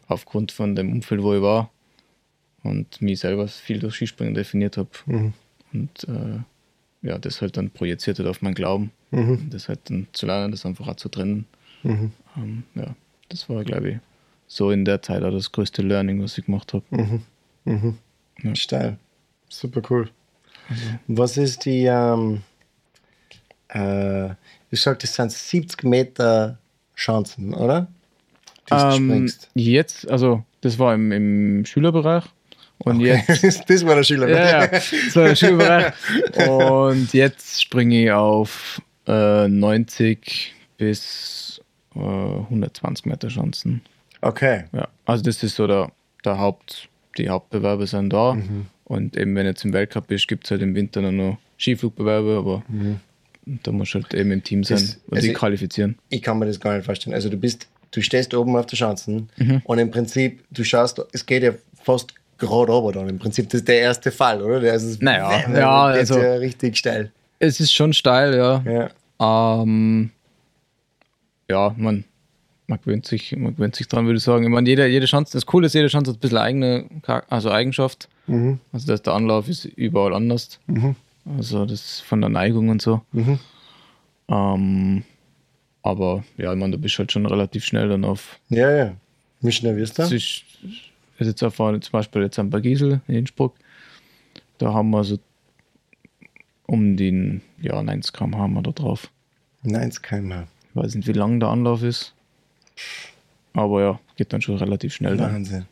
aufgrund 0.07 0.51
von 0.51 0.75
dem 0.75 0.91
Umfeld, 0.91 1.23
wo 1.23 1.33
ich 1.33 1.41
war 1.41 1.71
und 2.63 3.01
mich 3.01 3.19
selber 3.19 3.47
viel 3.47 3.79
durch 3.79 3.95
Skispringen 3.95 4.33
definiert 4.33 4.77
habe 4.77 4.89
Mhm. 5.05 5.33
und 5.73 6.03
äh, 6.07 6.39
ja, 7.07 7.17
das 7.17 7.41
halt 7.41 7.57
dann 7.57 7.71
projiziert 7.71 8.19
hat 8.19 8.27
auf 8.27 8.41
meinen 8.41 8.53
Glauben. 8.53 8.91
Mhm. 9.11 9.49
Das 9.49 9.67
halt 9.67 9.79
dann 9.89 10.07
zu 10.13 10.25
lernen, 10.27 10.51
das 10.51 10.65
einfach 10.65 10.87
auch 10.87 10.95
zu 10.95 11.09
trennen. 11.09 11.45
Mhm. 11.83 12.11
Ähm, 12.37 12.63
ja, 12.75 12.95
das 13.29 13.49
war, 13.49 13.63
glaube 13.63 13.89
ich, 13.89 13.97
so 14.47 14.69
in 14.71 14.85
der 14.85 15.01
Zeit 15.01 15.23
auch 15.23 15.31
das 15.31 15.51
größte 15.51 15.81
Learning, 15.81 16.21
was 16.21 16.37
ich 16.37 16.45
gemacht 16.45 16.73
habe. 16.73 16.83
Mhm. 16.91 17.21
Mhm. 17.65 17.97
Ja. 18.43 18.55
Steil. 18.55 18.97
Super 19.49 19.81
cool. 19.89 20.09
Was 21.07 21.37
ist 21.37 21.65
die, 21.65 21.85
ähm, 21.85 22.41
äh, 23.69 24.29
ich 24.69 24.81
sag, 24.81 24.99
das 24.99 25.15
sind 25.15 25.31
70 25.31 25.83
Meter 25.83 26.57
Chancen, 26.95 27.53
oder? 27.53 27.87
Die 28.69 28.73
du 28.73 28.75
Ähm, 28.75 28.93
springst. 29.09 29.49
jetzt, 29.55 30.09
also 30.09 30.43
das 30.61 30.77
war 30.79 30.93
im, 30.93 31.11
im 31.11 31.65
Schülerbereich 31.65 32.25
und 32.83 32.97
Okay. 32.97 33.23
jetzt 33.41 33.63
das 33.69 33.85
war 33.85 33.95
der 33.95 34.03
Schüler. 34.03 34.27
ne? 34.27 34.31
Ja, 34.33 34.61
ja, 34.61 34.67
das 34.67 35.15
war 35.15 35.27
der 35.27 35.35
Schulbereich. 35.35 35.93
Und 36.49 37.13
jetzt 37.13 37.61
springe 37.61 38.03
ich 38.03 38.11
auf 38.11 38.81
äh, 39.07 39.47
90 39.47 40.53
bis 40.77 41.61
äh, 41.95 41.99
120 41.99 43.05
Meter 43.05 43.27
Chancen. 43.29 43.81
Okay. 44.21 44.65
Ja, 44.73 44.87
also 45.05 45.23
das 45.23 45.41
ist 45.43 45.55
so 45.55 45.67
der, 45.67 45.91
der 46.25 46.37
Haupt, 46.37 46.89
die 47.17 47.29
Hauptbewerbe 47.29 47.87
sind 47.87 48.11
da. 48.11 48.33
Mhm. 48.35 48.67
Und 48.85 49.15
eben 49.17 49.35
wenn 49.35 49.45
jetzt 49.45 49.63
im 49.65 49.73
Weltcup 49.73 50.07
bist, 50.07 50.27
gibt 50.27 50.45
es 50.45 50.51
halt 50.51 50.61
im 50.61 50.75
Winter 50.75 51.01
dann 51.01 51.15
noch 51.17 51.37
Skiflugbewerbe, 51.59 52.37
aber 52.37 52.63
da 53.45 53.71
musst 53.71 53.93
du 53.93 54.01
halt 54.01 54.13
eben 54.13 54.31
im 54.31 54.43
Team 54.43 54.63
sein 54.63 54.77
Mhm. 54.77 54.81
Das- 54.81 54.95
und 55.07 55.13
also 55.13 55.25
die 55.25 55.31
ich- 55.31 55.37
qualifizieren. 55.37 55.97
Ich 56.09 56.21
kann 56.21 56.37
mir 56.39 56.45
das 56.45 56.59
gar 56.59 56.75
nicht 56.75 56.85
vorstellen. 56.85 57.13
Also 57.13 57.29
du 57.29 57.37
bist, 57.37 57.67
du 57.91 58.01
stehst 58.01 58.33
oben 58.33 58.55
auf 58.55 58.65
der 58.67 58.77
Chancen 58.77 59.29
Mhm. 59.37 59.61
und 59.63 59.79
im 59.79 59.91
Prinzip, 59.91 60.43
du 60.51 60.63
schaust, 60.63 61.01
es 61.13 61.25
geht 61.25 61.43
ja 61.43 61.53
fast 61.83 62.13
gerade 62.41 62.71
runter 62.71 62.99
dann. 62.99 63.09
Im 63.09 63.19
Prinzip, 63.19 63.49
das 63.49 63.61
ist 63.61 63.67
der 63.67 63.79
erste 63.79 64.11
Fall, 64.11 64.41
oder? 64.41 64.59
Der 64.59 64.73
ist, 64.73 65.01
Naja, 65.01 65.49
ja, 65.57 65.83
also- 65.85 66.19
ja 66.19 66.33
richtig 66.35 66.77
steil. 66.77 67.11
Es 67.39 67.59
ist 67.59 67.73
schon 67.73 67.93
steil, 67.93 68.35
ja. 68.35 68.63
Ja. 69.19 69.61
Ähm, 69.63 70.11
ja, 71.49 71.73
man, 71.75 72.03
man 72.67 72.79
gewöhnt 72.83 73.05
sich, 73.05 73.35
man 73.35 73.55
gewöhnt 73.55 73.75
sich 73.75 73.87
dran, 73.87 74.05
würde 74.05 74.17
ich 74.17 74.23
sagen. 74.23 74.43
Ich 74.43 74.49
meine, 74.49 74.69
jede, 74.69 74.85
jede 74.87 75.05
Chance, 75.07 75.33
das 75.33 75.45
Coole 75.45 75.65
ist, 75.67 75.73
jede 75.73 75.87
Chance 75.87 76.11
hat 76.11 76.17
ein 76.17 76.19
bisschen 76.19 76.37
eigene 76.37 76.85
also 77.29 77.49
Eigenschaft. 77.49 78.09
Mhm. 78.27 78.59
Also 78.71 78.87
dass 78.87 79.01
der 79.01 79.13
Anlauf 79.13 79.47
ist 79.47 79.65
überall 79.65 80.13
anders. 80.13 80.59
Mhm. 80.67 80.95
Also 81.37 81.65
das 81.65 81.99
von 82.01 82.21
der 82.21 82.29
Neigung 82.29 82.69
und 82.69 82.81
so. 82.81 83.01
Mhm. 83.11 83.39
Ähm, 84.29 85.03
aber 85.83 86.23
ja, 86.37 86.53
ich 86.53 86.59
meine, 86.59 86.73
du 86.73 86.77
bist 86.77 86.97
halt 86.99 87.11
schon 87.11 87.25
relativ 87.25 87.65
schnell 87.65 87.89
dann 87.89 88.05
auf. 88.05 88.39
Ja, 88.49 88.71
ja. 88.71 88.93
Wie 89.41 89.51
schnell 89.51 89.75
wirst 89.77 89.97
du? 89.97 90.03
Das 91.21 91.27
ist, 91.27 91.33
ist 91.35 91.41
jetzt 91.41 91.41
erfahren, 91.43 91.79
zum 91.83 91.91
Beispiel 91.91 92.23
jetzt 92.23 92.39
am 92.39 92.49
Bergisel 92.49 93.01
in 93.07 93.13
Innsbruck. 93.13 93.53
Da 94.57 94.73
haben 94.73 94.89
wir 94.89 95.03
so 95.03 95.19
um 96.65 96.97
den 96.97 97.41
ja, 97.61 97.83
90 97.83 98.11
km 98.11 98.37
haben 98.37 98.53
wir 98.53 98.63
da 98.63 98.71
drauf. 98.71 99.11
90 99.61 100.01
km. 100.01 100.31
Ich 100.31 100.75
weiß 100.75 100.95
nicht, 100.95 101.07
wie 101.07 101.11
lang 101.11 101.39
der 101.39 101.49
Anlauf 101.49 101.83
ist. 101.83 102.15
Aber 103.53 103.81
ja, 103.83 103.99
geht 104.15 104.33
dann 104.33 104.41
schon 104.41 104.57
relativ 104.57 104.95
schnell. 104.95 105.19
Wahnsinn. 105.19 105.67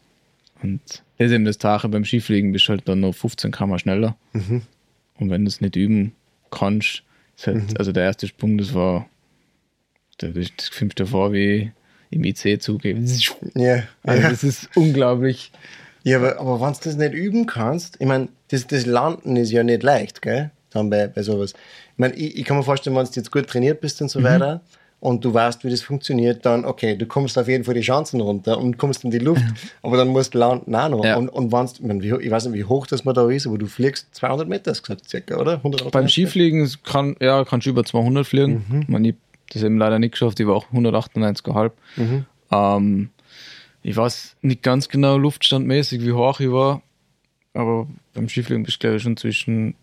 Dann. 0.61 0.71
Und 0.71 1.03
das 1.17 1.27
ist 1.27 1.31
eben 1.33 1.45
das 1.45 1.57
Tache 1.57 1.89
beim 1.89 2.05
Skifliegen, 2.05 2.51
bist 2.51 2.69
halt 2.69 2.87
dann 2.87 2.99
noch 2.99 3.15
15 3.15 3.51
km 3.51 3.79
schneller. 3.79 4.15
Mhm. 4.33 4.61
Und 5.15 5.31
wenn 5.31 5.45
du 5.45 5.49
es 5.49 5.61
nicht 5.61 5.75
üben 5.75 6.13
kannst, 6.51 7.01
halt, 7.43 7.71
mhm. 7.71 7.77
also 7.79 7.91
der 7.91 8.03
erste 8.03 8.27
Sprung, 8.27 8.59
das 8.59 8.75
war, 8.75 9.09
das 10.19 10.51
fünfte 10.69 11.07
vor 11.07 11.33
wie 11.33 11.71
im 12.11 12.23
IC 12.23 12.61
zugeben. 12.61 13.07
Ja. 13.55 13.83
Also 14.03 14.29
das 14.29 14.43
ist 14.43 14.69
unglaublich. 14.75 15.51
Ja, 16.03 16.17
aber, 16.17 16.39
aber 16.39 16.61
wenn 16.61 16.73
du 16.73 16.79
das 16.83 16.95
nicht 16.95 17.13
üben 17.13 17.45
kannst, 17.45 17.97
ich 17.99 18.07
meine, 18.07 18.29
das, 18.49 18.67
das 18.67 18.85
Landen 18.85 19.35
ist 19.35 19.51
ja 19.51 19.63
nicht 19.63 19.83
leicht, 19.83 20.21
gell? 20.21 20.51
Dann 20.71 20.89
bei, 20.89 21.07
bei 21.07 21.23
sowas. 21.23 21.53
Ich 21.53 21.97
meine, 21.97 22.15
ich, 22.15 22.37
ich 22.37 22.45
kann 22.45 22.57
mir 22.57 22.63
vorstellen, 22.63 22.95
wenn 22.95 23.05
du 23.05 23.11
jetzt 23.13 23.31
gut 23.31 23.47
trainiert 23.47 23.81
bist 23.81 24.01
und 24.01 24.09
so 24.09 24.19
mhm. 24.19 24.25
weiter, 24.25 24.61
und 25.01 25.23
du 25.23 25.33
weißt, 25.33 25.63
wie 25.63 25.69
das 25.69 25.81
funktioniert, 25.81 26.45
dann, 26.45 26.65
okay, 26.65 26.95
du 26.95 27.05
kommst 27.05 27.37
auf 27.37 27.47
jeden 27.47 27.63
Fall 27.63 27.73
die 27.73 27.81
Chancen 27.81 28.19
runter 28.19 28.57
und 28.57 28.77
kommst 28.77 29.03
in 29.03 29.11
die 29.11 29.19
Luft, 29.19 29.43
aber 29.81 29.97
dann 29.97 30.09
musst 30.09 30.33
du 30.33 30.39
landen 30.39 30.75
auch 30.75 30.89
noch. 30.89 31.05
Ja. 31.05 31.15
Und, 31.15 31.29
und 31.29 31.51
wenn's, 31.51 31.79
ich 31.79 32.31
weiß 32.31 32.47
nicht, 32.47 32.55
wie 32.55 32.65
hoch 32.65 32.85
das 32.85 33.05
man 33.05 33.15
da 33.15 33.29
ist, 33.29 33.47
aber 33.47 33.57
du 33.57 33.67
fliegst 33.67 34.13
200 34.15 34.47
Meter, 34.47 34.71
hast 34.71 34.83
gesagt, 34.83 35.09
circa, 35.09 35.37
oder? 35.37 35.53
100 35.55 35.91
Beim 35.91 36.09
Skifliegen 36.09 36.69
kann, 36.83 37.15
ja, 37.21 37.45
kannst 37.45 37.65
du 37.65 37.71
über 37.71 37.85
200 37.85 38.27
fliegen. 38.27 38.65
Mhm. 38.69 38.85
Man, 38.87 39.05
ich 39.05 39.15
das 39.49 39.63
eben 39.63 39.77
leider 39.77 39.99
nicht 39.99 40.11
geschafft, 40.11 40.39
ich 40.39 40.47
war 40.47 40.55
auch 40.55 40.71
198,5. 40.71 41.71
Mhm. 41.97 42.25
Ähm, 42.51 43.09
ich 43.81 43.95
weiß 43.95 44.37
nicht 44.41 44.63
ganz 44.63 44.89
genau 44.89 45.17
luftstandmäßig, 45.17 46.01
wie 46.01 46.11
hoch 46.11 46.39
ich 46.39 46.51
war, 46.51 46.81
aber 47.53 47.87
beim 48.13 48.29
Skifliegen 48.29 48.63
bist 48.63 48.77
du, 48.77 48.79
glaube 48.81 48.97
ich, 48.97 49.03
schon 49.03 49.17
zwischen 49.17 49.75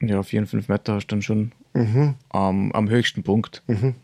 ja, 0.00 0.22
4 0.22 0.40
und 0.40 0.46
5 0.46 0.68
Meter 0.68 0.94
hast 0.94 1.06
du 1.06 1.16
dann 1.16 1.22
schon 1.22 1.52
mhm. 1.72 2.14
ähm, 2.32 2.72
am 2.72 2.88
höchsten 2.88 3.22
Punkt. 3.22 3.62
Mhm. 3.66 3.94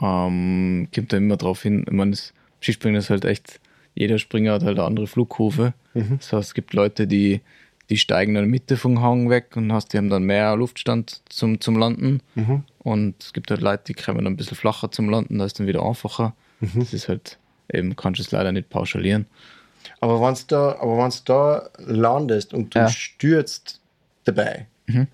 Ähm, 0.00 0.88
kommt 0.94 1.12
da 1.12 1.16
immer 1.16 1.36
drauf 1.36 1.62
hin. 1.62 1.84
Ich 1.86 1.92
meine, 1.92 2.10
das 2.10 2.34
Skispringen 2.60 2.98
ist 2.98 3.10
halt 3.10 3.24
echt, 3.24 3.60
jeder 3.94 4.18
Springer 4.18 4.52
hat 4.54 4.62
halt 4.62 4.78
eine 4.78 4.86
andere 4.86 5.06
Flugkurve. 5.06 5.72
Mhm. 5.94 6.18
Das 6.18 6.32
heißt, 6.32 6.48
es 6.48 6.54
gibt 6.54 6.74
Leute, 6.74 7.06
die, 7.06 7.40
die 7.88 7.96
steigen 7.96 8.32
in 8.32 8.42
der 8.42 8.46
Mitte 8.46 8.76
vom 8.76 9.00
Hang 9.00 9.30
weg 9.30 9.56
und 9.56 9.72
hast, 9.72 9.92
die 9.92 9.98
haben 9.98 10.10
dann 10.10 10.24
mehr 10.24 10.56
Luftstand 10.56 11.22
zum, 11.28 11.60
zum 11.60 11.78
Landen. 11.78 12.20
Mhm. 12.34 12.64
Und 12.86 13.20
es 13.20 13.32
gibt 13.32 13.50
halt 13.50 13.62
Leute, 13.62 13.82
die 13.88 13.94
kommen 13.94 14.18
dann 14.18 14.34
ein 14.34 14.36
bisschen 14.36 14.56
flacher 14.56 14.92
zum 14.92 15.10
Landen, 15.10 15.40
da 15.40 15.44
ist 15.44 15.58
dann 15.58 15.66
wieder 15.66 15.84
einfacher. 15.84 16.36
Mhm. 16.60 16.78
Das 16.78 16.94
ist 16.94 17.08
halt, 17.08 17.36
eben 17.72 17.96
kannst 17.96 18.20
du 18.20 18.22
es 18.22 18.30
leider 18.30 18.52
nicht 18.52 18.70
pauschalieren. 18.70 19.26
Aber 20.00 20.20
wenn 20.20 20.34
du 20.34 20.40
da, 20.46 20.78
da 21.24 21.68
landest 21.78 22.54
und 22.54 22.76
du 22.76 22.78
ja. 22.78 22.88
stürzt 22.88 23.80
dabei, 24.24 24.66
mhm 24.86 25.08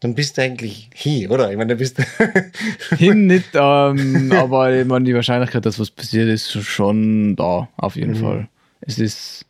dann 0.00 0.16
bist 0.16 0.36
du 0.36 0.42
eigentlich 0.42 0.90
hier, 0.92 1.30
oder? 1.30 1.52
Ich 1.52 1.56
meine, 1.56 1.74
du 1.74 1.78
bist 1.78 2.02
hin 2.98 3.28
nicht, 3.28 3.50
ähm, 3.54 4.32
aber 4.32 4.74
ich 4.74 4.84
meine, 4.84 5.04
die 5.04 5.14
Wahrscheinlichkeit, 5.14 5.64
dass 5.64 5.78
was 5.78 5.92
passiert, 5.92 6.28
ist 6.28 6.50
schon 6.50 7.36
da, 7.36 7.68
auf 7.76 7.94
jeden 7.94 8.14
mhm. 8.14 8.20
Fall. 8.24 8.48
Es 8.80 8.98
ist, 8.98 9.46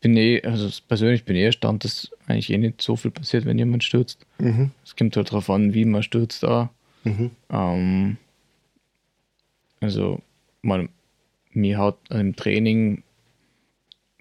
bin 0.00 0.16
eh, 0.16 0.42
also 0.42 0.68
persönlich 0.88 1.24
bin 1.24 1.36
ich 1.36 1.42
eh 1.42 1.46
erstaunt, 1.46 1.84
dass 1.84 2.10
eigentlich 2.26 2.50
eh 2.50 2.58
nicht 2.58 2.82
so 2.82 2.96
viel 2.96 3.10
passiert, 3.10 3.44
wenn 3.44 3.58
jemand 3.58 3.84
stürzt. 3.84 4.26
Mhm. 4.38 4.70
Es 4.84 4.96
kommt 4.96 5.16
halt 5.16 5.28
darauf 5.30 5.50
an, 5.50 5.74
wie 5.74 5.84
man 5.84 6.02
stürzt 6.02 6.42
da. 6.42 6.70
Mhm. 7.04 7.30
Ähm, 7.50 8.16
also, 9.80 10.20
man, 10.62 10.88
mir 11.52 11.78
hat 11.78 11.98
im 12.10 12.36
Training, 12.36 13.02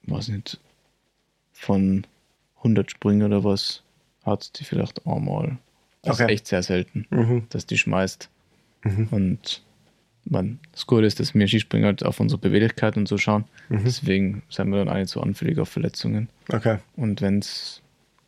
weiß 0.04 0.30
nicht, 0.30 0.60
von 1.54 2.06
100 2.58 2.90
Sprüngen 2.90 3.28
oder 3.28 3.44
was, 3.44 3.84
hat 4.24 4.60
die 4.60 4.64
vielleicht 4.64 5.06
einmal. 5.06 5.58
Das 6.02 6.16
okay. 6.16 6.26
ist 6.26 6.32
echt 6.32 6.48
sehr 6.48 6.64
selten, 6.64 7.06
mhm. 7.10 7.44
dass 7.50 7.66
die 7.66 7.78
schmeißt. 7.78 8.30
Mhm. 8.84 9.08
Und 9.12 9.64
man, 10.26 10.60
das 10.72 10.88
Gute 10.88 11.06
ist, 11.06 11.20
dass 11.20 11.34
wir 11.34 11.48
Skispringer 11.48 11.88
halt 11.88 12.06
auf 12.06 12.20
unsere 12.20 12.40
Beweglichkeit 12.40 12.98
und 12.98 13.08
so 13.08 13.18
schauen. 13.18 13.46
Mhm. 13.70 13.82
Deswegen 13.84 14.44
sind 14.50 14.70
wir 14.70 14.78
dann 14.78 14.90
auch 14.90 14.96
nicht 14.96 15.10
so 15.10 15.22
anfällig 15.22 15.60
auf 15.60 15.70
Verletzungen. 15.70 16.30
Okay. 16.52 16.78
Und 16.96 17.22
wenn 17.22 17.40
es 17.40 17.82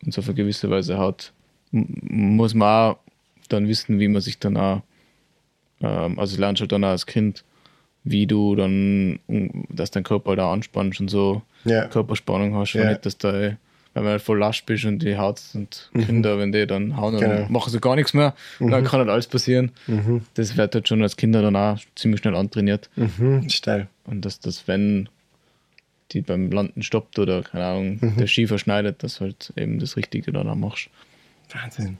uns 0.06 0.18
auf 0.18 0.26
eine 0.26 0.36
gewisse 0.36 0.70
Weise 0.70 0.98
hat, 0.98 1.34
muss 1.72 2.54
man 2.54 2.68
auch 2.68 3.00
dann 3.50 3.68
wissen, 3.68 4.00
wie 4.00 4.08
man 4.08 4.22
sich 4.22 4.39
dann 4.39 4.58
auch, 4.58 4.82
ähm, 5.82 6.20
also 6.20 6.39
lernst 6.39 6.62
halt 6.62 6.72
dann 6.72 6.84
auch 6.84 6.89
als 6.89 7.06
Kind, 7.06 7.44
wie 8.04 8.28
du 8.28 8.56
dann, 8.56 9.20
dass 9.70 9.91
dein 9.91 10.04
Körper 10.04 10.36
da 10.36 10.52
anspannst 10.52 11.00
und 11.00 11.10
so 11.10 11.41
yeah. 11.66 11.88
Körperspannung 11.88 12.56
hast, 12.56 12.76
yeah. 12.76 12.89
nicht, 12.89 13.06
dass 13.06 13.18
da 13.18 13.56
wenn 13.94 14.04
man 14.04 14.14
halt 14.14 14.22
voll 14.22 14.39
lasch 14.39 14.64
bist 14.66 14.86
und 14.86 15.00
die 15.00 15.18
Haut 15.18 15.41
und 15.54 15.89
mhm. 15.94 16.06
Kinder, 16.06 16.39
wenn 16.39 16.52
die 16.52 16.66
dann 16.66 16.98
hauen, 16.98 17.20
dann 17.20 17.30
genau. 17.30 17.50
machen 17.50 17.72
sie 17.72 17.80
gar 17.80 17.96
nichts 17.96 18.14
mehr. 18.14 18.34
Und 18.60 18.68
mhm. 18.68 18.72
dann 18.72 18.84
kann 18.86 19.00
halt 19.00 19.10
alles 19.10 19.28
passieren. 19.28 19.72
Mhm. 19.88 20.22
Das 20.34 20.58
wird 20.58 20.74
halt 20.74 20.88
schon 20.88 21.02
als 21.02 21.16
Kinder 21.16 21.41
dann 21.41 21.56
auch 21.56 21.80
ziemlich 21.96 22.22
schnell 22.22 22.36
antrainiert. 22.36 22.89
Mhm. 22.96 23.50
Steil. 23.50 23.88
Und 24.06 24.26
dass 24.26 24.39
das, 24.39 24.68
wenn 24.68 25.10
die 26.12 26.22
beim 26.22 26.52
Landen 26.52 26.82
stoppt 26.84 27.20
oder, 27.20 27.44
keine 27.44 27.66
Ahnung, 27.66 27.98
mhm. 28.02 28.18
der 28.18 28.28
Ski 28.28 28.48
verschneidet, 28.48 29.04
dass 29.04 29.22
halt 29.22 29.54
eben 29.56 29.80
das 29.80 29.96
Richtige 29.96 30.32
dann 30.32 30.48
auch 30.48 30.56
machst. 30.56 30.89
Wahnsinn. 31.52 31.98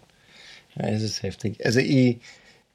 Ja, 0.76 0.88
es 0.88 1.04
ist 1.04 1.22
heftig. 1.22 1.64
Also 1.64 1.80
ich, 1.80 2.18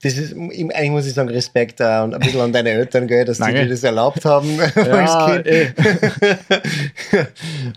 das 0.03 0.16
ist, 0.16 0.32
eigentlich 0.32 0.90
muss 0.90 1.07
ich 1.07 1.14
sagen, 1.14 1.28
Respekt 1.28 1.80
da 1.80 2.05
und 2.05 2.14
ein 2.14 2.20
bisschen 2.20 2.40
an 2.40 2.53
deine 2.53 2.70
Eltern, 2.70 3.09
gell, 3.09 3.24
dass 3.24 3.38
Danke. 3.38 3.55
die 3.55 3.64
dir 3.64 3.70
das 3.70 3.82
erlaubt 3.82 4.24
haben 4.24 4.59
ja, 4.76 4.82
als 4.82 5.32
Kind. 5.32 5.46
Eh. 5.46 5.72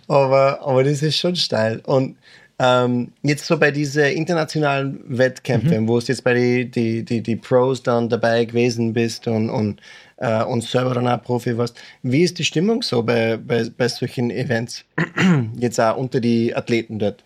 aber, 0.07 0.61
aber 0.61 0.83
das 0.83 1.01
ist 1.01 1.17
schon 1.17 1.35
steil. 1.35 1.81
Und 1.83 2.17
ähm, 2.59 3.11
jetzt 3.23 3.47
so 3.47 3.57
bei 3.57 3.71
diesen 3.71 4.03
internationalen 4.03 5.03
Wettkämpfen, 5.07 5.83
mhm. 5.83 5.87
wo 5.87 5.99
du 5.99 6.05
jetzt 6.05 6.23
bei 6.23 6.35
die, 6.35 6.69
die, 6.69 7.03
die, 7.03 7.21
die 7.21 7.35
Pros 7.35 7.81
dann 7.81 8.07
dabei 8.07 8.45
gewesen 8.45 8.93
bist 8.93 9.27
und, 9.27 9.49
und, 9.49 9.81
äh, 10.17 10.43
und 10.43 10.63
selber 10.63 10.93
dann 10.93 11.07
auch 11.07 11.23
Profi 11.23 11.57
warst, 11.57 11.75
wie 12.03 12.21
ist 12.21 12.37
die 12.37 12.43
Stimmung 12.43 12.83
so 12.83 13.01
bei, 13.01 13.37
bei, 13.37 13.65
bei 13.75 13.87
solchen 13.87 14.29
Events? 14.29 14.85
jetzt 15.57 15.79
auch 15.79 15.97
unter 15.97 16.19
die 16.19 16.55
Athleten 16.55 16.99
dort? 16.99 17.23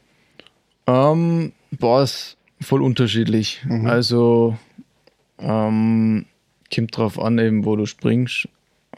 Ähm, 0.87 1.51
boah, 1.71 2.03
ist 2.03 2.37
voll 2.61 2.81
unterschiedlich. 2.81 3.61
Mhm. 3.65 3.87
Also 3.87 4.57
ähm, 5.39 6.25
kommt 6.73 6.97
drauf 6.97 7.19
an, 7.19 7.37
eben, 7.39 7.65
wo 7.65 7.75
du 7.75 7.85
springst. 7.85 8.47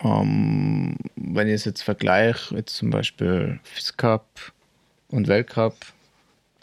Ähm, 0.03 0.97
wenn 1.15 1.47
ich 1.47 1.55
es 1.55 1.65
jetzt 1.65 1.81
vergleiche, 1.81 2.55
jetzt 2.55 2.75
zum 2.75 2.89
Beispiel 2.89 3.59
FIS 3.63 3.97
Cup 3.97 4.25
und 5.09 5.27
Weltcup, 5.27 5.75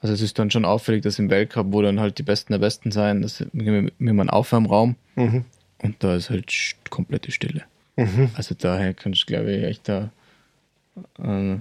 also 0.00 0.12
es 0.12 0.20
ist 0.20 0.38
dann 0.38 0.50
schon 0.50 0.64
auffällig, 0.64 1.02
dass 1.02 1.18
im 1.18 1.30
Weltcup, 1.30 1.68
wo 1.70 1.82
dann 1.82 1.98
halt 1.98 2.18
die 2.18 2.22
Besten 2.22 2.52
der 2.52 2.60
Besten 2.60 2.90
sein, 2.90 3.22
dass 3.22 3.44
wir 3.52 3.90
einen 4.00 4.30
Aufwärmraum 4.30 4.96
mhm. 5.16 5.46
und 5.78 5.96
da 6.04 6.14
ist 6.14 6.30
halt 6.30 6.52
komplette 6.90 7.32
Stille. 7.32 7.64
Mhm. 7.96 8.30
Also 8.34 8.54
daher 8.54 8.92
kannst 8.92 9.22
du, 9.22 9.26
glaube 9.26 9.52
ich, 9.52 9.64
echt 9.64 9.88
da 9.88 10.10
äh, 11.18 11.56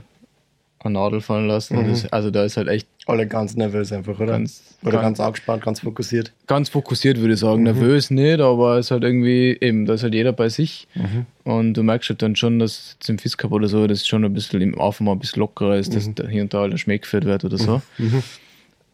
eine 0.86 0.95
Nadel 0.95 1.21
fallen 1.21 1.47
lassen. 1.47 1.77
Mhm. 1.77 1.89
Das, 1.89 2.11
also 2.11 2.31
da 2.31 2.43
ist 2.43 2.57
halt 2.57 2.67
echt. 2.67 2.88
Alle 3.05 3.27
ganz 3.27 3.55
nervös 3.55 3.91
einfach, 3.91 4.19
oder? 4.19 4.34
Ganz, 4.34 4.61
oder 4.81 4.93
ganz, 4.93 5.03
ganz 5.03 5.19
angespannt, 5.19 5.63
ganz 5.63 5.79
fokussiert. 5.81 6.31
Ganz 6.47 6.69
fokussiert 6.69 7.19
würde 7.19 7.34
ich 7.34 7.39
sagen. 7.39 7.59
Mhm. 7.59 7.63
Nervös 7.63 8.09
nicht, 8.09 8.39
aber 8.39 8.77
es 8.77 8.88
ist 8.88 8.91
halt 8.91 9.03
irgendwie, 9.03 9.57
eben, 9.59 9.86
da 9.86 9.93
ist 9.93 10.03
halt 10.03 10.13
jeder 10.13 10.34
bei 10.34 10.49
sich. 10.49 10.88
Mhm. 10.95 11.25
Und 11.43 11.73
du 11.73 11.84
merkst 11.84 12.09
halt 12.09 12.21
dann 12.21 12.36
schon, 12.36 12.59
dass 12.59 12.97
zum 12.99 13.17
Fiskap 13.17 13.51
oder 13.51 13.67
so, 13.67 13.88
das 13.88 14.07
schon 14.07 14.23
ein 14.23 14.34
bisschen 14.34 14.61
im 14.61 14.77
Aufwärm 14.77 15.09
ein 15.09 15.19
bisschen 15.19 15.39
lockerer 15.39 15.77
ist, 15.77 15.95
dass 15.95 16.07
mhm. 16.07 16.15
da 16.15 16.27
hier 16.27 16.43
und 16.43 16.53
da 16.53 16.61
halt 16.61 16.71
ein 16.71 16.77
Schmäh 16.77 16.97
geführt 16.99 17.25
wird 17.25 17.43
oder 17.43 17.57
so. 17.57 17.81
Mhm. 17.97 18.05
Mhm. 18.05 18.23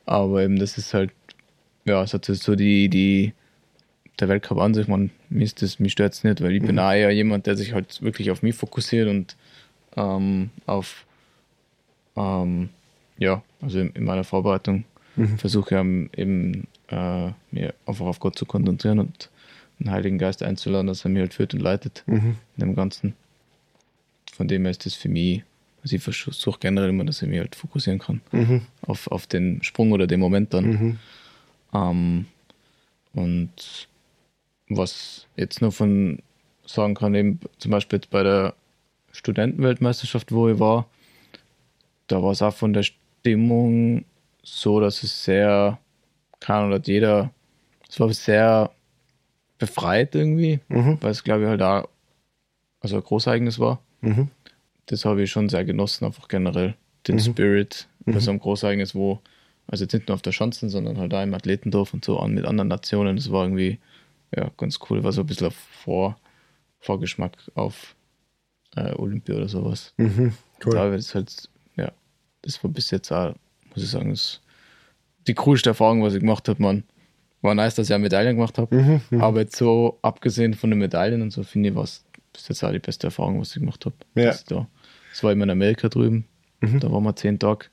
Aber 0.06 0.42
eben, 0.42 0.58
das 0.58 0.78
ist 0.78 0.94
halt, 0.94 1.12
ja, 1.86 2.02
es 2.04 2.14
hat 2.14 2.26
so 2.26 2.56
die, 2.56 2.90
die, 2.90 3.34
der 4.20 4.28
Weltcup 4.28 4.60
an 4.60 4.74
sich, 4.74 4.88
man, 4.88 5.12
ist 5.30 5.62
das, 5.62 5.80
mich 5.80 5.94
stört 5.94 6.14
es 6.14 6.24
nicht, 6.24 6.42
weil 6.42 6.54
ich 6.54 6.64
bin 6.64 6.80
auch 6.80 6.92
eher 6.92 7.12
jemand, 7.12 7.46
der 7.46 7.56
sich 7.56 7.74
halt 7.74 8.02
wirklich 8.02 8.32
auf 8.32 8.42
mich 8.42 8.56
fokussiert 8.56 9.08
und 9.08 9.36
ähm, 9.96 10.50
auf 10.66 11.06
ähm, 12.20 12.70
ja, 13.18 13.42
also 13.62 13.80
in, 13.80 13.90
in 13.92 14.04
meiner 14.04 14.24
Vorbereitung 14.24 14.84
mhm. 15.16 15.38
versuche 15.38 15.76
ich 15.76 16.20
eben 16.20 16.68
äh, 16.90 17.32
mir 17.52 17.74
einfach 17.86 18.06
auf 18.06 18.20
Gott 18.20 18.38
zu 18.38 18.46
konzentrieren 18.46 19.00
und 19.00 19.30
den 19.80 19.92
Heiligen 19.92 20.18
Geist 20.18 20.44
einzuladen, 20.44 20.88
dass 20.88 21.06
er 21.06 21.10
mir 21.10 21.22
halt 21.22 21.34
führt 21.34 21.54
und 21.54 21.62
leitet 21.62 22.04
mhm. 22.06 22.36
in 22.58 22.60
dem 22.60 22.76
Ganzen. 22.76 23.14
Von 24.34 24.48
dem 24.48 24.64
her 24.64 24.72
ist 24.72 24.86
das 24.86 24.94
für 24.94 25.10
mich, 25.10 25.44
also 25.82 25.96
ich 25.96 26.04
versuche 26.04 26.60
generell 26.60 26.90
immer, 26.90 27.06
dass 27.06 27.22
ich 27.22 27.30
mich 27.30 27.40
halt 27.40 27.56
fokussieren 27.56 28.00
kann 28.00 28.22
mhm. 28.32 28.62
auf, 28.82 29.08
auf 29.08 29.28
den 29.28 29.64
Sprung 29.64 29.92
oder 29.92 30.08
den 30.08 30.20
Moment 30.20 30.54
dann. 30.54 30.66
Mhm. 30.66 31.00
Ähm, 31.74 32.26
und 33.14 33.88
was 34.70 35.26
jetzt 35.36 35.62
nur 35.62 35.72
von 35.72 36.20
sagen 36.66 36.94
kann, 36.94 37.16
eben 37.16 37.40
zum 37.58 37.72
Beispiel 37.72 38.00
bei 38.10 38.24
der 38.24 38.54
Studentenweltmeisterschaft, 39.12 40.32
wo 40.32 40.50
ich 40.50 40.60
war, 40.60 40.88
da 42.10 42.22
war 42.22 42.32
es 42.32 42.42
auch 42.42 42.54
von 42.54 42.74
der 42.74 42.84
Stimmung 42.84 44.04
so, 44.44 44.80
dass 44.80 45.04
es 45.04 45.24
sehr, 45.24 45.80
Ahnung, 46.46 46.74
hat 46.74 46.88
jeder, 46.88 47.32
es 47.88 48.00
war 48.00 48.12
sehr 48.14 48.72
befreit 49.58 50.16
irgendwie, 50.16 50.60
Mhm. 50.70 50.98
weil 51.02 51.12
es 51.12 51.24
glaube 51.24 51.44
ich 51.44 51.48
halt 51.50 51.62
auch 51.62 51.88
also 52.82 52.98
ein 52.98 53.04
Großereignis 53.04 53.60
war. 53.60 53.80
Mhm. 54.02 54.30
Das 54.86 55.06
habe 55.06 55.22
ich 55.24 55.32
schon 55.32 55.50
sehr 55.50 55.66
genossen, 55.66 56.06
einfach 56.06 56.28
generell. 56.28 56.76
Den 57.08 57.16
Mhm. 57.16 57.20
Spirit 57.20 57.88
bei 58.06 58.20
so 58.20 58.32
einem 58.32 58.40
Großereignis, 58.40 58.96
wo, 58.96 59.20
also 59.68 59.84
jetzt 59.84 59.94
nicht 59.94 60.08
nur 60.08 60.16
auf 60.16 60.22
der 60.22 60.32
Schanzen, 60.32 60.70
sondern 60.70 60.98
halt 60.98 61.14
auch 61.14 61.22
im 61.22 61.34
Athletendorf 61.34 61.94
und 61.94 62.04
so 62.04 62.20
an 62.20 62.34
mit 62.34 62.46
anderen 62.46 62.70
Nationen. 62.70 63.16
Das 63.18 63.32
war 63.32 63.44
irgendwie 63.44 63.78
ja, 64.36 64.50
ganz 64.58 64.80
cool. 64.90 65.04
War 65.04 65.12
so 65.12 65.22
ein 65.22 65.28
bisschen 65.28 65.48
ein 65.48 65.54
Vor, 65.84 66.18
Vorgeschmack 66.80 67.38
auf 67.56 67.96
äh, 68.76 68.94
Olympia 68.94 69.36
oder 69.36 69.50
sowas. 69.50 69.94
Mhm. 69.98 70.34
Cool. 70.66 70.74
Da 70.74 70.94
ist 70.96 71.14
halt, 71.16 71.50
ja, 71.58 71.59
das 72.42 72.64
war 72.64 72.72
bis 72.72 72.92
jetzt 72.92 73.12
auch, 73.12 73.34
muss 73.74 73.84
ich 73.84 73.90
sagen, 73.90 74.10
das 74.12 74.42
die 75.28 75.34
coolste 75.36 75.70
Erfahrung, 75.72 76.02
was 76.04 76.14
ich 76.14 76.22
gemacht 76.22 76.48
habe, 76.50 76.62
man. 76.62 76.84
War 77.42 77.56
nice, 77.56 77.76
dass 77.76 77.90
ich 77.90 77.96
auch 77.96 78.00
Medaillen 78.00 78.36
gemacht 78.36 78.58
habe. 78.58 78.76
Mhm. 78.76 79.02
Mhm. 79.10 79.22
Aber 79.22 79.40
jetzt 79.42 79.56
so, 79.56 79.98
abgesehen 80.02 80.54
von 80.56 80.70
den 80.72 80.80
Medaillen 80.80 81.22
und 81.22 81.32
so, 81.32 81.44
finde 81.44 81.70
ich, 81.70 81.76
war 81.76 81.84
es 81.84 82.04
bis 82.34 82.48
jetzt 82.50 82.64
auch 82.64 82.72
die 82.72 82.80
beste 82.80 83.08
Erfahrung, 83.08 83.40
was 83.40 83.50
ich 83.56 83.62
gemacht 83.62 83.86
habe. 83.86 83.96
Ja. 84.16 84.26
Das, 84.26 84.44
da, 84.44 84.68
das 85.12 85.24
war 85.24 85.32
immer 85.32 85.46
in 85.46 85.50
Amerika 85.52 85.88
drüben. 85.88 86.26
Mhm. 86.62 86.80
Da 86.80 86.92
waren 86.92 87.04
wir 87.04 87.16
zehn 87.16 87.40
Tage. 87.40 87.68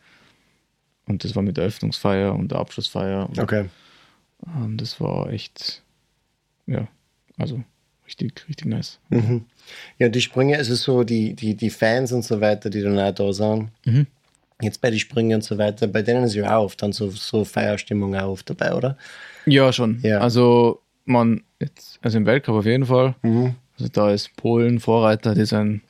Und 1.06 1.24
das 1.24 1.34
war 1.34 1.42
mit 1.42 1.56
der 1.56 1.64
Eröffnungsfeier 1.64 2.34
und 2.34 2.52
der 2.52 2.58
Abschlussfeier. 2.58 3.28
Und, 3.28 3.38
Okay. 3.38 3.66
ähm, 4.46 4.76
das 4.76 5.00
war 5.00 5.30
echt, 5.30 5.82
ja, 6.66 6.86
also 7.36 7.62
richtig, 8.06 8.46
richtig 8.48 8.66
nice. 8.66 9.00
Mhm. 9.08 9.46
Ja, 9.98 10.08
die 10.08 10.20
Sprünge, 10.20 10.56
also 10.56 10.74
so 10.74 11.02
die, 11.04 11.34
die, 11.34 11.56
die 11.56 11.70
Fans 11.70 12.12
und 12.12 12.22
so 12.22 12.40
weiter, 12.40 12.70
die 12.70 12.82
dann 12.82 12.98
auch 12.98 13.12
da 13.14 13.32
sind. 13.32 13.70
Mhm. 13.84 14.06
Jetzt 14.62 14.80
bei 14.80 14.90
den 14.90 14.98
Sprüngen 14.98 15.34
und 15.36 15.44
so 15.44 15.58
weiter, 15.58 15.86
bei 15.86 16.02
denen 16.02 16.24
ist 16.24 16.34
ja 16.34 16.56
auch 16.56 16.64
oft 16.64 16.82
dann 16.82 16.92
so, 16.92 17.10
so 17.10 17.44
Feierstimmung 17.44 18.14
auch 18.16 18.28
oft 18.32 18.48
dabei, 18.48 18.72
oder? 18.74 18.96
Ja, 19.44 19.72
schon. 19.72 20.00
Ja. 20.02 20.20
Also, 20.20 20.80
man, 21.04 21.42
jetzt, 21.60 21.98
also 22.02 22.16
im 22.18 22.26
Weltcup 22.26 22.54
auf 22.56 22.64
jeden 22.66 22.86
Fall. 22.86 23.14
Mhm. 23.22 23.54
Also 23.78 23.90
da 23.92 24.10
ist 24.10 24.34
Polen 24.36 24.80
Vorreiter, 24.80 25.34
die 25.34 25.44
sind, 25.44 25.82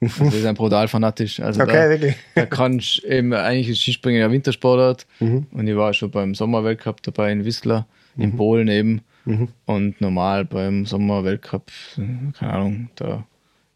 also 0.00 0.30
die 0.30 0.38
sind 0.38 0.56
brutal 0.56 0.86
fanatisch. 0.86 1.40
Also 1.40 1.60
Okay, 1.64 1.72
da, 1.72 1.90
wirklich. 1.90 2.14
da 2.36 2.46
kannst 2.46 3.02
eben, 3.04 3.34
eigentlich 3.34 3.68
ist 3.68 3.80
Skispringen 3.82 4.20
ja 4.20 4.30
Wintersportart. 4.30 5.06
Mhm. 5.18 5.46
Und 5.50 5.66
ich 5.66 5.76
war 5.76 5.92
schon 5.92 6.10
beim 6.12 6.34
Sommerweltcup 6.36 7.02
dabei 7.02 7.32
in 7.32 7.44
Wisla, 7.44 7.86
in 8.16 8.36
Polen 8.36 8.68
eben. 8.68 9.00
Mhm. 9.24 9.48
Und 9.66 10.00
normal 10.00 10.44
beim 10.44 10.86
Sommerweltcup, 10.86 11.70
keine 12.38 12.52
Ahnung, 12.52 12.90
da 12.94 13.26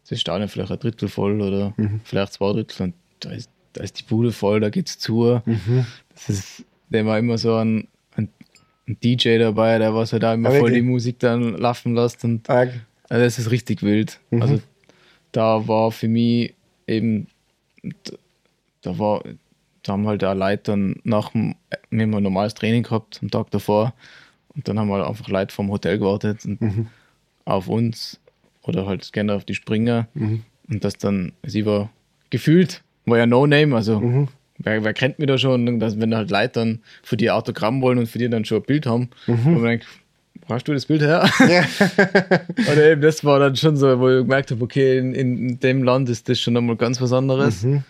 ist 0.03 0.11
das 0.13 0.21
Stadion 0.21 0.47
vielleicht 0.47 0.71
ein 0.71 0.79
Drittel 0.79 1.09
voll 1.09 1.41
oder 1.41 1.73
Mhm. 1.77 1.99
vielleicht 2.05 2.33
zwei 2.33 2.53
Drittel. 2.53 2.83
Und 2.85 2.93
da 3.19 3.31
ist, 3.31 3.49
da 3.75 3.83
ist 3.83 3.99
die 3.99 4.03
Bude 4.03 4.31
voll, 4.31 4.59
da 4.59 4.69
geht's 4.69 4.97
zu. 4.99 5.41
Mhm. 5.45 5.85
Das 6.13 6.29
ist, 6.29 6.63
der 6.89 7.05
war 7.05 7.19
immer 7.19 7.37
so 7.37 7.55
ein, 7.55 7.87
ein, 8.15 8.29
ein 8.87 8.97
DJ 9.03 9.37
dabei, 9.37 9.77
der 9.79 9.93
was 9.93 10.13
halt 10.13 10.23
da 10.23 10.33
immer 10.33 10.49
Ah, 10.49 10.57
voll 10.59 10.71
die? 10.71 10.81
Musik 10.81 11.19
dann 11.19 11.55
laufen 11.57 11.93
lässt. 11.95 12.23
Und 12.23 12.49
Ah, 12.49 12.61
also 13.09 13.23
das 13.23 13.37
ist 13.39 13.51
richtig 13.51 13.83
wild. 13.83 14.19
Mhm. 14.31 14.41
Also 14.41 14.61
da 15.31 15.67
war 15.67 15.91
für 15.91 16.07
mich 16.07 16.53
eben, 16.87 17.27
da 18.81 18.97
war, 18.97 19.23
da 19.83 19.93
haben 19.93 20.07
halt 20.07 20.23
auch 20.23 20.33
Leute 20.33 20.63
dann 20.71 20.95
nach 21.03 21.31
dem, 21.31 21.55
wir 21.89 22.03
haben 22.03 22.15
ein 22.15 22.23
normales 22.23 22.53
Training 22.53 22.83
gehabt 22.83 23.19
am 23.21 23.29
Tag 23.29 23.51
davor 23.51 23.93
und 24.55 24.67
dann 24.67 24.79
haben 24.79 24.91
halt 24.91 25.05
einfach 25.05 25.27
Leute 25.27 25.53
vom 25.53 25.69
Hotel 25.69 25.97
gewartet 25.99 26.45
und 26.45 26.61
Mhm. 26.61 26.87
auf 27.43 27.67
uns 27.67 28.19
oder 28.63 28.85
halt 28.87 29.11
generell 29.13 29.37
auf 29.37 29.45
die 29.45 29.53
Springer 29.55 30.07
Mhm. 30.13 30.43
und 30.69 30.83
das 30.83 30.97
dann, 30.97 31.33
ich 31.43 31.65
war 31.65 31.89
gefühlt, 32.29 32.81
war 33.05 33.17
ja 33.17 33.25
No-Name, 33.25 33.75
also 33.75 33.99
Mhm. 33.99 34.27
wer, 34.59 34.83
wer 34.83 34.93
kennt 34.93 35.19
mich 35.19 35.27
da 35.27 35.37
schon, 35.37 35.79
dass 35.79 35.99
wenn 35.99 36.15
halt 36.15 36.31
Leute 36.31 36.53
dann 36.53 36.79
für 37.03 37.17
die 37.17 37.29
Autogramm 37.31 37.81
wollen 37.81 37.97
und 37.99 38.07
für 38.07 38.19
die 38.19 38.29
dann 38.29 38.45
schon 38.45 38.57
ein 38.59 38.63
Bild 38.63 38.85
haben, 38.85 39.09
Mhm. 39.27 39.37
wo 39.45 39.49
man 39.51 39.63
denkt, 39.63 39.87
brauchst 40.47 40.67
du 40.67 40.73
das 40.73 40.85
Bild 40.85 41.01
her? 41.01 41.27
Ja. 41.47 41.63
Oder 42.71 42.91
eben, 42.91 43.01
das 43.01 43.23
war 43.23 43.39
dann 43.39 43.55
schon 43.55 43.77
so, 43.77 43.99
wo 43.99 44.09
ich 44.09 44.17
gemerkt 44.23 44.51
habe, 44.51 44.63
okay, 44.63 44.97
in, 44.99 45.13
in 45.13 45.59
dem 45.59 45.83
Land 45.83 46.09
ist 46.09 46.29
das 46.29 46.39
schon 46.39 46.55
einmal 46.57 46.75
ganz 46.75 47.01
was 47.01 47.11
anderes. 47.13 47.63
Mhm. 47.63 47.83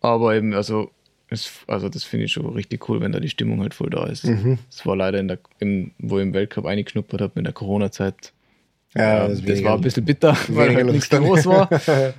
Aber 0.00 0.34
eben, 0.34 0.54
also, 0.54 0.90
es, 1.30 1.50
also 1.66 1.88
das 1.88 2.04
finde 2.04 2.26
ich 2.26 2.32
schon 2.32 2.46
richtig 2.46 2.88
cool, 2.88 3.00
wenn 3.00 3.12
da 3.12 3.20
die 3.20 3.28
Stimmung 3.28 3.60
halt 3.60 3.74
voll 3.74 3.90
da 3.90 4.06
ist. 4.06 4.24
Mhm. 4.26 4.58
Es 4.70 4.86
war 4.86 4.96
leider, 4.96 5.18
in 5.18 5.28
der, 5.28 5.38
im, 5.60 5.90
wo 5.98 6.18
ich 6.18 6.22
im 6.22 6.32
Weltcup 6.34 6.64
eingeschnuppert 6.66 7.20
habe 7.20 7.32
in 7.38 7.44
der 7.44 7.52
Corona-Zeit. 7.52 8.32
Ja, 8.94 9.24
ähm, 9.26 9.30
das 9.32 9.44
das, 9.44 9.62
war 9.64 9.74
ein 9.74 9.80
bisschen 9.82 10.04
bitter, 10.04 10.36
weil 10.48 10.74
halt 10.74 10.86
nichts 10.92 11.10
los 11.12 11.44
war. 11.46 11.68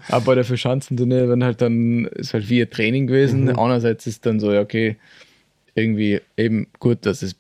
Aber 0.09 0.35
dafür 0.35 0.55
Schanzenturnier, 0.57 1.27
wenn 1.29 1.43
halt 1.43 1.61
dann, 1.61 2.05
ist 2.05 2.33
halt 2.33 2.47
wie 2.49 2.61
ein 2.61 2.69
Training 2.69 3.07
gewesen. 3.07 3.45
Mhm. 3.45 3.59
Einerseits 3.59 4.05
ist 4.07 4.25
dann 4.25 4.39
so, 4.39 4.51
ja, 4.53 4.61
okay, 4.61 4.97
irgendwie 5.75 6.21
eben 6.37 6.67
gut, 6.79 7.05
dass 7.05 7.21
es 7.21 7.35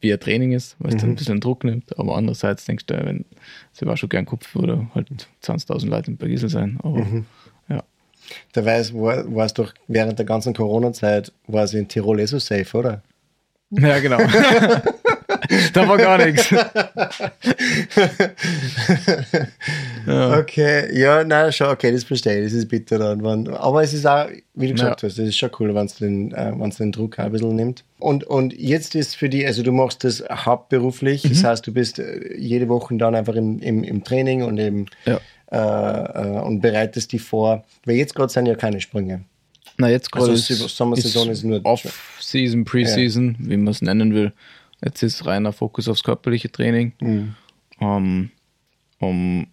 wie 0.00 0.12
ein 0.12 0.20
Training 0.20 0.52
ist, 0.52 0.76
weil 0.78 0.90
es 0.90 0.94
Mhm. 0.94 1.00
dann 1.00 1.10
ein 1.10 1.14
bisschen 1.16 1.40
Druck 1.40 1.64
nimmt. 1.64 1.98
Aber 1.98 2.16
andererseits 2.16 2.64
denkst 2.66 2.86
du, 2.86 2.94
wenn, 3.04 3.24
sie 3.72 3.84
war 3.86 3.96
schon 3.96 4.08
gern 4.10 4.26
Kopf 4.26 4.54
oder 4.54 4.86
halt 4.94 5.08
20.000 5.42 5.88
Leute 5.88 6.12
in 6.12 6.16
Bergisel 6.16 6.48
sein. 6.48 6.78
Aber 6.82 6.98
Mhm. 6.98 7.26
ja. 7.68 7.82
Da 8.52 8.64
weiß, 8.64 8.94
war, 8.94 9.34
war 9.34 9.46
es 9.46 9.54
doch 9.54 9.72
während 9.88 10.18
der 10.20 10.26
ganzen 10.26 10.54
Corona-Zeit, 10.54 11.32
war 11.48 11.64
es 11.64 11.74
in 11.74 11.88
Tirol 11.88 12.20
eh 12.20 12.26
so 12.26 12.38
safe, 12.38 12.76
oder? 12.76 13.02
Ja, 13.70 13.98
genau. 13.98 14.18
da 15.74 15.86
war 15.88 15.96
gar 15.98 16.24
nichts. 16.24 16.48
Ja. 20.06 20.38
Okay, 20.38 20.98
ja, 20.98 21.22
nein, 21.22 21.52
schon, 21.52 21.66
okay, 21.68 21.92
das 21.92 22.04
verstehe 22.04 22.38
ich, 22.38 22.44
das 22.44 22.52
ist 22.54 22.68
bitter 22.68 22.98
dann. 22.98 23.48
Aber 23.48 23.82
es 23.82 23.92
ist 23.92 24.06
auch, 24.06 24.26
wie 24.54 24.68
du 24.68 24.72
gesagt 24.74 25.02
hast, 25.02 25.18
das 25.18 25.28
ist 25.28 25.36
schon 25.36 25.50
cool, 25.60 25.74
wenn 25.74 25.84
es 25.84 25.96
den, 25.96 26.32
äh, 26.32 26.52
den 26.78 26.92
Druck 26.92 27.18
auch 27.18 27.24
ein 27.24 27.32
bisschen 27.32 27.54
nimmt. 27.56 27.84
Und, 27.98 28.24
und 28.24 28.54
jetzt 28.58 28.94
ist 28.94 29.16
für 29.16 29.28
dich, 29.28 29.46
also 29.46 29.62
du 29.62 29.70
machst 29.72 30.04
das 30.04 30.24
hauptberuflich, 30.30 31.22
das 31.22 31.44
heißt, 31.44 31.66
du 31.66 31.72
bist 31.74 31.98
äh, 31.98 32.34
jede 32.38 32.68
Woche 32.68 32.96
dann 32.96 33.14
einfach 33.14 33.34
im, 33.34 33.58
im, 33.60 33.84
im 33.84 34.02
Training 34.02 34.42
und 34.44 34.56
eben 34.58 34.86
Ja. 35.04 35.20
äh, 35.52 36.36
äh, 36.38 36.40
und 36.40 36.60
bereitest 36.60 37.12
die 37.12 37.18
vor. 37.18 37.64
Weil 37.84 37.96
jetzt 37.96 38.14
gerade 38.14 38.32
sind 38.32 38.46
ja 38.46 38.54
keine 38.54 38.80
Sprünge. 38.80 39.24
Na, 39.76 39.90
jetzt 39.90 40.10
gerade 40.10 40.30
Also 40.30 40.54
ist, 40.54 40.76
Sommersaison 40.76 41.28
ist 41.28 41.44
nur- 41.44 41.60
Off-Season, 41.64 42.64
Pre-Season, 42.64 43.36
wie 43.40 43.56
man 43.58 43.72
es 43.72 43.82
nennen 43.82 44.14
will. 44.14 44.32
Jetzt 44.84 45.02
ist 45.02 45.26
reiner 45.26 45.52
Fokus 45.52 45.88
aufs 45.88 46.02
körperliche 46.04 46.50
Training. 46.50 46.92
Mhm. 47.00 47.34
Ähm, 47.80 48.30
um 48.98 49.46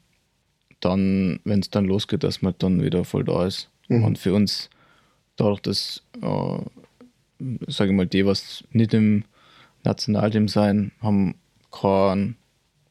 dann, 0.79 1.39
wenn 1.43 1.59
es 1.59 1.69
dann 1.69 1.85
losgeht, 1.85 2.23
dass 2.23 2.41
man 2.41 2.53
dann 2.59 2.83
wieder 2.83 3.03
voll 3.05 3.23
da 3.23 3.45
ist. 3.45 3.69
Mhm. 3.87 4.03
Und 4.03 4.17
für 4.19 4.33
uns, 4.33 4.69
dadurch, 5.35 5.61
dass, 5.61 6.03
äh, 6.21 6.57
sage 7.67 7.91
ich 7.91 7.95
mal, 7.97 8.07
die, 8.07 8.25
was 8.25 8.63
nicht 8.71 8.93
im 8.93 9.23
Nationalteam 9.83 10.47
sein, 10.47 10.91
haben 11.01 11.35
keinen 11.71 12.37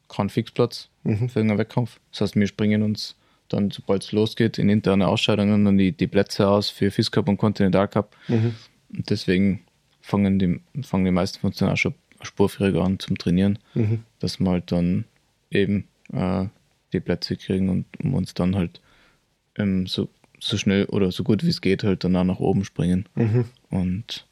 keinen 0.08 0.30
Fixplatz 0.30 0.88
Mhm. 1.02 1.28
für 1.28 1.40
irgendeinen 1.40 1.58
Wettkampf. 1.58 2.00
Das 2.12 2.22
heißt, 2.22 2.36
wir 2.36 2.46
springen 2.46 2.82
uns 2.82 3.16
dann, 3.48 3.70
sobald 3.70 4.04
es 4.04 4.12
losgeht, 4.12 4.58
in 4.58 4.68
interne 4.68 5.06
Ausscheidungen 5.08 5.64
dann 5.64 5.76
die, 5.76 5.92
die 5.92 6.06
Plätze 6.06 6.48
aus 6.48 6.70
für 6.70 6.90
FIS 6.90 7.10
Cup 7.10 7.28
und 7.28 7.36
Continental 7.36 7.88
Cup. 7.88 8.16
Mhm. 8.28 8.54
Und 8.94 9.10
deswegen 9.10 9.64
fangen 10.00 10.38
die, 10.38 10.60
fangen 10.82 11.04
die 11.04 11.10
meisten 11.10 11.40
von 11.40 11.50
uns 11.50 11.58
dann 11.58 11.70
auch 11.70 11.76
schon 11.76 11.94
spurfähiger 12.22 12.82
an 12.82 12.98
zum 12.98 13.18
Trainieren, 13.18 13.58
Mhm. 13.74 14.04
dass 14.20 14.38
wir 14.40 14.50
halt 14.50 14.72
dann 14.72 15.04
eben 15.50 15.88
äh, 16.12 16.46
die 16.92 17.00
Plätze 17.00 17.36
kriegen 17.36 17.68
und 17.68 17.86
um 18.02 18.14
uns 18.14 18.34
dann 18.34 18.54
halt 18.56 18.80
ähm, 19.56 19.86
so, 19.86 20.08
so 20.40 20.56
schnell 20.56 20.84
oder 20.86 21.10
so 21.12 21.24
gut 21.24 21.44
wie 21.44 21.48
es 21.50 21.60
geht 21.60 21.82
halt 21.84 22.04
dann 22.04 22.16
auch 22.16 22.24
nach 22.24 22.40
oben 22.40 22.64
springen. 22.64 23.06
Mhm. 23.14 23.44
Und 23.70 24.26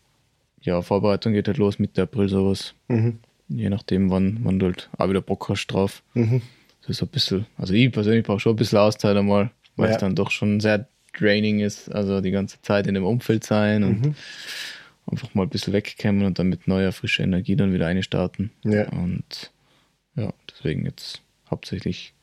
ja, 0.60 0.80
Vorbereitung 0.82 1.32
geht 1.32 1.48
halt 1.48 1.58
los 1.58 1.78
Mitte 1.78 2.02
April 2.02 2.28
sowas. 2.28 2.74
Mhm. 2.88 3.18
Je 3.48 3.68
nachdem, 3.68 4.10
wann, 4.10 4.38
wann 4.42 4.58
du 4.58 4.66
halt 4.66 4.88
auch 4.96 5.08
wieder 5.10 5.20
Bock 5.20 5.48
hast 5.48 5.66
drauf. 5.66 6.02
Mhm. 6.14 6.40
Das 6.80 6.90
ist 6.90 7.02
ein 7.02 7.08
bisschen, 7.08 7.46
also 7.58 7.74
ich 7.74 7.90
persönlich 7.92 8.24
brauche 8.24 8.40
schon 8.40 8.54
ein 8.54 8.56
bisschen 8.56 8.78
Auszeit 8.78 9.16
einmal, 9.16 9.50
weil 9.76 9.88
Ja. 9.88 9.94
es 9.96 10.00
dann 10.00 10.14
doch 10.14 10.30
schon 10.30 10.58
sehr 10.60 10.86
draining 11.16 11.60
ist, 11.60 11.92
also 11.92 12.20
die 12.20 12.30
ganze 12.30 12.60
Zeit 12.62 12.86
in 12.86 12.94
dem 12.94 13.04
Umfeld 13.04 13.44
sein 13.44 13.84
und 13.84 14.00
Mhm. 14.06 14.14
Einfach 15.12 15.34
mal 15.34 15.44
ein 15.44 15.50
bisschen 15.50 15.72
wegkommen 15.72 16.24
und 16.24 16.38
dann 16.38 16.48
mit 16.48 16.66
neuer, 16.66 16.90
frischer 16.92 17.22
Energie 17.22 17.54
dann 17.54 17.72
wieder 17.72 17.86
einstarten. 17.86 18.50
Ja. 18.64 18.88
Und 18.88 19.52
ja, 20.16 20.32
deswegen 20.50 20.84
jetzt 20.84 21.22
hauptsächlich 21.48 22.14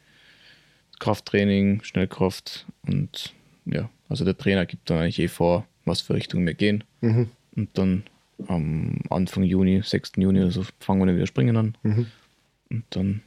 Krafttraining, 1.00 1.82
Schnellkraft 1.84 2.66
und 2.86 3.34
ja, 3.66 3.90
also 4.10 4.26
der 4.26 4.38
Trainer 4.38 4.66
gibt 4.66 4.90
dann 4.90 4.98
eigentlich 4.98 5.20
eh 5.20 5.28
vor, 5.28 5.66
was 5.86 6.02
für 6.02 6.16
Richtung 6.16 6.46
wir 6.46 6.56
gehen. 6.56 6.84
Mhm. 7.02 7.30
Und 7.56 7.78
dann 7.78 8.04
am 8.48 9.00
Anfang 9.10 9.44
Juni, 9.44 9.82
6. 9.84 10.14
Juni 10.18 10.42
oder 10.42 10.52
so, 10.52 10.66
fangen 10.80 11.02
wir 11.02 11.06
dann 11.06 11.16
wieder 11.16 11.28
springen 11.28 11.58
an. 11.58 11.78
Mhm. 11.84 12.08
Und 12.70 12.84
dann, 12.90 13.22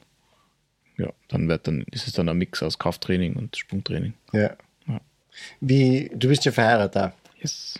ja, 0.97 1.11
dann 1.27 1.47
wird 1.47 1.67
dann, 1.67 1.85
ist 1.91 2.07
es 2.07 2.13
dann 2.13 2.29
ein 2.29 2.37
Mix 2.37 2.61
aus 2.63 2.79
Krafttraining 2.79 3.35
und 3.35 3.55
Sprungtraining. 3.55 4.13
Ja. 4.33 4.55
Ja. 4.87 5.01
Wie, 5.61 6.11
du 6.13 6.27
bist 6.27 6.45
ja 6.45 6.51
verheiratet. 6.51 7.13
Yes. 7.39 7.79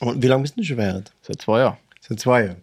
Und 0.00 0.22
wie 0.22 0.26
lange 0.26 0.42
bist 0.42 0.56
du 0.56 0.62
schon 0.62 0.76
verheiratet? 0.76 1.12
Seit 1.22 1.40
zwei 1.40 1.60
Jahren. 1.60 1.76
Seit 2.00 2.20
zwei 2.20 2.44
Jahren. 2.44 2.62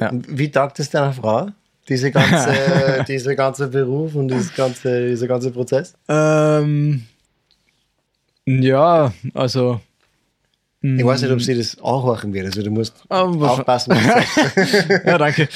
Ja. 0.00 0.10
Wie 0.12 0.50
taugt 0.50 0.78
es 0.78 0.90
deiner 0.90 1.12
Frau? 1.12 1.48
diese 1.88 2.10
ganze, 2.10 3.04
dieser 3.08 3.34
ganze 3.34 3.68
Beruf 3.68 4.14
und 4.14 4.28
dieses 4.28 4.54
ganze, 4.54 5.08
dieser 5.08 5.26
ganze 5.26 5.50
Prozess? 5.50 5.94
Ähm, 6.08 7.06
ja, 8.46 9.12
also. 9.34 9.80
Ich 10.82 11.04
weiß 11.04 11.22
nicht, 11.22 11.32
ob 11.32 11.40
sie 11.40 11.56
das 11.56 11.82
anhören 11.82 12.32
wird. 12.32 12.46
Also 12.46 12.62
du 12.62 12.70
musst 12.70 13.02
aufpassen, 13.08 13.94
was 13.96 14.04
du 14.04 14.54
sagst. 14.54 14.88
ja, 15.06 15.18
danke. 15.18 15.48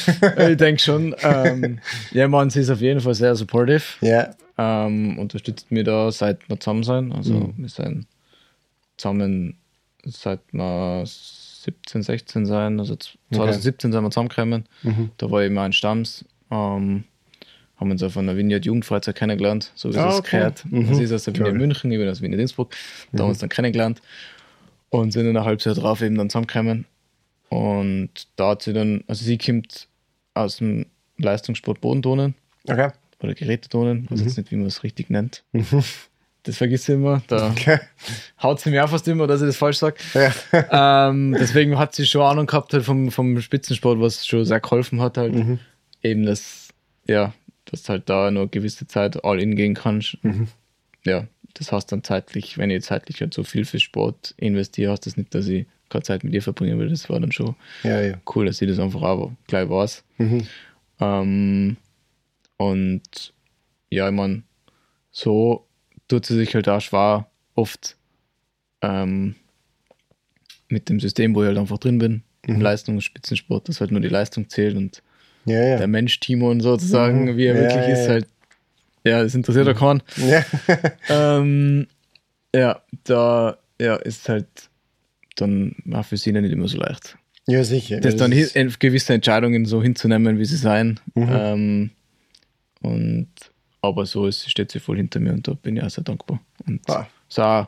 ich 0.50 0.56
denke 0.56 0.80
schon. 0.80 1.14
Ähm, 1.22 1.78
ja, 2.10 2.26
man, 2.26 2.50
sie 2.50 2.60
ist 2.60 2.70
auf 2.70 2.80
jeden 2.80 3.00
Fall 3.00 3.14
sehr 3.14 3.36
supportive. 3.36 3.82
ja. 4.00 4.30
Ähm, 4.58 5.18
unterstützt 5.18 5.70
mir 5.70 5.84
da, 5.84 6.10
seit 6.10 6.46
wir 6.48 6.58
zusammen 6.58 6.82
sind. 6.82 7.12
Also, 7.12 7.52
wir 7.56 7.68
sind 7.68 8.06
zusammen, 8.98 9.56
seit 10.05 10.40
wir 10.53 11.03
17, 11.05 12.03
16 12.03 12.46
sein. 12.46 12.78
Also, 12.80 12.96
2017 13.32 13.92
sind 13.92 14.03
wir 14.03 14.11
zusammengekommen. 14.11 14.64
Da 15.18 15.30
war 15.30 15.42
ich 15.44 15.51
mal 15.51 15.66
in 15.66 15.72
Stamms. 15.72 16.24
Ähm, 16.51 17.05
haben 17.76 17.90
uns 17.90 18.03
auf 18.03 18.16
einer 18.18 18.36
Vineyard 18.36 18.66
Jugendfreizeit 18.66 19.16
kennengelernt, 19.16 19.72
so 19.74 19.92
wie 19.92 19.96
Ah, 19.96 20.11
es 20.11 20.18
okay. 20.18 20.36
gehört. 20.38 20.64
Mhm. 20.66 20.94
Sie 20.94 21.05
ist 21.05 21.12
aus 21.12 21.24
der 21.24 21.34
Vineyard. 21.34 21.55
München, 21.57 21.90
ich 21.90 21.98
bin 21.98 22.09
aus 22.09 22.20
Vineyard 22.20 22.40
Innsbruck. 22.42 22.70
Da 23.12 23.20
haben 23.20 23.26
wir 23.26 23.30
uns 23.30 23.38
dann 23.38 23.48
kennengelernt 23.48 24.03
und 24.90 25.12
sind 25.12 25.26
dann 25.26 25.36
ein 25.36 25.44
halbes 25.44 25.64
Jahr 25.64 25.74
drauf 25.74 26.03
eben 26.03 26.16
dann 26.16 26.28
zusammengekommen. 26.28 26.84
Und 27.48 28.11
da 28.36 28.51
hat 28.51 28.62
sie 28.62 28.72
dann, 28.74 29.03
also 29.07 29.24
sie 29.24 29.38
kommt 29.38 29.88
aus 30.34 30.59
dem 30.59 30.86
Leistungssport 31.18 31.80
Bodenturnen 31.80 32.34
Okay. 32.68 32.90
oder 33.22 33.34
Gerätetonen, 33.34 34.05
ich 34.05 34.11
weiß 34.11 34.20
jetzt 34.24 34.36
nicht, 34.36 34.51
wie 34.51 34.57
man 34.57 34.66
es 34.66 34.82
richtig 34.82 35.09
nennt. 35.11 35.42
Das 36.45 36.57
vergisst 36.57 36.84
sie 36.86 36.93
immer. 36.95 37.22
Da 37.28 37.51
Okay. 37.51 37.78
haut 38.43 38.61
sie 38.61 38.70
mir 38.70 38.84
auch 38.84 38.88
fast 38.88 39.07
immer, 39.09 39.26
dass 39.26 39.43
ich 39.43 39.49
das 39.49 39.57
falsch 39.57 39.76
sage. 39.78 39.97
Ja. 40.14 41.09
ähm, 41.11 41.36
deswegen 41.38 41.78
hat 41.78 41.95
sie 41.95 42.07
schon 42.07 42.22
Ahnung 42.22 42.47
gehabt 42.47 42.72
halt 42.72 42.84
vom, 42.84 43.11
vom 43.11 43.41
Spitzensport, 43.41 44.01
was 44.01 44.26
schon 44.26 44.45
sehr 44.45 44.61
geholfen 44.61 45.01
hat 45.03 45.18
halt. 45.18 45.34
Eben 46.03 46.24
das, 46.24 46.68
ja, 47.07 47.34
dass 47.66 47.88
halt 47.88 48.09
da 48.09 48.30
nur 48.30 48.43
eine 48.43 48.51
gewisse 48.51 48.86
Zeit 48.86 49.22
all 49.24 49.41
in 49.41 49.55
gehen 49.55 49.74
kannst. 49.74 50.16
Ja, 51.05 51.26
das 51.55 51.72
heißt 51.72 51.93
dann 51.93 52.03
zeitlich, 52.05 52.57
wenn 52.57 52.70
ich 52.70 52.84
zeitlich 52.84 53.20
halt 53.20 53.34
so 53.34 53.45
viel 53.45 53.64
für 53.66 53.78
Sport 53.80 54.34
investiere, 54.38 54.93
heißt 54.93 55.05
das 55.07 55.16
nicht, 55.18 55.34
dass 55.34 55.47
ich 55.47 55.66
keine 55.91 56.05
Zeit 56.05 56.24
mit 56.24 56.32
ihr 56.32 56.43
verbringen 56.43 56.78
will. 56.78 56.88
Das 56.88 57.11
war 57.11 57.20
dann 57.20 57.32
schon 57.32 57.55
Ja, 57.82 58.01
ja. 58.01 58.14
cool, 58.34 58.47
dass 58.47 58.59
sie 58.59 58.66
das 58.66 58.78
einfach 58.78 59.03
auch 59.03 59.32
gleich 59.47 59.68
weiß. 59.68 60.05
Ähm, 61.01 61.76
und 62.57 63.32
ja, 63.91 64.09
ich 64.09 64.14
meine, 64.14 64.43
so 65.11 65.66
tut 66.11 66.26
sie 66.26 66.34
sich 66.36 66.54
halt 66.54 66.68
auch 66.68 66.80
schwer 66.80 67.26
oft 67.54 67.96
ähm, 68.82 69.34
mit 70.68 70.88
dem 70.88 71.00
System, 71.00 71.34
wo 71.34 71.42
ich 71.42 71.48
halt 71.48 71.58
einfach 71.58 71.78
drin 71.78 71.98
bin, 71.98 72.22
im 72.46 72.61
Leistungs- 72.61 72.96
und 72.96 73.02
Spitzensport, 73.02 73.68
dass 73.68 73.80
halt 73.80 73.90
nur 73.92 74.00
die 74.00 74.08
Leistung 74.08 74.48
zählt 74.48 74.76
und 74.76 75.02
Ja, 75.46 75.62
ja. 75.62 75.76
der 75.78 75.88
Mensch 75.88 76.20
Timon 76.20 76.61
sozusagen, 76.61 77.36
wie 77.36 77.46
er 77.46 77.54
Ja, 77.56 77.61
wirklich 77.62 77.88
ist, 77.88 78.08
halt, 78.08 78.26
ja, 79.04 79.22
das 79.22 79.34
interessiert 79.34 79.66
ja 79.66 79.74
keinen. 79.74 80.02
ja. 80.16 80.44
Ähm, 81.08 81.86
ja, 82.54 82.82
da 83.04 83.58
ja, 83.80 83.96
ist 83.96 84.28
halt 84.28 84.46
dann 85.36 85.74
auch 85.92 86.04
für 86.04 86.16
sie 86.16 86.32
nicht 86.32 86.52
immer 86.52 86.68
so 86.68 86.76
leicht 86.78 87.16
ja, 87.48 87.64
sicher. 87.64 88.00
das 88.00 88.14
dann 88.16 88.32
hi- 88.32 88.48
en- 88.54 88.74
gewisse 88.78 89.14
Entscheidungen 89.14 89.64
so 89.64 89.82
hinzunehmen, 89.82 90.38
wie 90.38 90.44
sie 90.44 90.56
sein. 90.56 91.00
Ähm, 91.16 91.90
und 92.82 93.28
aber 93.82 94.06
so 94.06 94.26
ist, 94.26 94.50
steht 94.50 94.70
sie 94.72 94.80
voll 94.80 94.96
hinter 94.96 95.20
mir 95.20 95.32
und 95.32 95.46
da 95.48 95.54
bin 95.54 95.76
ich 95.76 95.82
auch 95.82 95.90
sehr 95.90 96.04
dankbar. 96.04 96.40
Und 96.66 96.80
Ah. 96.88 97.06
so, 97.28 97.66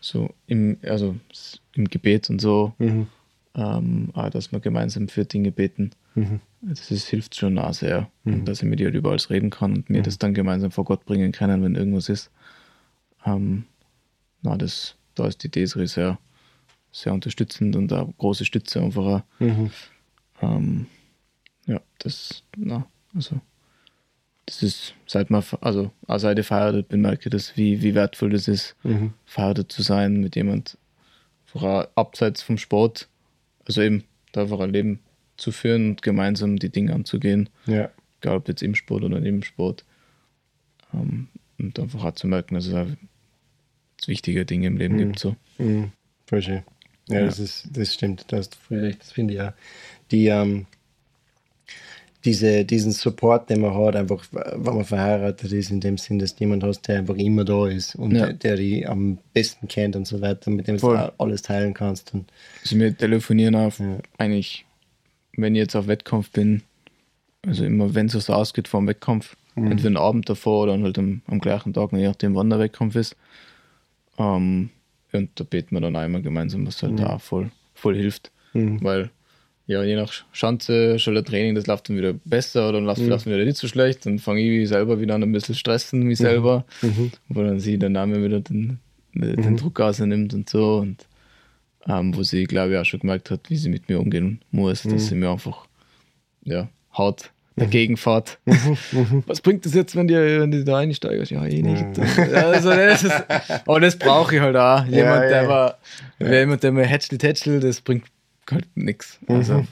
so 0.00 0.34
im, 0.46 0.78
also 0.82 1.16
im 1.74 1.86
Gebet 1.88 2.30
und 2.30 2.40
so, 2.40 2.72
Mhm. 2.78 3.06
ähm, 3.54 4.10
auch, 4.14 4.30
dass 4.30 4.52
wir 4.52 4.60
gemeinsam 4.60 5.08
für 5.08 5.24
Dinge 5.24 5.52
beten. 5.52 5.90
Mhm. 6.14 6.40
Das 6.62 6.90
ist, 6.90 7.08
hilft 7.08 7.36
schon 7.36 7.58
auch 7.58 7.72
sehr. 7.74 8.10
Und 8.24 8.46
dass 8.46 8.62
ich 8.62 8.68
mit 8.68 8.80
ihr 8.80 8.86
halt 8.86 8.96
über 8.96 9.10
alles 9.10 9.30
reden 9.30 9.50
kann 9.50 9.74
und 9.74 9.90
mir 9.90 10.02
das 10.02 10.18
dann 10.18 10.34
gemeinsam 10.34 10.70
vor 10.70 10.84
Gott 10.84 11.04
bringen 11.04 11.30
können, 11.32 11.62
wenn 11.62 11.74
irgendwas 11.76 12.08
ist. 12.08 12.30
Ähm, 13.24 13.64
na, 14.42 14.56
das, 14.56 14.96
da 15.14 15.26
ist 15.26 15.42
die 15.44 15.50
Desiree 15.50 15.86
sehr, 15.86 16.18
sehr 16.92 17.12
unterstützend 17.12 17.76
und 17.76 17.92
eine 17.92 18.12
große 18.18 18.44
Stütze 18.44 18.80
einfach 18.80 19.04
auch. 19.04 19.22
Mhm. 19.38 19.70
Ähm, 20.42 20.86
ja, 21.66 21.80
das, 21.98 22.42
na, 22.56 22.86
also, 23.14 23.40
das 24.46 24.62
ist, 24.62 24.94
seit 25.06 25.28
man, 25.30 25.42
also, 25.60 25.90
seit 26.08 26.38
ich 26.38 26.46
verheiratet 26.46 26.88
bin, 26.88 27.00
merke 27.00 27.22
ich 27.28 27.30
das, 27.30 27.56
wie, 27.56 27.82
wie 27.82 27.94
wertvoll 27.94 28.30
das 28.30 28.46
ist, 28.48 28.76
Mhm. 28.84 29.12
verheiratet 29.24 29.72
zu 29.72 29.82
sein 29.82 30.20
mit 30.20 30.36
jemand, 30.36 30.78
auch 31.54 31.88
abseits 31.94 32.42
vom 32.42 32.58
Sport, 32.58 33.08
also 33.66 33.80
eben, 33.82 34.04
da 34.32 34.42
einfach 34.42 34.60
ein 34.60 34.70
Leben 34.70 35.00
zu 35.36 35.52
führen 35.52 35.90
und 35.90 36.02
gemeinsam 36.02 36.58
die 36.58 36.68
Dinge 36.68 36.92
anzugehen, 36.94 37.48
Ja. 37.66 37.90
egal 38.20 38.36
ob 38.36 38.48
jetzt 38.48 38.62
im 38.62 38.74
Sport 38.74 39.02
oder 39.04 39.18
neben 39.20 39.42
Sport. 39.42 39.84
Ähm, 40.94 41.28
und 41.58 41.78
einfach 41.80 42.04
auch 42.04 42.12
zu 42.14 42.26
merken, 42.26 42.54
dass 42.54 42.66
es 42.66 42.74
auch 42.74 42.86
wichtige 44.06 44.44
Dinge 44.44 44.66
im 44.66 44.76
Leben 44.76 44.98
gibt, 44.98 45.18
so. 45.18 45.34
Mhm. 45.58 45.92
Voll 46.26 46.42
schön. 46.42 46.62
Ja, 47.08 47.20
Ja. 47.20 47.26
Das, 47.26 47.38
ist, 47.38 47.68
das 47.72 47.94
stimmt, 47.94 48.26
da 48.28 48.36
hast 48.38 48.50
du 48.54 48.58
voll 48.58 48.78
recht, 48.80 49.00
das 49.00 49.12
finde 49.12 49.32
ich 49.34 49.38
ja. 49.38 49.54
Die, 50.10 50.26
ähm, 50.26 50.66
diese, 52.26 52.64
diesen 52.64 52.92
Support, 52.92 53.48
den 53.48 53.60
man 53.62 53.74
hat, 53.74 53.96
einfach, 53.96 54.24
wenn 54.32 54.74
man 54.74 54.84
verheiratet 54.84 55.50
ist, 55.52 55.70
in 55.70 55.80
dem 55.80 55.96
Sinn, 55.96 56.18
dass 56.18 56.38
jemand 56.38 56.62
hast, 56.64 56.82
der 56.88 56.98
einfach 56.98 57.14
immer 57.16 57.44
da 57.44 57.68
ist 57.68 57.94
und 57.94 58.14
Ja. 58.14 58.26
der, 58.26 58.32
der 58.34 58.56
die 58.56 58.86
am 58.86 59.18
besten 59.32 59.68
kennt 59.68 59.96
und 59.96 60.06
so 60.06 60.20
weiter, 60.20 60.50
mit 60.50 60.66
dem 60.68 60.74
du 60.76 60.80
Voll. 60.80 60.96
auch 60.98 61.12
alles 61.18 61.42
teilen 61.42 61.72
kannst. 61.72 62.12
Und, 62.12 62.30
Also 62.62 62.78
wir 62.78 62.94
telefonieren 62.96 63.54
auf 63.54 63.78
Ja. 63.78 63.98
eigentlich, 64.18 64.66
wenn 65.36 65.54
ich 65.54 65.60
jetzt 65.60 65.76
auf 65.76 65.86
Wettkampf 65.86 66.30
bin, 66.32 66.62
also 67.46 67.64
immer 67.64 67.94
wenn 67.94 68.06
es 68.06 68.12
so 68.12 68.32
ausgeht 68.32 68.68
vor 68.68 68.80
dem 68.80 68.88
Wettkampf, 68.88 69.36
entweder 69.54 69.86
einen 69.86 69.96
Abend 69.96 70.28
davor 70.28 70.64
oder 70.64 70.78
halt 70.82 70.98
am, 70.98 71.22
am 71.28 71.38
gleichen 71.38 71.72
Tag, 71.72 71.92
je 71.92 72.06
nachdem 72.08 72.34
wann 72.34 72.50
der 72.50 72.58
Wettkampf 72.58 72.94
ist. 72.96 73.16
Ähm, 74.18 74.70
und 75.12 75.30
da 75.36 75.44
beten 75.44 75.74
wir 75.76 75.80
dann 75.80 75.96
einmal 75.96 76.20
gemeinsam, 76.22 76.66
was 76.66 76.82
halt 76.82 77.00
auch 77.00 77.20
voll, 77.20 77.50
voll 77.74 77.94
hilft. 77.96 78.30
Weil 78.52 79.10
ja, 79.66 79.82
je 79.82 79.96
nach 79.96 80.12
Schanze, 80.32 80.98
schon 80.98 81.14
der 81.14 81.24
Training, 81.24 81.56
das 81.56 81.66
läuft 81.66 81.88
dann 81.88 81.96
wieder 81.96 82.12
besser 82.24 82.68
oder 82.68 82.78
dann 82.78 82.84
läuft 82.84 83.00
es 83.00 83.26
wieder 83.26 83.44
nicht 83.44 83.56
so 83.56 83.66
schlecht. 83.66 84.06
Dann 84.06 84.18
fange 84.18 84.40
ich 84.40 84.68
selber 84.68 85.00
wieder 85.00 85.16
an 85.16 85.24
ein 85.24 85.32
bisschen 85.32 85.56
stressen, 85.56 86.04
mich 86.04 86.18
selber. 86.18 86.64
Wo 87.28 87.42
dann 87.42 87.58
sie 87.58 87.78
der 87.78 87.90
Name 87.90 88.22
wieder 88.22 88.40
den, 88.40 88.78
den 89.14 89.56
Druck 89.56 89.80
rausnimmt 89.80 90.34
und 90.34 90.48
so. 90.48 90.76
Und 90.76 91.06
ähm, 91.88 92.16
wo 92.16 92.22
sie, 92.22 92.44
glaube 92.44 92.72
ich, 92.72 92.78
auch 92.78 92.84
schon 92.84 93.00
gemerkt 93.00 93.30
hat, 93.30 93.50
wie 93.50 93.56
sie 93.56 93.68
mit 93.68 93.88
mir 93.88 93.98
umgehen 93.98 94.40
muss, 94.52 94.82
dass 94.82 95.08
sie 95.08 95.16
mir 95.16 95.30
einfach 95.30 95.66
ja, 96.44 96.68
hart 96.92 97.32
dagegen 97.56 97.96
fährt. 97.96 98.38
Was 99.26 99.40
bringt 99.40 99.66
das 99.66 99.74
jetzt, 99.74 99.96
wenn 99.96 100.06
die, 100.06 100.14
wenn 100.14 100.50
die 100.50 100.62
da 100.62 100.78
einsteigst? 100.78 101.32
Ja, 101.32 101.44
eh 101.44 101.62
nicht. 101.62 101.84
Also, 102.34 102.70
das 102.70 103.02
ist, 103.02 103.24
aber 103.66 103.80
das 103.80 103.98
brauche 103.98 104.36
ich 104.36 104.40
halt 104.40 104.56
auch. 104.56 104.84
Jemand, 104.84 105.22
ja. 105.22 105.28
der 105.28 105.48
mal, 105.48 105.74
wer 106.18 106.40
jemand, 106.40 106.62
der 106.62 106.72
mir 106.72 106.84
hätschelt, 106.84 107.22
hätschelt, 107.22 107.64
das 107.64 107.80
bringt 107.80 108.04
halt 108.52 108.68
nichts. 108.74 109.18
Also, 109.26 109.66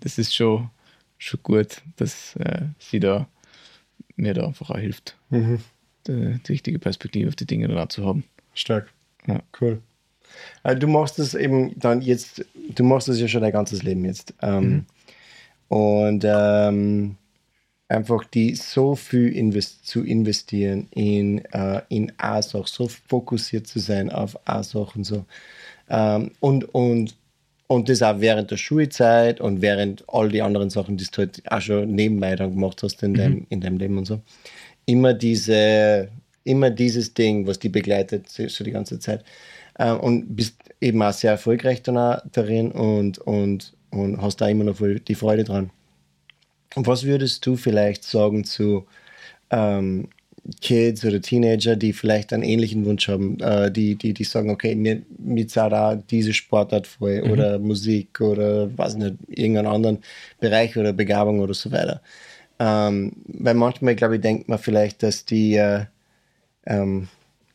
das 0.00 0.18
ist 0.18 0.34
schon, 0.34 0.70
schon 1.18 1.40
gut, 1.42 1.82
dass 1.96 2.36
äh, 2.36 2.62
sie 2.78 3.00
da 3.00 3.28
mir 4.16 4.34
da 4.34 4.46
einfach 4.46 4.70
auch 4.70 4.78
hilft, 4.78 5.16
die, 5.30 5.58
die 6.06 6.52
richtige 6.52 6.78
Perspektive 6.78 7.28
auf 7.28 7.36
die 7.36 7.46
Dinge 7.46 7.68
dann 7.68 7.78
auch 7.78 7.88
zu 7.88 8.06
haben. 8.06 8.24
Stark. 8.54 8.92
Ja. 9.26 9.42
Cool. 9.60 9.80
Also 10.62 10.78
du 10.80 10.86
machst 10.86 11.18
das 11.18 11.34
eben 11.34 11.78
dann 11.78 12.00
jetzt, 12.00 12.44
du 12.74 12.84
machst 12.84 13.08
das 13.08 13.20
ja 13.20 13.28
schon 13.28 13.42
dein 13.42 13.52
ganzes 13.52 13.82
Leben 13.82 14.04
jetzt. 14.04 14.34
Ähm, 14.42 14.86
Und 15.68 16.24
ähm, 16.24 17.16
einfach 17.88 18.24
die 18.24 18.54
so 18.54 18.94
viel 18.94 19.28
invest 19.36 19.84
zu 19.84 20.04
investieren 20.04 20.86
in, 20.92 21.44
äh, 21.46 21.82
in 21.88 22.12
eine 22.18 22.42
Sache, 22.42 22.66
so 22.66 22.88
fokussiert 22.88 23.66
zu 23.66 23.80
sein 23.80 24.10
auf 24.10 24.46
eine 24.46 24.62
Sache 24.62 24.92
und 24.96 25.04
so. 25.04 25.24
Ähm, 25.88 26.30
und, 26.38 26.72
und, 26.72 27.16
und 27.68 27.88
das 27.88 28.02
auch 28.02 28.20
während 28.20 28.50
der 28.50 28.56
Schulzeit 28.56 29.40
und 29.40 29.60
während 29.60 30.04
all 30.08 30.28
die 30.28 30.42
anderen 30.42 30.70
Sachen, 30.70 30.96
die 30.96 31.04
du 31.04 31.18
halt 31.18 31.42
auch 31.50 31.60
schon 31.60 31.94
nebenbei 31.94 32.36
dann 32.36 32.50
gemacht 32.50 32.82
hast 32.82 33.02
in, 33.02 33.14
deinem, 33.14 33.46
in 33.48 33.60
deinem 33.60 33.78
Leben 33.78 33.98
und 33.98 34.04
so. 34.04 34.20
Immer 34.86 35.14
diese, 35.14 36.08
immer 36.44 36.70
dieses 36.70 37.12
Ding, 37.12 37.46
was 37.46 37.58
die 37.58 37.68
begleitet, 37.68 38.28
so 38.28 38.64
die 38.64 38.70
ganze 38.70 38.98
Zeit. 39.00 39.24
Ähm, 39.78 40.00
und 40.00 40.36
bist 40.36 40.56
eben 40.80 41.02
auch 41.02 41.12
sehr 41.12 41.32
erfolgreich 41.32 41.82
dann 41.82 42.20
darin 42.32 42.70
und, 42.70 43.18
und, 43.18 43.74
und 43.90 44.22
hast 44.22 44.40
da 44.40 44.48
immer 44.48 44.64
noch 44.64 44.76
voll 44.76 45.00
die 45.00 45.14
Freude 45.14 45.44
dran. 45.44 45.70
Und 46.76 46.86
was 46.86 47.04
würdest 47.04 47.44
du 47.46 47.56
vielleicht 47.56 48.04
sagen 48.04 48.44
zu 48.44 48.86
ähm, 49.50 50.08
Kids 50.60 51.04
oder 51.04 51.20
Teenager, 51.20 51.76
die 51.76 51.92
vielleicht 51.92 52.32
einen 52.32 52.42
ähnlichen 52.42 52.84
Wunsch 52.84 53.08
haben, 53.08 53.38
äh, 53.40 53.70
die, 53.70 53.96
die, 53.96 54.12
die 54.12 54.24
sagen, 54.24 54.50
okay, 54.50 54.74
mir, 54.74 55.02
mir 55.18 55.46
zahlt 55.48 55.72
auch 55.72 55.96
diese 56.10 56.32
Sportart 56.32 56.86
voll 56.86 57.22
oder 57.30 57.58
Musik 57.58 58.20
oder 58.20 58.70
was 58.76 58.96
nicht, 58.96 59.14
irgendeinen 59.28 59.66
anderen 59.66 59.98
Bereich 60.40 60.76
oder 60.76 60.92
Begabung 60.92 61.40
oder 61.40 61.54
so 61.54 61.72
weiter. 61.72 62.00
Ähm, 62.58 63.12
weil 63.26 63.54
manchmal, 63.54 63.96
glaube 63.96 64.16
ich, 64.16 64.22
denkt 64.22 64.48
man 64.48 64.58
vielleicht, 64.58 65.02
dass 65.02 65.24
die, 65.24 65.56
äh, 65.56 65.84
ähm, 66.66 67.08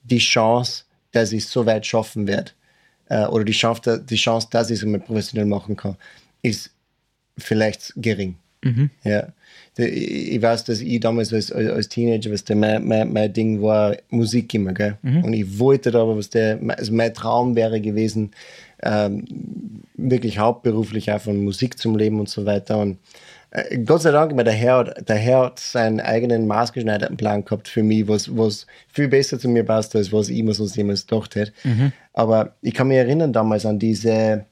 die 0.04 0.20
Chance, 0.20 0.84
dass 1.12 1.32
ich 1.32 1.44
es 1.44 1.52
so 1.52 1.66
weit 1.66 1.86
schaffen 1.86 2.28
werde, 2.28 2.52
äh, 3.10 3.26
oder 3.26 3.44
die 3.44 3.52
Chance, 3.52 4.04
die 4.08 4.16
Chance, 4.16 4.48
dass 4.52 4.70
ich 4.70 4.80
es 4.80 4.84
einmal 4.84 5.02
professionell 5.02 5.46
machen 5.46 5.76
kann, 5.76 5.98
ist 6.42 6.72
vielleicht 7.38 7.94
gering. 7.96 8.36
Ja. 9.04 9.28
Ich 9.78 10.42
weiß, 10.42 10.66
dass 10.66 10.82
ich 10.82 11.00
damals 11.00 11.34
als, 11.34 11.52
als 11.52 11.90
Teenager, 11.90 12.32
was 12.32 12.44
der 12.44 12.56
mein, 12.56 12.88
mein, 12.88 13.12
mein 13.12 13.34
Ding 13.34 13.62
war, 13.62 13.96
Musik 14.10 14.54
immer, 14.54 14.74
gell? 14.74 14.98
Und 15.24 15.34
ich 15.34 15.60
wollte 15.60 15.92
da 15.92 16.02
aber, 16.02 16.18
was 16.18 16.30
der, 16.30 16.60
also 16.78 16.94
mein 16.94 17.14
Traum 17.14 17.56
wäre 17.56 17.82
gewesen, 17.82 18.32
ähm, 18.84 19.26
wirklich 19.96 20.40
hauptberuflich 20.40 21.12
auch 21.12 21.22
von 21.22 21.44
Musik 21.44 21.80
zum 21.80 21.96
Leben 21.98 22.20
und 22.20 22.30
so 22.30 22.46
weiter. 22.46 22.80
Und 22.80 22.98
äh, 23.52 23.78
Gott 23.80 24.02
sei 24.02 24.12
Dank, 24.12 24.36
der 24.36 24.54
Herr, 24.54 24.84
der 24.84 25.16
Herr 25.16 25.46
hat 25.46 25.60
seinen 25.60 26.00
eigenen 26.00 26.48
maßgeschneiderten 26.48 27.18
Plan 27.18 27.46
gehabt 27.46 27.68
für 27.68 27.84
mich, 27.84 28.08
was, 28.08 28.36
was 28.36 28.68
viel 28.90 29.08
besser 29.08 29.40
zu 29.40 29.50
mir 29.50 29.64
passt, 29.64 29.96
als 29.96 30.12
was 30.12 30.30
ich 30.30 30.44
mir 30.44 30.54
sonst 30.54 30.76
jemals 30.76 31.08
gedacht 31.08 31.36
hätte. 31.36 31.54
Aber 32.14 32.56
ich 32.62 32.74
kann 32.74 32.88
mich 32.88 32.98
erinnern 32.98 33.34
damals 33.34 33.66
an 33.66 33.80
diese, 33.80 34.46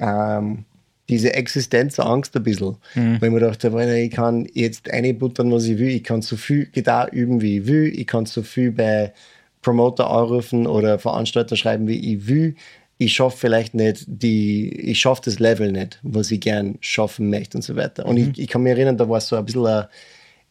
ähm, 0.00 0.64
diese 1.12 1.34
Existenzangst 1.34 2.34
ein 2.34 2.42
bisschen. 2.42 2.76
Weil 3.20 3.28
ich 3.28 3.34
mir 3.34 3.40
dachte, 3.40 3.94
ich 3.98 4.10
kann 4.10 4.46
jetzt 4.54 4.90
einbuttern, 4.90 5.52
was 5.52 5.64
ich 5.66 5.78
will, 5.78 5.90
ich 5.90 6.04
kann 6.04 6.22
so 6.22 6.36
viel 6.36 6.66
Gitarre 6.66 7.10
üben, 7.10 7.42
wie 7.42 7.58
ich 7.58 7.66
will, 7.66 7.92
ich 7.94 8.06
kann 8.06 8.24
so 8.24 8.42
viel 8.42 8.72
bei 8.72 9.12
Promoter 9.60 10.10
anrufen 10.10 10.66
oder 10.66 10.98
Veranstalter 10.98 11.54
schreiben, 11.56 11.86
wie 11.86 12.14
ich 12.14 12.26
will. 12.28 12.54
Ich 12.96 13.12
schaffe 13.12 13.36
vielleicht 13.36 13.74
nicht 13.74 14.04
die, 14.06 14.70
ich 14.90 15.00
schaffe 15.00 15.22
das 15.26 15.38
Level 15.38 15.70
nicht, 15.70 16.00
was 16.02 16.30
ich 16.30 16.40
gern 16.40 16.78
schaffen 16.80 17.28
möchte 17.28 17.58
und 17.58 17.62
so 17.62 17.76
weiter. 17.76 18.06
Und 18.06 18.16
ich, 18.16 18.38
ich 18.38 18.48
kann 18.48 18.62
mich 18.62 18.72
erinnern, 18.72 18.96
da 18.96 19.06
war 19.08 19.20
so 19.20 19.36
ein 19.36 19.44
bisschen 19.44 19.66
eine 19.66 19.88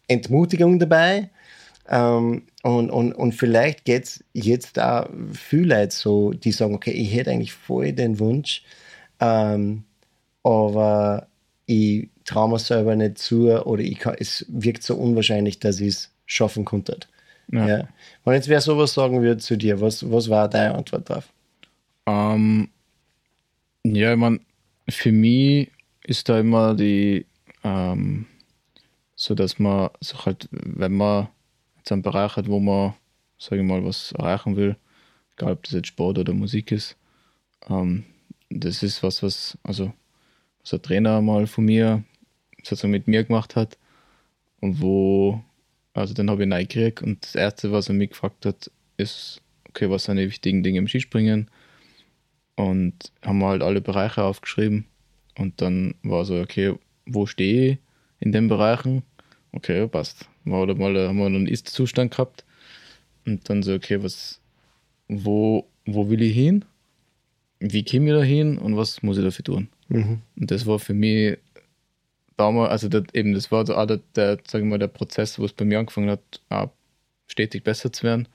Entmutigung 0.07 0.77
dabei. 0.77 1.29
Ähm, 1.89 2.43
und, 2.61 2.91
und, 2.91 3.13
und 3.13 3.31
vielleicht 3.33 3.85
geht 3.85 4.03
es 4.03 4.23
jetzt 4.33 4.77
auch 4.79 5.09
viele 5.33 5.75
Leute 5.75 5.95
so, 5.95 6.33
die 6.33 6.51
sagen, 6.51 6.75
okay, 6.75 6.91
ich 6.91 7.13
hätte 7.15 7.31
eigentlich 7.31 7.53
voll 7.53 7.93
den 7.93 8.19
Wunsch, 8.19 8.63
ähm, 9.19 9.85
aber 10.43 11.27
ich 11.65 12.09
traue 12.25 12.49
mir 12.49 12.59
selber 12.59 12.95
nicht 12.95 13.17
zu 13.17 13.49
oder 13.65 13.81
ich 13.81 13.99
kann, 13.99 14.15
es 14.19 14.45
wirkt 14.49 14.83
so 14.83 14.95
unwahrscheinlich, 14.95 15.59
dass 15.59 15.79
ich 15.79 15.87
es 15.89 16.11
schaffen 16.25 16.65
könnte. 16.65 16.99
Ja. 17.51 17.67
Ja. 17.67 17.87
Wenn 18.23 18.33
jetzt 18.33 18.47
wer 18.47 18.61
sowas 18.61 18.93
sagen 18.93 19.21
würde 19.21 19.37
zu 19.37 19.57
dir, 19.57 19.81
was, 19.81 20.09
was 20.09 20.29
war 20.29 20.49
deine 20.49 20.75
Antwort 20.75 21.09
drauf? 21.09 21.31
Ähm, 22.05 22.69
ja, 23.83 24.13
ich 24.13 24.17
meine, 24.17 24.39
für 24.89 25.11
mich 25.11 25.69
ist 26.03 26.29
da 26.29 26.39
immer 26.39 26.75
die, 26.75 27.25
ähm, 27.63 28.25
so 29.15 29.35
dass 29.35 29.59
man 29.59 29.89
sich 29.99 30.25
halt, 30.25 30.47
wenn 30.51 30.93
man 30.93 31.27
jetzt 31.77 31.91
einen 31.91 32.01
Bereich 32.01 32.35
hat, 32.35 32.47
wo 32.47 32.59
man, 32.59 32.93
sage 33.37 33.61
ich 33.61 33.67
mal, 33.67 33.83
was 33.83 34.11
erreichen 34.13 34.55
will, 34.55 34.75
egal 35.35 35.53
ob 35.53 35.63
das 35.63 35.73
jetzt 35.73 35.87
Sport 35.87 36.19
oder 36.19 36.33
Musik 36.33 36.71
ist, 36.71 36.95
ähm, 37.69 38.05
das 38.49 38.83
ist 38.83 39.03
was, 39.03 39.23
was, 39.23 39.57
also, 39.63 39.93
was 40.63 40.73
ein 40.73 40.81
Trainer 40.81 41.21
mal 41.21 41.47
von 41.47 41.65
mir 41.65 42.03
sozusagen 42.63 42.91
mit 42.91 43.07
mir 43.07 43.23
gemacht 43.23 43.55
hat 43.55 43.77
und 44.59 44.81
wo, 44.81 45.41
also 45.93 46.13
den 46.13 46.29
habe 46.29 46.43
ich 46.43 46.49
neu 46.49 46.61
gekriegt 46.61 47.01
und 47.01 47.23
das 47.23 47.35
erste, 47.35 47.71
was 47.71 47.89
er 47.89 47.95
mich 47.95 48.11
gefragt 48.11 48.45
hat, 48.45 48.71
ist, 48.97 49.41
okay, 49.71 49.89
was 49.89 50.03
sind 50.03 50.17
die 50.17 50.27
wichtigen 50.27 50.63
Dinge 50.63 50.79
im 50.79 50.87
Skispringen? 50.87 51.49
Und 52.55 53.11
haben 53.23 53.43
halt 53.43 53.63
alle 53.63 53.81
Bereiche 53.81 54.23
aufgeschrieben. 54.23 54.85
Und 55.37 55.61
dann 55.61 55.95
war 56.03 56.25
so, 56.25 56.39
okay, 56.39 56.75
wo 57.05 57.25
stehe 57.25 57.71
ich 57.71 57.77
in 58.19 58.31
den 58.31 58.47
Bereichen? 58.47 59.03
Okay, 59.51 59.87
passt. 59.87 60.27
Oder 60.45 60.75
mal 60.75 60.95
haben 61.07 61.17
wir 61.17 61.25
einen 61.25 61.47
Ist-Zustand 61.47 62.11
gehabt. 62.11 62.45
Und 63.25 63.49
dann 63.49 63.63
so, 63.63 63.73
okay, 63.73 64.03
was, 64.03 64.41
wo, 65.07 65.67
wo 65.85 66.09
will 66.09 66.21
ich 66.21 66.35
hin? 66.35 66.65
Wie 67.59 67.83
komme 67.83 68.07
ich 68.09 68.17
da 68.17 68.23
hin 68.23 68.57
und 68.57 68.75
was 68.75 69.01
muss 69.01 69.17
ich 69.17 69.23
dafür 69.23 69.45
tun? 69.45 69.69
Und 70.39 70.49
das 70.51 70.65
war 70.65 70.79
für 70.79 70.93
mich 70.93 71.37
damals, 72.37 72.71
also 72.71 72.89
das, 72.89 73.03
eben, 73.13 73.33
das 73.33 73.51
war 73.51 73.65
so 73.65 73.75
auch 73.75 73.85
der, 73.85 73.99
der, 74.15 74.37
sag 74.47 74.61
ich 74.61 74.67
mal, 74.67 74.79
der 74.79 74.87
Prozess, 74.87 75.37
wo 75.39 75.45
es 75.45 75.53
bei 75.53 75.65
mir 75.65 75.79
angefangen 75.79 76.09
hat, 76.09 76.41
auch 76.49 76.69
stetig 77.27 77.63
besser 77.63 77.91
zu 77.91 78.03
werden. 78.03 78.27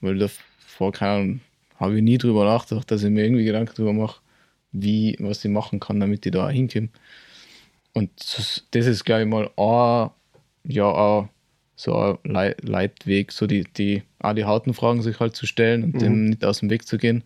Weil 0.00 0.18
davor, 0.18 0.92
keine 0.92 1.40
habe 1.76 1.96
ich 1.96 2.02
nie 2.02 2.18
drüber 2.18 2.44
nachgedacht, 2.44 2.90
dass 2.90 3.02
ich 3.02 3.10
mir 3.10 3.24
irgendwie 3.24 3.44
Gedanken 3.44 3.74
drüber 3.74 3.92
mache, 3.92 4.20
wie, 4.72 5.16
was 5.20 5.44
ich 5.44 5.50
machen 5.50 5.80
kann, 5.80 6.00
damit 6.00 6.26
ich 6.26 6.32
da 6.32 6.48
hinkomme. 6.50 6.88
Und 7.94 8.10
das 8.18 8.64
das 8.70 8.86
ist, 8.86 9.04
glaube 9.04 9.22
ich, 9.22 9.28
mal 9.28 9.50
ein, 9.56 10.10
ja, 10.70 10.84
auch 10.84 11.28
so 11.76 11.94
ein 11.96 12.18
Lei- 12.24 12.56
Leitweg, 12.60 13.32
so 13.32 13.46
die, 13.46 13.64
die, 13.64 14.02
auch 14.18 14.34
die 14.34 14.44
harten 14.44 14.74
Fragen 14.74 15.02
sich 15.02 15.20
halt 15.20 15.36
zu 15.36 15.46
stellen 15.46 15.84
und 15.84 16.00
dem 16.02 16.24
nicht 16.26 16.44
aus 16.44 16.60
dem 16.60 16.70
Weg 16.70 16.86
zu 16.86 16.98
gehen. 16.98 17.24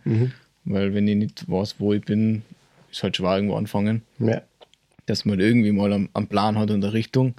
Weil 0.65 0.93
wenn 0.93 1.07
ich 1.07 1.15
nicht 1.17 1.49
weiß, 1.49 1.75
wo 1.79 1.93
ich 1.93 2.03
bin, 2.03 2.43
ist 2.93 3.03
halt 3.03 3.17
schwer 3.17 3.35
irgendwo 3.35 3.55
anfangen 3.55 4.03
Ja. 4.19 4.41
dass 5.05 5.25
man 5.25 5.39
irgendwie 5.39 5.71
mal 5.71 5.91
einen, 5.91 6.27
Plan 6.27 6.57
hat 6.57 6.69
in 6.69 6.79
der 6.81 6.93
Richtung. 6.93 7.33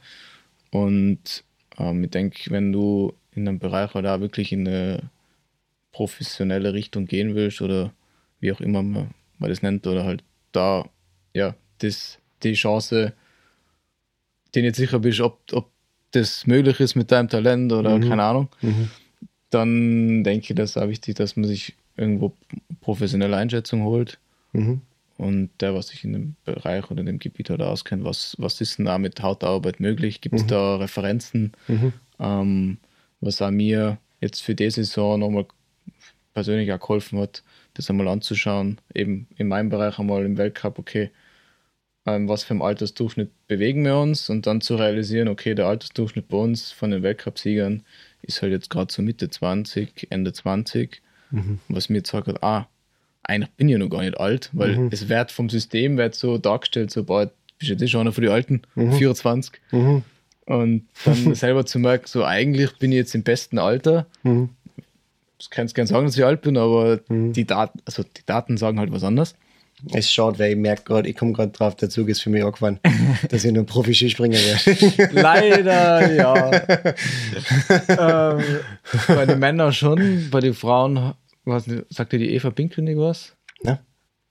Und 0.70 1.44
ähm, 1.78 2.04
ich 2.04 2.10
denke, 2.10 2.50
wenn 2.50 2.72
du 2.72 3.14
in 3.34 3.48
einem 3.48 3.58
Bereich 3.58 3.94
halt 3.94 4.06
auch 4.06 4.20
wirklich 4.20 4.52
in 4.52 4.68
eine 4.68 5.10
professionelle 5.92 6.74
Richtung 6.74 7.06
gehen 7.06 7.34
willst 7.34 7.62
oder 7.62 7.92
wie 8.40 8.52
auch 8.52 8.60
immer 8.60 8.82
man, 8.82 9.10
man 9.38 9.50
das 9.50 9.62
nennt, 9.62 9.86
oder 9.86 10.04
halt 10.04 10.22
da, 10.52 10.88
ja, 11.32 11.54
das, 11.78 12.18
die 12.42 12.54
Chance, 12.54 13.14
die 14.54 14.62
nicht 14.62 14.76
sicher 14.76 14.98
bist, 14.98 15.20
ob, 15.20 15.40
ob 15.52 15.70
das 16.10 16.46
möglich 16.46 16.80
ist 16.80 16.94
mit 16.96 17.10
deinem 17.10 17.28
Talent 17.28 17.72
oder 17.72 17.98
keine 18.08 18.22
Ahnung, 18.24 18.48
dann 19.50 20.22
denke 20.24 20.46
ich, 20.50 20.54
das 20.56 20.70
ist 20.70 20.76
auch 20.76 20.88
wichtig, 20.88 21.14
dass 21.16 21.36
man 21.36 21.46
sich 21.46 21.74
irgendwo 21.96 22.32
professionelle 22.80 23.36
Einschätzung 23.36 23.84
holt 23.84 24.18
Mhm. 24.52 24.82
Und 25.16 25.50
der, 25.60 25.74
was 25.74 25.88
sich 25.88 26.04
in 26.04 26.12
dem 26.12 26.36
Bereich 26.44 26.90
oder 26.90 27.00
in 27.00 27.06
dem 27.06 27.18
Gebiet 27.18 27.50
halt 27.50 27.62
auskennt, 27.62 28.04
was, 28.04 28.34
was 28.38 28.60
ist 28.60 28.78
denn 28.78 28.86
da 28.86 28.98
mit 28.98 29.22
harter 29.22 29.48
Arbeit 29.48 29.80
möglich? 29.80 30.20
Gibt 30.20 30.34
es 30.34 30.46
da 30.46 30.76
Referenzen? 30.76 31.52
Ähm, 32.18 32.78
was 33.20 33.40
auch 33.42 33.50
mir 33.50 33.98
jetzt 34.20 34.42
für 34.42 34.54
die 34.54 34.70
Saison 34.70 35.20
nochmal 35.20 35.46
persönlich 36.34 36.72
auch 36.72 36.80
geholfen 36.80 37.18
hat, 37.20 37.42
das 37.74 37.90
einmal 37.90 38.08
anzuschauen, 38.08 38.80
eben 38.94 39.28
in 39.36 39.48
meinem 39.48 39.68
Bereich 39.68 39.98
einmal 39.98 40.24
im 40.24 40.36
Weltcup, 40.36 40.78
okay, 40.78 41.10
ähm, 42.06 42.28
was 42.28 42.44
für 42.44 42.54
ein 42.54 42.62
Altersdurchschnitt 42.62 43.30
bewegen 43.46 43.84
wir 43.84 43.96
uns? 43.98 44.28
Und 44.30 44.46
dann 44.46 44.60
zu 44.60 44.76
realisieren, 44.76 45.28
okay, 45.28 45.54
der 45.54 45.66
Altersdurchschnitt 45.66 46.28
bei 46.28 46.36
uns 46.36 46.70
von 46.72 46.90
den 46.90 47.02
Weltcup-Siegern 47.02 47.82
ist 48.22 48.42
halt 48.42 48.52
jetzt 48.52 48.70
gerade 48.70 48.92
so 48.92 49.00
Mitte 49.02 49.30
20, 49.30 50.08
Ende 50.10 50.32
20, 50.32 51.00
was 51.68 51.88
mir 51.88 52.02
gesagt 52.02 52.26
hat, 52.28 52.42
ah, 52.42 52.68
eigentlich 53.24 53.50
bin 53.52 53.68
ich 53.68 53.72
ja 53.72 53.78
noch 53.78 53.90
gar 53.90 54.02
nicht 54.02 54.18
alt, 54.18 54.50
weil 54.52 54.88
es 54.90 55.08
wird 55.08 55.32
vom 55.32 55.48
System 55.48 55.96
wird 55.96 56.14
so 56.14 56.38
dargestellt, 56.38 56.90
so, 56.90 57.04
boah, 57.04 57.30
bist 57.58 57.70
jetzt 57.70 57.90
schon 57.90 58.02
einer 58.02 58.12
von 58.12 58.22
den 58.22 58.32
Alten, 58.32 58.62
24. 58.74 59.60
Und 60.46 60.88
dann 61.04 61.34
selber 61.34 61.64
zu 61.64 61.78
merken, 61.78 62.06
so 62.06 62.24
eigentlich 62.24 62.76
bin 62.78 62.92
ich 62.92 62.96
jetzt 62.96 63.14
im 63.14 63.22
besten 63.22 63.58
Alter. 63.58 64.06
Das 65.38 65.50
kannst 65.50 65.72
du 65.72 65.76
gerne 65.76 65.88
sagen, 65.88 66.06
dass 66.06 66.16
ich 66.16 66.24
alt 66.24 66.42
bin, 66.42 66.56
aber 66.56 67.00
die 67.08 67.44
Daten, 67.46 67.80
also 67.84 68.02
die 68.02 68.26
Daten 68.26 68.56
sagen 68.56 68.78
halt 68.78 68.92
was 68.92 69.04
anderes. 69.04 69.34
Es 69.90 70.06
ist 70.06 70.12
schade, 70.12 70.38
weil 70.38 70.52
ich 70.52 70.56
merke 70.56 70.84
gerade, 70.84 71.08
ich 71.08 71.16
komme 71.16 71.32
gerade 71.32 71.50
drauf, 71.50 71.74
der 71.76 71.90
Zug 71.90 72.08
ist 72.08 72.22
für 72.22 72.30
mich 72.30 72.42
angefahren, 72.42 72.78
dass 73.28 73.44
ich 73.44 73.52
nur 73.52 73.66
Profi-Skispringer 73.66 74.38
werde. 74.38 75.12
Leider, 75.20 76.14
ja. 76.14 76.50
ähm, 77.88 78.44
bei 79.08 79.26
den 79.26 79.38
Männern 79.38 79.72
schon, 79.72 80.28
bei 80.30 80.40
den 80.40 80.54
Frauen, 80.54 81.14
was 81.44 81.66
sagt 81.90 82.12
dir 82.12 82.18
die 82.18 82.34
Eva 82.34 82.50
Pinkelnig 82.50 82.96
was? 82.96 83.34
Ja. 83.62 83.80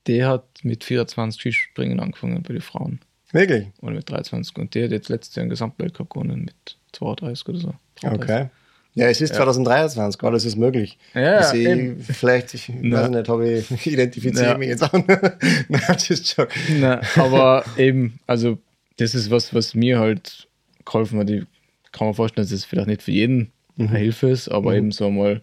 Die 0.08 0.24
hat 0.24 0.46
mit 0.64 0.84
24 0.84 1.40
Skispringen 1.40 2.00
angefangen 2.00 2.42
bei 2.44 2.54
den 2.54 2.62
Frauen. 2.62 3.00
Wirklich? 3.32 3.68
Oder 3.82 3.96
mit 3.96 4.10
23. 4.10 4.56
Und 4.58 4.74
die 4.76 4.84
hat 4.84 4.92
jetzt 4.92 5.10
letztes 5.10 5.36
Jahr 5.36 5.42
einen 5.44 5.50
Gesamtweltcup 5.50 6.10
gewonnen 6.10 6.42
mit 6.46 6.78
32 6.92 7.48
oder 7.50 7.60
so. 7.60 7.74
33. 8.02 8.24
Okay. 8.36 8.50
Ja, 8.96 9.08
es 9.08 9.22
ist 9.22 9.34
2023, 9.34 10.22
alles 10.22 10.46
ist 10.46 10.56
möglich. 10.56 11.00
Ja, 11.16 11.40
ich 11.40 11.46
sehe, 11.48 11.68
eben. 11.76 12.00
vielleicht, 12.00 12.54
ich 12.54 12.68
Ja. 12.68 12.76
weiß 12.92 13.10
nicht, 13.10 13.28
habe 13.28 13.50
ich 13.50 13.88
identifiziere 13.88 14.52
Ja. 14.52 14.58
mich 14.58 14.68
jetzt 14.70 14.84
an. 14.94 15.04
Nein, 15.68 15.82
just 15.98 16.38
joke. 16.38 16.54
Na, 16.80 17.02
aber 17.16 17.66
eben, 17.78 18.20
also 18.28 18.60
das 18.98 19.16
ist 19.16 19.32
was, 19.32 19.52
was 19.56 19.74
mir 19.74 19.98
halt 19.98 20.48
geholfen 20.86 21.18
hat. 21.18 21.30
Ich 21.32 21.44
kann 21.92 22.08
mir 22.08 22.14
vorstellen, 22.14 22.46
dass 22.46 22.52
es 22.52 22.66
vielleicht 22.66 22.88
nicht 22.88 23.02
für 23.02 23.12
jeden 23.12 23.52
eine 23.80 23.98
Hilfe 23.98 24.30
ist, 24.30 24.48
aber 24.50 24.76
eben 24.76 24.92
so 24.92 25.10
mal 25.10 25.42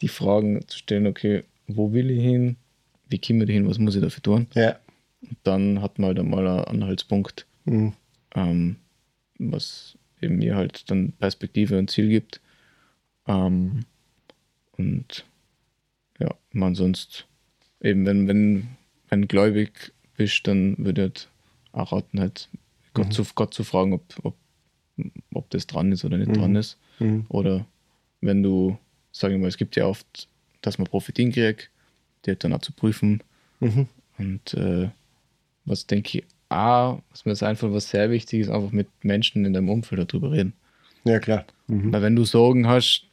die 0.00 0.08
Fragen 0.08 0.66
zu 0.68 0.78
stellen, 0.78 1.06
okay, 1.06 1.44
wo 1.66 1.92
will 1.92 2.10
ich 2.10 2.20
hin? 2.22 2.56
Wie 3.08 3.18
komme 3.18 3.44
ich 3.44 3.50
hin? 3.50 3.68
Was 3.68 3.78
muss 3.78 3.94
ich 3.96 4.02
dafür 4.02 4.22
tun? 4.22 4.46
Ja. 4.54 4.78
Und 5.22 5.36
dann 5.42 5.82
hat 5.82 5.98
man 5.98 6.08
halt 6.08 6.18
einmal 6.20 6.46
einen 6.46 6.64
Anhaltspunkt, 6.64 7.46
Mhm. 7.64 7.92
ähm, 8.34 8.76
was 9.38 9.96
eben 10.20 10.36
mir 10.36 10.56
halt 10.56 10.90
dann 10.90 11.12
Perspektive 11.12 11.78
und 11.78 11.90
Ziel 11.90 12.08
gibt. 12.08 12.40
Ähm, 13.26 13.84
und 14.76 15.24
ja, 16.18 16.34
man 16.52 16.74
sonst 16.74 17.26
eben, 17.80 18.06
wenn, 18.06 18.26
wenn, 18.28 18.68
wenn 19.08 19.28
gläubig 19.28 19.92
bist, 20.16 20.46
dann 20.46 20.76
würde 20.78 21.02
ich 21.02 21.04
halt 21.08 21.28
auch 21.72 21.92
raten, 21.92 22.20
halt 22.20 22.48
Gott, 22.94 23.12
zu, 23.12 23.24
Gott 23.34 23.54
zu 23.54 23.64
fragen, 23.64 23.92
ob, 23.92 24.02
ob, 24.24 24.34
ob 25.34 25.50
das 25.50 25.66
dran 25.66 25.92
ist 25.92 26.04
oder 26.04 26.16
nicht 26.18 26.34
dran 26.36 26.56
ist. 26.56 26.78
Oder 27.28 27.66
wenn 28.20 28.42
du, 28.42 28.76
sage 29.18 29.34
ich 29.34 29.40
mal, 29.40 29.48
es 29.48 29.56
gibt 29.56 29.76
ja 29.76 29.86
oft, 29.86 30.28
dass 30.62 30.78
man 30.78 30.86
Prophetien 30.86 31.32
kriegt, 31.32 31.70
die 32.24 32.30
halt 32.30 32.44
dann 32.44 32.52
auch 32.52 32.60
zu 32.60 32.72
prüfen. 32.72 33.22
Und 34.18 34.54
äh, 34.54 34.88
was 35.64 35.86
denke 35.86 36.18
ich 36.18 36.24
auch, 36.48 37.00
was 37.10 37.24
mir 37.24 37.32
jetzt 37.32 37.42
einfach 37.42 37.72
was 37.72 37.90
sehr 37.90 38.10
wichtig 38.10 38.40
ist, 38.40 38.48
einfach 38.50 38.72
mit 38.72 38.88
Menschen 39.02 39.44
in 39.44 39.52
deinem 39.52 39.68
Umfeld 39.68 40.12
darüber 40.12 40.32
reden. 40.32 40.52
Ja, 41.04 41.18
klar. 41.18 41.44
Mhm. 41.66 41.92
Weil 41.92 42.02
wenn 42.02 42.16
du 42.16 42.24
Sorgen 42.24 42.66
hast, 42.66 43.04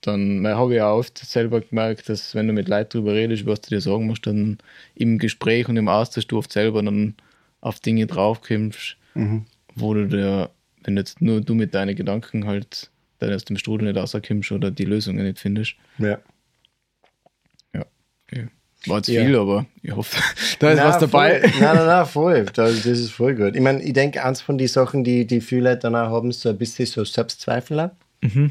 dann 0.00 0.46
habe 0.46 0.74
ich 0.76 0.80
auch 0.80 0.98
oft 0.98 1.18
selber 1.18 1.60
gemerkt, 1.60 2.08
dass 2.08 2.34
wenn 2.34 2.46
du 2.46 2.52
mit 2.54 2.68
Leuten 2.68 2.88
darüber 2.92 3.14
redest, 3.14 3.44
was 3.46 3.60
du 3.60 3.70
dir 3.70 3.80
Sorgen 3.80 4.06
musst, 4.06 4.26
dann 4.26 4.58
im 4.94 5.18
Gespräch 5.18 5.68
und 5.68 5.76
im 5.76 5.88
Austausch 5.88 6.26
du 6.26 6.38
oft 6.38 6.52
selber 6.52 6.82
dann 6.82 7.14
auf 7.60 7.80
Dinge 7.80 8.06
draufkommst, 8.06 8.96
Mhm. 9.14 9.44
wo 9.74 9.92
du 9.94 10.08
dir, 10.08 10.50
wenn 10.84 10.96
jetzt 10.96 11.20
nur 11.20 11.40
du 11.42 11.54
mit 11.54 11.74
deinen 11.74 11.94
Gedanken 11.96 12.46
halt 12.46 12.90
dann 13.20 13.32
aus 13.32 13.44
dem 13.44 13.56
Strudel 13.56 13.86
nicht 13.92 13.96
rauskommst 14.00 14.50
oder 14.52 14.70
die 14.70 14.84
Lösungen 14.84 15.24
nicht 15.24 15.38
findest. 15.38 15.74
Ja. 15.98 16.18
Ja. 17.74 17.84
Okay. 18.26 18.46
War 18.86 18.96
jetzt 18.98 19.08
Ja. 19.08 19.24
viel, 19.24 19.36
aber 19.36 19.66
ich 19.82 19.94
hoffe, 19.94 20.16
da 20.58 20.70
ist 20.70 20.78
Nein, 20.78 20.88
was 20.88 20.98
dabei. 20.98 21.40
Voll. 21.40 21.50
Nein, 21.60 21.76
nein, 21.76 21.86
nein, 21.86 22.06
voll. 22.06 22.44
Das, 22.54 22.76
das 22.76 22.86
ist 22.86 23.10
voll 23.12 23.34
gut. 23.34 23.54
Ich 23.54 23.60
meine, 23.60 23.82
ich 23.82 23.92
denke, 23.92 24.24
eins 24.24 24.40
von 24.40 24.56
den 24.58 24.68
Sachen, 24.68 25.04
die 25.04 25.26
die 25.26 25.40
viele 25.40 25.70
Leute 25.70 25.80
dann 25.82 25.96
auch 25.96 26.10
haben, 26.10 26.30
ist 26.30 26.40
so 26.40 26.48
ein 26.48 26.58
bisschen 26.58 26.86
so 26.86 27.04
Selbstzweifel. 27.04 27.78
auch. 27.80 27.90
Mhm. 28.22 28.50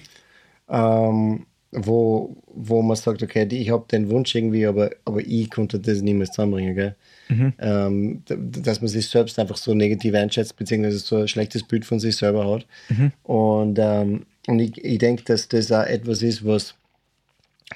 Ähm, 0.69 1.45
wo, 1.71 2.35
wo 2.47 2.81
man 2.81 2.95
sagt, 2.95 3.21
okay, 3.21 3.47
ich 3.51 3.69
habe 3.69 3.85
den 3.91 4.09
Wunsch 4.09 4.33
irgendwie, 4.33 4.65
aber, 4.65 4.89
aber 5.05 5.19
ich 5.21 5.51
konnte 5.51 5.79
das 5.79 6.01
niemals 6.01 6.31
zusammenbringen. 6.31 6.75
Gell? 6.75 6.95
Mhm. 7.29 7.53
Ähm, 7.59 8.23
dass 8.27 8.81
man 8.81 8.87
sich 8.87 9.07
selbst 9.07 9.37
einfach 9.37 9.57
so 9.57 9.73
negativ 9.75 10.15
einschätzt, 10.15 10.55
beziehungsweise 10.57 10.97
so 10.99 11.17
ein 11.17 11.27
schlechtes 11.27 11.63
Bild 11.63 11.85
von 11.85 11.99
sich 11.99 12.17
selber 12.17 12.51
hat. 12.51 12.65
Mhm. 12.89 13.11
Und, 13.23 13.77
ähm, 13.79 14.25
und 14.49 14.59
ich, 14.59 14.83
ich 14.83 14.97
denke, 14.97 15.23
dass 15.23 15.47
das 15.47 15.71
auch 15.71 15.83
etwas 15.83 16.21
ist, 16.21 16.45
was 16.45 16.75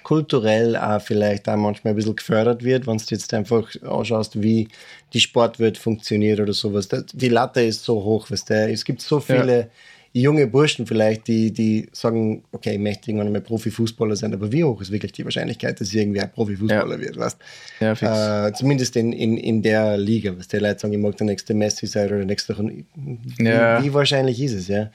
kulturell 0.03 0.76
auch 0.76 0.99
vielleicht 1.01 1.47
auch 1.47 1.55
manchmal 1.55 1.93
ein 1.93 1.95
bisschen 1.95 2.15
gefördert 2.15 2.63
wird, 2.63 2.88
wenn 2.88 2.97
du 2.97 3.03
jetzt 3.09 3.34
einfach 3.34 3.69
anschaust, 3.84 4.41
wie 4.41 4.67
die 5.13 5.19
Sportwelt 5.19 5.78
funktioniert 5.78 6.39
oder 6.39 6.53
sowas. 6.53 6.89
Die 7.13 7.30
Latte 7.30 7.61
ist 7.61 7.84
so 7.84 8.03
hoch, 8.03 8.30
weißt 8.32 8.49
du? 8.49 8.71
Es 8.71 8.84
gibt 8.86 9.01
so 9.01 9.19
viele 9.19 9.69
junge 10.11 10.47
Burschen 10.47 10.86
vielleicht, 10.88 11.28
die, 11.28 11.51
die 11.51 11.89
sagen, 11.91 12.43
okay, 12.51 12.74
ich 12.74 12.80
möchte 12.80 13.09
irgendwann 13.09 13.32
mal 13.32 13.41
Profifußballer 13.41 14.15
sein, 14.15 14.34
aber 14.34 14.51
wie 14.51 14.63
hoch 14.63 14.82
ist 14.82 14.91
wirklich 14.91 15.11
die 15.11 15.24
Wahrscheinlichkeit, 15.26 15.80
dass 15.80 15.93
irgendwie 15.93 16.21
ein 16.21 16.32
Profifußballer 16.32 16.95
Ja. 16.95 17.01
wird, 17.01 17.17
weißt 17.17 17.38
Ja, 17.80 17.95
fix. 17.95 18.11
äh, 18.11 18.51
Zumindest 18.53 18.95
in, 18.95 19.13
in, 19.13 19.38
in 19.38 19.61
der 19.61 19.97
Liga, 19.97 20.34
was 20.38 20.47
die 20.47 20.57
Leute 20.57 20.80
sagen, 20.80 20.93
ich 20.93 20.99
mag 20.99 21.15
der 21.17 21.26
nächste 21.28 21.53
Messi 21.53 21.88
sein 21.88 22.07
oder 22.07 22.17
der 22.17 22.26
nächste. 22.26 22.55
Wie, 22.57 23.43
Ja. 23.43 23.82
wie 23.82 23.93
wahrscheinlich 23.93 24.41
ist 24.41 24.53
es, 24.53 24.67
ja? 24.67 24.91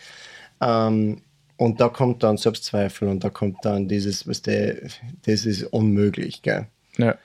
Ähm, 0.60 1.22
und 1.58 1.80
da 1.80 1.88
kommt 1.88 2.22
dann 2.22 2.38
Selbstzweifel 2.38 3.08
und 3.08 3.22
da 3.24 3.30
kommt 3.30 3.58
dann 3.64 3.88
dieses, 3.88 4.26
was 4.26 4.40
der, 4.40 4.76
das 5.26 5.44
ist 5.44 5.64
unmöglich, 5.64 6.40
gell? 6.40 6.66
ja. 6.96 7.18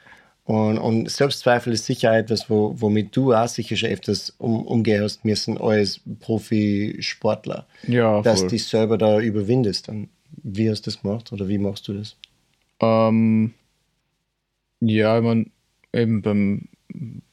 Und, 0.45 0.77
und 0.77 1.09
Selbstzweifel 1.09 1.71
ist 1.71 1.85
sicher 1.85 2.13
etwas, 2.13 2.49
wo, 2.49 2.73
womit 2.75 3.15
du 3.15 3.33
auch 3.33 3.47
sicher 3.47 3.77
schon 3.77 3.91
öfters 3.91 4.31
um, 4.39 4.65
umgehen 4.65 5.01
hast 5.01 5.23
müssen 5.23 5.57
als 5.57 6.01
Profisportler. 6.19 7.65
Ja, 7.87 8.21
dass 8.21 8.39
voll. 8.39 8.49
du 8.49 8.55
dich 8.55 8.65
selber 8.65 8.97
da 8.97 9.19
überwindest. 9.21 9.87
Und 9.87 10.09
wie 10.43 10.69
hast 10.69 10.81
du 10.81 10.91
das 10.91 11.01
gemacht 11.01 11.31
oder 11.31 11.47
wie 11.47 11.57
machst 11.57 11.87
du 11.87 11.93
das? 11.93 12.17
Ähm, 12.81 13.53
ja, 14.81 15.17
ich 15.17 15.23
mein, 15.23 15.51
eben 15.93 16.21
beim, 16.21 16.67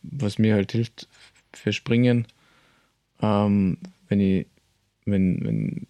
was 0.03 0.39
mir 0.39 0.55
halt 0.55 0.71
hilft 0.71 1.09
für 1.53 1.73
Springen, 1.73 2.29
ähm, 3.21 3.79
wenn 4.09 4.21
ich, 4.21 4.47
wenn, 5.05 5.45
wenn, 5.45 5.87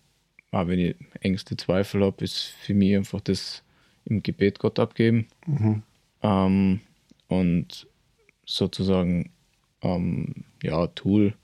ah, 0.53 0.66
wenn 0.66 0.78
ich 0.78 0.96
Ängste, 1.20 1.57
Zweifel 1.57 2.03
habe, 2.05 2.24
ist 2.24 2.38
für 2.61 2.74
mich 2.74 2.96
einfach 2.96 3.20
das 3.20 3.62
im 4.05 4.22
Gebet 4.22 4.59
Gott 4.59 4.78
abgeben. 4.78 5.26
Ähm, 6.22 6.80
und 7.28 7.86
sozusagen, 8.44 9.30
ähm, 9.82 10.44
ja, 10.62 10.86
Tool, 10.88 11.34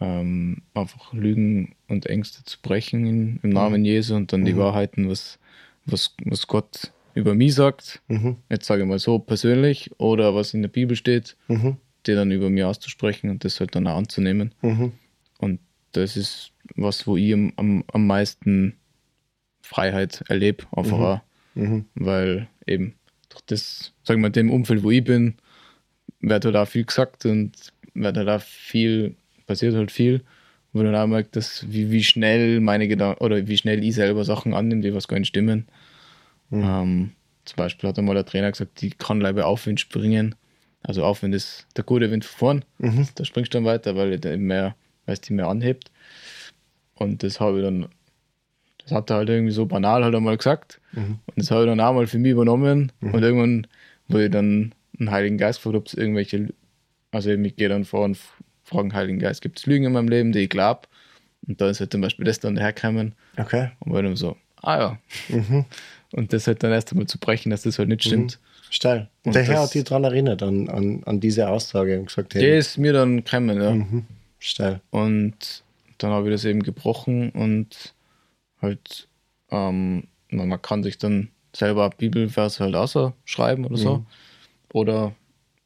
ähm, 0.00 0.62
einfach 0.74 1.12
Lügen 1.12 1.74
und 1.88 2.06
Ängste 2.06 2.44
zu 2.44 2.58
brechen 2.60 3.06
in, 3.06 3.40
im 3.42 3.50
Namen 3.50 3.84
Jesu 3.84 4.16
und 4.16 4.32
dann 4.32 4.44
die 4.44 4.52
Wahrheiten, 4.56 5.08
was, 5.08 5.38
was, 5.86 6.14
was 6.24 6.46
Gott 6.46 6.92
über 7.14 7.34
mich 7.34 7.54
sagt, 7.54 8.02
Mhm. 8.08 8.36
jetzt 8.50 8.66
sage 8.66 8.82
ich 8.82 8.88
mal 8.88 8.98
so 8.98 9.18
persönlich, 9.20 9.90
oder 9.98 10.34
was 10.34 10.52
in 10.52 10.62
der 10.62 10.68
Bibel 10.68 10.96
steht, 10.96 11.36
Mhm. 11.48 11.76
die 12.06 12.14
dann 12.14 12.32
über 12.32 12.50
mich 12.50 12.64
auszusprechen 12.64 13.30
und 13.30 13.44
das 13.44 13.60
halt 13.60 13.74
dann 13.76 13.86
auch 13.86 13.96
anzunehmen. 13.96 14.52
Mhm. 14.62 14.92
Und 15.38 15.60
das 15.96 16.16
ist 16.16 16.52
was, 16.76 17.06
wo 17.06 17.16
ich 17.16 17.32
am, 17.32 17.52
am, 17.56 17.84
am 17.92 18.06
meisten 18.06 18.76
Freiheit 19.62 20.22
erlebe, 20.28 20.64
einfach 20.72 20.98
auch. 20.98 21.20
Mhm. 21.54 21.86
Weil 21.94 22.48
eben 22.66 22.94
durch 23.28 23.42
das, 23.46 23.92
sagen 24.02 24.20
wir 24.20 24.28
mal, 24.28 24.32
dem 24.32 24.50
Umfeld, 24.50 24.82
wo 24.82 24.90
ich 24.90 25.04
bin, 25.04 25.34
wird 26.20 26.44
halt 26.44 26.56
auch 26.56 26.68
viel 26.68 26.84
gesagt 26.84 27.26
und 27.26 27.52
wird 27.94 28.16
halt 28.16 28.28
auch 28.28 28.42
viel, 28.42 29.16
passiert 29.46 29.74
halt 29.74 29.90
viel, 29.90 30.22
wo 30.72 30.82
dann 30.82 30.94
auch 30.94 31.06
merkt, 31.06 31.36
dass 31.36 31.66
wie, 31.70 31.90
wie 31.90 32.02
schnell 32.02 32.60
meine 32.60 32.88
Gedanken 32.88 33.22
oder 33.22 33.46
wie 33.46 33.56
schnell 33.56 33.82
ich 33.84 33.94
selber 33.94 34.24
Sachen 34.24 34.54
annehme, 34.54 34.82
die 34.82 34.94
was 34.94 35.08
gar 35.08 35.18
nicht 35.18 35.28
stimmen. 35.28 35.66
Ähm, 36.64 37.12
zum 37.44 37.56
Beispiel 37.56 37.88
hat 37.88 37.98
einmal 37.98 38.14
der 38.14 38.24
Trainer 38.26 38.50
gesagt, 38.50 38.80
die 38.80 38.90
kann 38.90 39.20
leider 39.20 39.46
Aufwind 39.46 39.80
springen. 39.80 40.34
Also 40.82 41.04
Aufwind 41.04 41.34
ist 41.34 41.66
der 41.76 41.84
gute 41.84 42.10
Wind 42.10 42.24
von 42.24 42.38
vorn. 42.38 42.64
Da 43.14 43.24
springst 43.24 43.54
du 43.54 43.58
dann 43.58 43.64
weiter, 43.64 43.96
weil 43.96 44.18
der 44.18 44.34
eben 44.34 44.46
mehr, 44.46 44.76
weil 45.06 45.14
es 45.14 45.20
die 45.20 45.32
mehr 45.32 45.48
anhebt. 45.48 45.90
Und 46.94 47.22
das 47.22 47.40
habe 47.40 47.58
ich 47.58 47.64
dann, 47.64 47.88
das 48.78 48.92
hat 48.92 49.10
er 49.10 49.16
halt 49.16 49.28
irgendwie 49.28 49.52
so 49.52 49.66
banal 49.66 50.04
halt 50.04 50.14
einmal 50.14 50.36
gesagt. 50.36 50.80
Und 51.26 51.36
das 51.36 51.50
habe 51.50 51.62
ich 51.62 51.68
dann 51.68 51.80
auch 51.80 51.92
mal 51.92 52.06
für 52.06 52.18
mich 52.18 52.32
übernommen. 52.32 52.92
Und 53.00 53.22
irgendwann, 53.22 53.66
wo 54.08 54.18
ich 54.18 54.30
dann 54.30 54.74
einen 54.98 55.10
Heiligen 55.10 55.38
Geist 55.38 55.58
gefragt 55.58 55.76
ob 55.76 55.86
es 55.86 55.94
irgendwelche, 55.94 56.52
also 57.10 57.30
ich 57.30 57.56
gehe 57.56 57.68
dann 57.68 57.84
vor 57.84 58.04
und 58.04 58.18
frage 58.62 58.88
den 58.88 58.94
Heiligen 58.94 59.18
Geist, 59.18 59.42
gibt 59.42 59.58
es 59.58 59.66
Lügen 59.66 59.86
in 59.86 59.92
meinem 59.92 60.08
Leben, 60.08 60.32
die 60.32 60.40
ich 60.40 60.50
glaube? 60.50 60.82
Und 61.46 61.60
da 61.60 61.68
ist 61.68 61.80
halt 61.80 61.92
zum 61.92 62.00
Beispiel 62.00 62.24
das 62.24 62.40
dann 62.40 62.56
hergekommen. 62.56 63.14
Okay. 63.36 63.70
Und 63.80 63.92
war 63.92 64.02
dann 64.02 64.16
so, 64.16 64.36
ah 64.62 64.78
ja. 64.78 64.98
Und 66.12 66.32
das 66.32 66.46
halt 66.46 66.62
dann 66.62 66.72
erst 66.72 66.92
einmal 66.92 67.06
zu 67.06 67.18
brechen, 67.18 67.50
dass 67.50 67.62
das 67.62 67.78
halt 67.78 67.88
nicht 67.88 68.04
stimmt. 68.04 68.38
Steil. 68.70 69.08
Und 69.24 69.34
der 69.34 69.42
Herr 69.42 69.62
hat 69.62 69.74
dich 69.74 69.84
daran 69.84 70.04
erinnert, 70.04 70.42
an, 70.42 70.68
an, 70.68 71.02
an 71.04 71.20
diese 71.20 71.48
Aussage 71.48 71.98
und 71.98 72.06
gesagt, 72.06 72.34
Der 72.34 72.42
hey, 72.42 72.58
ist 72.58 72.78
mir 72.78 72.92
dann 72.92 73.24
gekommen, 73.24 73.60
ja. 73.60 73.86
Steil. 74.48 74.80
Und 74.90 75.64
dann 75.98 76.10
habe 76.10 76.28
ich 76.28 76.34
das 76.34 76.44
eben 76.44 76.62
gebrochen 76.62 77.30
und 77.30 77.94
halt, 78.60 79.08
ähm, 79.50 80.08
man, 80.30 80.62
kann 80.62 80.82
sich 80.82 80.98
dann 80.98 81.30
selber 81.52 81.90
Bibelverse 81.90 82.62
halt 82.64 82.74
ausschreiben 82.74 83.64
oder 83.64 83.76
so. 83.76 84.06
Oder, 84.72 85.14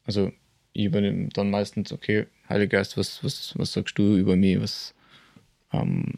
also 0.05 0.31
ich 0.73 0.85
übernehme 0.85 1.29
dann 1.29 1.49
meistens, 1.49 1.91
okay, 1.91 2.27
Heiliger 2.47 2.77
Geist, 2.77 2.97
was, 2.97 3.23
was, 3.23 3.53
was 3.57 3.73
sagst 3.73 3.97
du 3.97 4.15
über 4.15 4.35
mich? 4.35 4.61
Was, 4.61 4.93
ähm, 5.71 6.13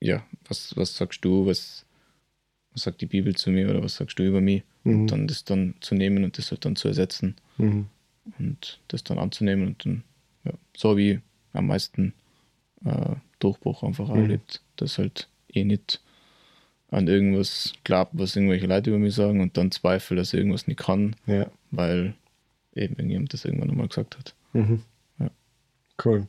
ja, 0.00 0.24
was, 0.48 0.76
was 0.76 0.96
sagst 0.96 1.24
du? 1.24 1.46
Was, 1.46 1.84
was 2.72 2.82
sagt 2.82 3.00
die 3.00 3.06
Bibel 3.06 3.34
zu 3.36 3.50
mir 3.50 3.70
oder 3.70 3.82
was 3.82 3.96
sagst 3.96 4.18
du 4.18 4.24
über 4.24 4.40
mich? 4.40 4.62
Und 4.84 5.06
dann 5.06 5.26
das 5.26 5.44
dann 5.44 5.74
zu 5.80 5.94
nehmen 5.94 6.24
und 6.24 6.36
das 6.36 6.50
halt 6.50 6.64
dann 6.64 6.76
zu 6.76 6.88
ersetzen 6.88 7.36
Mhm. 7.56 7.86
und 8.38 8.80
das 8.88 9.04
dann 9.04 9.18
anzunehmen 9.18 9.68
und 9.68 9.84
dann, 9.84 10.02
ja, 10.44 10.52
so 10.76 10.96
ich 10.96 11.20
am 11.54 11.66
meisten 11.68 12.12
äh, 12.84 13.14
Durchbruch 13.38 13.82
einfach 13.82 14.10
erlebt, 14.10 14.60
dass 14.76 14.98
halt 14.98 15.28
eh 15.52 15.64
nicht 15.64 16.00
an 16.90 17.08
irgendwas 17.08 17.72
glaubt, 17.82 18.12
was 18.14 18.36
irgendwelche 18.36 18.66
Leute 18.66 18.90
über 18.90 18.98
mich 18.98 19.14
sagen 19.14 19.40
und 19.40 19.56
dann 19.56 19.70
Zweifel, 19.72 20.16
dass 20.16 20.32
ich 20.32 20.38
irgendwas 20.38 20.66
nicht 20.66 20.78
kann, 20.80 21.16
Ja. 21.26 21.46
weil 21.70 22.14
eben 22.74 22.94
irgendjemand 22.96 23.32
das 23.32 23.44
irgendwann 23.44 23.70
einmal 23.70 23.88
gesagt 23.88 24.16
hat. 24.18 24.34
Cool. 26.04 26.26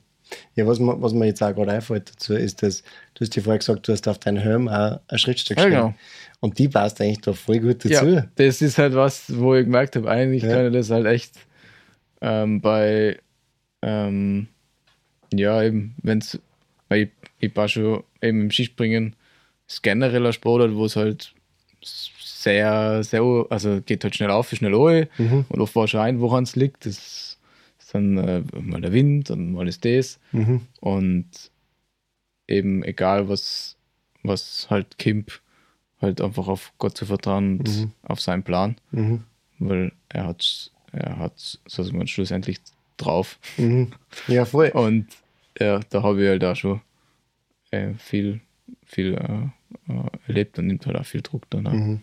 Ja, 0.56 0.66
was 0.66 0.80
was 0.80 1.14
mir 1.14 1.26
jetzt 1.28 1.42
auch 1.44 1.54
gerade 1.54 1.72
einfällt 1.74 2.10
dazu, 2.12 2.34
ist, 2.34 2.62
dass 2.64 2.82
du 3.14 3.22
hast 3.22 3.36
dir 3.36 3.42
vorher 3.44 3.60
gesagt, 3.60 3.88
du 3.88 3.92
hast 3.92 4.08
auf 4.08 4.18
deinen 4.20 4.38
Helm 4.38 4.68
auch 4.68 5.00
ein 5.08 5.18
Schriftstück 5.20 5.58
Ja, 5.58 5.70
genau. 5.70 5.94
Und 6.40 6.58
die 6.60 6.68
passt 6.68 7.00
eigentlich 7.02 7.22
da 7.22 7.34
voll 7.34 7.60
gut 7.60 7.84
dazu. 7.86 8.06
Ja, 8.08 8.28
das 8.36 8.62
ist 8.62 8.78
halt 8.78 8.94
was, 8.96 9.36
wo 9.38 9.56
ich 9.56 9.66
gemerkt 9.66 9.96
habe, 9.96 10.10
eigentlich 10.10 10.44
Ja. 10.44 10.50
kann 10.56 10.68
ich 10.68 10.74
das 10.74 10.90
halt 10.90 11.06
echt 11.08 11.34
ähm, 12.22 12.62
bei, 12.62 13.20
ähm, 13.84 14.48
ja, 15.34 15.62
eben, 15.64 15.96
wenn 16.02 16.20
es, 16.20 16.40
ich, 16.92 17.10
ich 17.40 17.56
war 17.56 17.68
schon 17.68 18.04
eben 18.22 18.42
im 18.42 18.52
Skispringen, 18.52 19.16
ist 19.68 19.82
generell 19.84 20.26
ein 20.26 20.34
Sportart, 20.34 20.76
wo 20.76 20.86
es 20.86 20.96
halt 20.96 21.34
sehr, 21.82 23.04
sehr, 23.04 23.24
also 23.50 23.82
geht 23.82 24.04
halt 24.04 24.16
schnell 24.16 24.32
auf, 24.32 24.50
schnell 24.52 24.74
runter 24.74 25.08
Mhm. 25.18 25.46
und 25.50 25.62
oft 25.62 25.76
war 25.76 25.88
schon 25.88 26.02
ein, 26.02 26.20
woran 26.20 26.44
es 26.44 26.56
liegt. 26.56 26.86
Das 26.86 27.38
ist 27.80 27.94
dann 27.94 28.18
äh, 28.18 28.44
mal 28.60 28.82
der 28.82 28.94
Wind 28.94 29.32
und 29.32 29.54
mal 29.54 29.68
ist 29.68 29.84
das. 29.86 30.20
Mhm. 30.32 30.62
Und 30.80 31.30
eben 32.48 32.84
egal 32.84 33.30
was, 33.30 33.78
was 34.24 34.68
halt 34.70 34.98
Kimp, 34.98 35.40
halt 36.02 36.22
einfach 36.22 36.48
auf 36.48 36.74
Gott 36.78 36.98
zu 36.98 37.06
vertrauen 37.06 37.60
und 37.60 37.90
auf 38.04 38.22
seinen 38.22 38.44
Plan, 38.44 38.76
Mhm. 38.92 39.24
weil 39.60 39.92
er 40.10 40.26
hat 40.28 40.72
er 40.92 41.18
hat 41.20 41.60
so 41.66 41.84
man 41.94 42.08
schlussendlich 42.08 42.60
drauf. 42.98 43.40
Mhm. 43.58 43.92
Ja, 44.28 44.46
voll. 44.46 44.70
Und 44.70 45.08
ja, 45.60 45.80
da 45.90 46.04
habe 46.04 46.24
ich 46.24 46.30
halt 46.30 46.44
auch 46.44 46.56
schon 46.56 46.82
äh, 47.72 47.94
viel, 47.98 48.42
viel 48.86 49.14
äh, 49.14 49.92
äh, 49.92 50.10
erlebt 50.28 50.60
und 50.60 50.68
nimmt 50.68 50.86
halt 50.86 50.98
auch 50.98 51.06
viel 51.06 51.22
Druck 51.22 51.50
dann. 51.50 51.68
auch. 51.68 52.00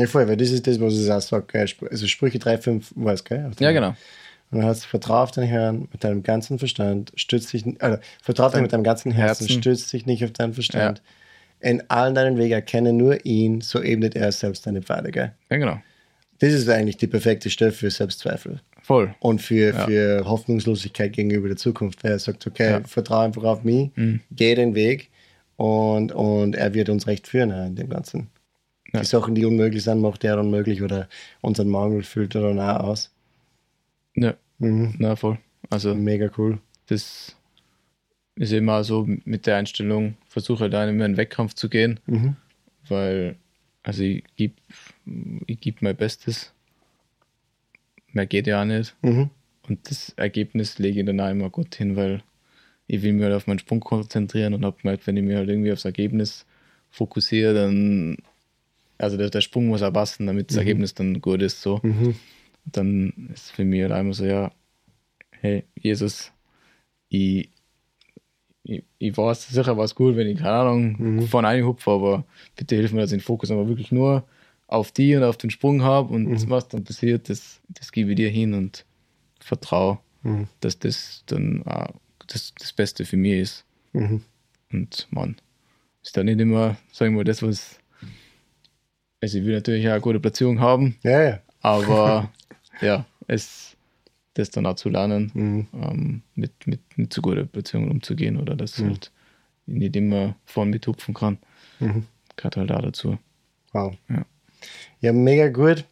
Ja, 0.00 0.06
voll, 0.06 0.26
weil 0.28 0.36
das 0.36 0.50
ist 0.50 0.66
das, 0.66 0.80
was 0.80 0.94
ich 0.94 1.10
auch 1.10 1.20
sage. 1.20 1.66
Also 1.90 2.06
Sprüche 2.06 2.38
3, 2.38 2.58
5 2.58 2.92
war 2.96 3.12
es, 3.12 3.24
gell? 3.24 3.50
Ja, 3.58 3.72
genau. 3.72 3.94
Und 4.50 4.58
dann 4.58 4.66
heißt 4.66 4.86
vertrau 4.86 5.22
auf 5.22 5.30
den 5.30 5.44
Herrn 5.44 5.88
mit 5.92 6.02
deinem 6.02 6.22
ganzen 6.22 6.58
Verstand, 6.58 7.12
stützt 7.14 7.52
dich, 7.52 7.64
äh, 7.80 7.98
vertrau 8.20 8.50
mit 8.60 8.72
deinem 8.72 8.82
ganzen 8.82 9.12
Herzen, 9.12 9.46
Herzen. 9.46 9.60
stützt 9.60 9.92
dich 9.92 10.06
nicht 10.06 10.24
auf 10.24 10.32
deinen 10.32 10.54
Verstand. 10.54 11.02
In 11.60 11.88
allen 11.90 12.14
deinen 12.14 12.38
Wegen 12.38 12.52
erkenne 12.52 12.92
nur 12.92 13.24
ihn, 13.26 13.60
so 13.60 13.82
ebnet 13.82 14.16
er 14.16 14.32
selbst 14.32 14.66
deine 14.66 14.82
Pfade. 14.82 15.12
Gell? 15.12 15.34
Ja, 15.50 15.56
genau. 15.58 15.80
Das 16.38 16.54
ist 16.54 16.68
eigentlich 16.68 16.96
die 16.96 17.06
perfekte 17.06 17.50
Stelle 17.50 17.70
für 17.70 17.90
Selbstzweifel 17.90 18.60
Voll. 18.90 19.14
und 19.20 19.40
für, 19.40 19.72
Ja. 19.72 19.86
für 19.86 20.24
Hoffnungslosigkeit 20.26 21.12
gegenüber 21.12 21.46
der 21.48 21.56
Zukunft. 21.56 22.02
Er 22.04 22.18
sagt, 22.18 22.46
okay, 22.46 22.70
Ja. 22.70 22.80
vertraue 22.84 23.24
einfach 23.26 23.44
auf 23.44 23.62
mich, 23.64 23.90
Mhm. 23.96 24.20
geh 24.32 24.54
den 24.56 24.74
Weg 24.74 25.10
und, 25.56 26.10
und 26.12 26.56
er 26.56 26.74
wird 26.74 26.88
uns 26.88 27.06
recht 27.06 27.26
führen 27.28 27.50
in 27.52 27.76
dem 27.76 27.88
Ganzen. 27.88 28.28
Ja. 28.92 29.00
Die 29.00 29.06
Sachen, 29.06 29.34
die 29.36 29.44
unmöglich 29.44 29.84
sind, 29.84 30.00
macht 30.00 30.24
er 30.24 30.40
unmöglich 30.40 30.82
oder 30.82 31.08
unseren 31.40 31.68
Mangel 31.68 32.02
füllt 32.02 32.34
er 32.34 32.42
dann 32.42 32.58
auch 32.58 32.80
aus. 32.80 33.12
Ja, 34.16 34.34
Mhm. 34.58 34.94
na 34.98 35.14
voll. 35.16 35.38
Also 35.70 35.94
Mega 35.94 36.28
cool. 36.36 36.58
das 36.88 37.36
ist 38.34 38.52
immer 38.52 38.82
so 38.82 39.06
mit 39.24 39.46
der 39.46 39.56
Einstellung, 39.58 40.14
versuche 40.26 40.62
halt 40.64 40.72
mehr 40.72 40.88
in 40.90 40.98
den 40.98 41.16
Wettkampf 41.16 41.54
zu 41.54 41.68
gehen, 41.68 42.00
Mhm. 42.06 42.34
weil 42.88 43.36
also 43.84 44.02
ich 44.02 44.24
gebe 44.36 44.54
ich 45.46 45.60
geb 45.60 45.80
mein 45.82 45.94
Bestes. 45.96 46.52
Mehr 48.12 48.26
geht 48.26 48.46
ja 48.46 48.60
auch 48.60 48.66
nicht. 48.66 48.94
Mhm. 49.02 49.30
Und 49.68 49.90
das 49.90 50.10
Ergebnis 50.16 50.78
lege 50.78 51.00
ich 51.00 51.06
dann 51.06 51.20
auch 51.20 51.30
immer 51.30 51.50
gut 51.50 51.74
hin, 51.74 51.96
weil 51.96 52.22
ich 52.86 53.02
will 53.02 53.12
mich 53.12 53.22
halt 53.24 53.34
auf 53.34 53.46
meinen 53.46 53.60
Sprung 53.60 53.80
konzentrieren 53.80 54.54
und 54.54 54.64
habe 54.64 54.76
gemerkt, 54.80 55.06
wenn 55.06 55.16
ich 55.16 55.22
mich 55.22 55.36
halt 55.36 55.48
irgendwie 55.48 55.72
aufs 55.72 55.84
Ergebnis 55.84 56.44
fokussiere, 56.90 57.54
dann, 57.54 58.16
also 58.98 59.16
der, 59.16 59.30
der 59.30 59.40
Sprung 59.40 59.68
muss 59.68 59.82
auch 59.82 59.92
passen, 59.92 60.26
damit 60.26 60.50
das 60.50 60.56
Ergebnis 60.56 60.94
dann 60.94 61.20
gut 61.20 61.40
ist. 61.40 61.62
So. 61.62 61.78
Mhm. 61.84 62.16
Dann 62.64 63.30
ist 63.32 63.52
für 63.52 63.64
mich 63.64 63.82
halt 63.82 63.92
einmal 63.92 64.14
so, 64.14 64.24
ja, 64.24 64.50
hey, 65.30 65.64
Jesus, 65.80 66.32
ich, 67.08 67.50
ich, 68.64 68.82
ich 68.98 69.16
weiß 69.16 69.48
sicher, 69.48 69.76
was 69.76 69.94
gut, 69.94 70.16
wenn 70.16 70.26
ich, 70.26 70.38
keine 70.38 70.50
Ahnung, 70.50 70.96
Mhm. 70.98 71.22
vorne 71.22 71.48
einhupfe, 71.48 71.90
aber 71.90 72.24
bitte 72.56 72.74
hilf 72.76 72.92
mir, 72.92 73.02
dass 73.02 73.12
ich 73.12 73.18
den 73.18 73.24
Fokus 73.24 73.50
aber 73.50 73.68
wirklich 73.68 73.92
nur 73.92 74.24
auf 74.70 74.92
die 74.92 75.16
und 75.16 75.24
auf 75.24 75.36
den 75.36 75.50
Sprung 75.50 75.82
habe 75.82 76.12
und 76.14 76.26
Mhm. 76.28 76.50
was 76.50 76.68
dann 76.68 76.84
passiert, 76.84 77.28
das, 77.28 77.60
das 77.68 77.90
gebe 77.92 78.10
ich 78.10 78.16
dir 78.16 78.30
hin 78.30 78.54
und 78.54 78.84
vertraue, 79.40 79.98
Mhm. 80.22 80.48
dass 80.60 80.78
das 80.78 81.24
dann 81.26 81.62
auch 81.66 81.92
das, 82.28 82.54
das 82.58 82.72
Beste 82.72 83.04
für 83.04 83.16
mich 83.16 83.40
ist. 83.40 83.64
Mhm. 83.92 84.22
Und 84.72 85.08
man, 85.10 85.36
ist 86.02 86.16
dann 86.16 86.26
nicht 86.26 86.40
immer, 86.40 86.76
sagen 86.92 87.16
wir, 87.16 87.24
das, 87.24 87.42
was. 87.42 87.78
Also, 89.20 89.38
ich 89.38 89.44
will 89.44 89.54
natürlich 89.54 89.86
auch 89.88 89.92
eine 89.92 90.00
gute 90.00 90.20
Platzierung 90.20 90.60
haben, 90.60 90.96
Ja, 91.02 91.22
ja. 91.22 91.40
aber 91.60 92.30
ja, 92.80 93.04
es 93.26 93.76
das 94.34 94.50
dann 94.50 94.64
auch 94.66 94.76
zu 94.76 94.88
lernen, 94.88 95.30
Mhm. 95.34 95.66
ähm, 95.74 96.22
mit, 96.36 96.52
mit 96.66 96.80
nicht 96.96 97.12
so 97.12 97.20
guter 97.20 97.44
Platzierung 97.44 97.90
umzugehen 97.90 98.36
oder 98.38 98.54
dass 98.56 98.78
Mhm. 98.78 98.86
halt 98.86 99.10
ich 99.66 99.74
nicht 99.74 99.96
immer 99.96 100.36
vorn 100.46 100.70
mithupfen 100.70 101.12
kann. 101.14 101.38
Mhm. 101.80 102.06
Gehört 102.36 102.56
halt 102.56 102.70
auch 102.72 102.82
dazu. 102.82 103.18
Wow. 103.72 103.96
Ja. 104.08 104.24
Ja, 105.00 105.12
mega 105.12 105.48
gut. 105.48 105.84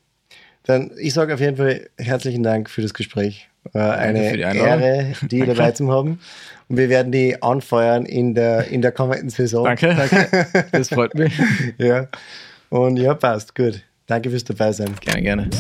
Dann, 0.64 0.91
ich 0.99 1.14
sage 1.14 1.35
auf 1.35 1.41
jeden 1.41 1.57
Fall 1.57 1.89
herzlichen 1.99 2.43
Dank 2.43 2.69
für 2.69 2.83
das 2.83 2.93
Gespräch. 2.93 3.49
Äh, 3.75 3.79
eine 3.79 4.33
die. 4.33 4.41
Ehre, 4.41 5.12
die 5.23 5.41
dabei 5.41 5.73
zu 5.73 5.91
haben. 5.91 6.21
Und 6.69 6.77
wir 6.77 6.89
werden 6.89 7.12
die 7.12 7.43
anfeuern 7.43 8.05
in 8.05 8.35
der, 8.35 8.69
in 8.69 8.83
der 8.83 8.93
kommenden 8.93 9.31
Saison. 9.31 9.64
Danke, 9.64 9.95
danke. 9.95 10.66
Das 10.73 10.89
freut 10.91 11.14
mich. 11.14 11.33
Ja. 11.79 12.09
Und 12.71 12.99
ja, 12.99 13.14
passt. 13.14 13.55
Gut. 13.55 13.83
Danke 14.07 14.31
fürs 14.31 14.45
dabei 14.45 14.73
sein. 14.73 14.95
Gerne, 15.01 15.23
gerne. 15.23 15.51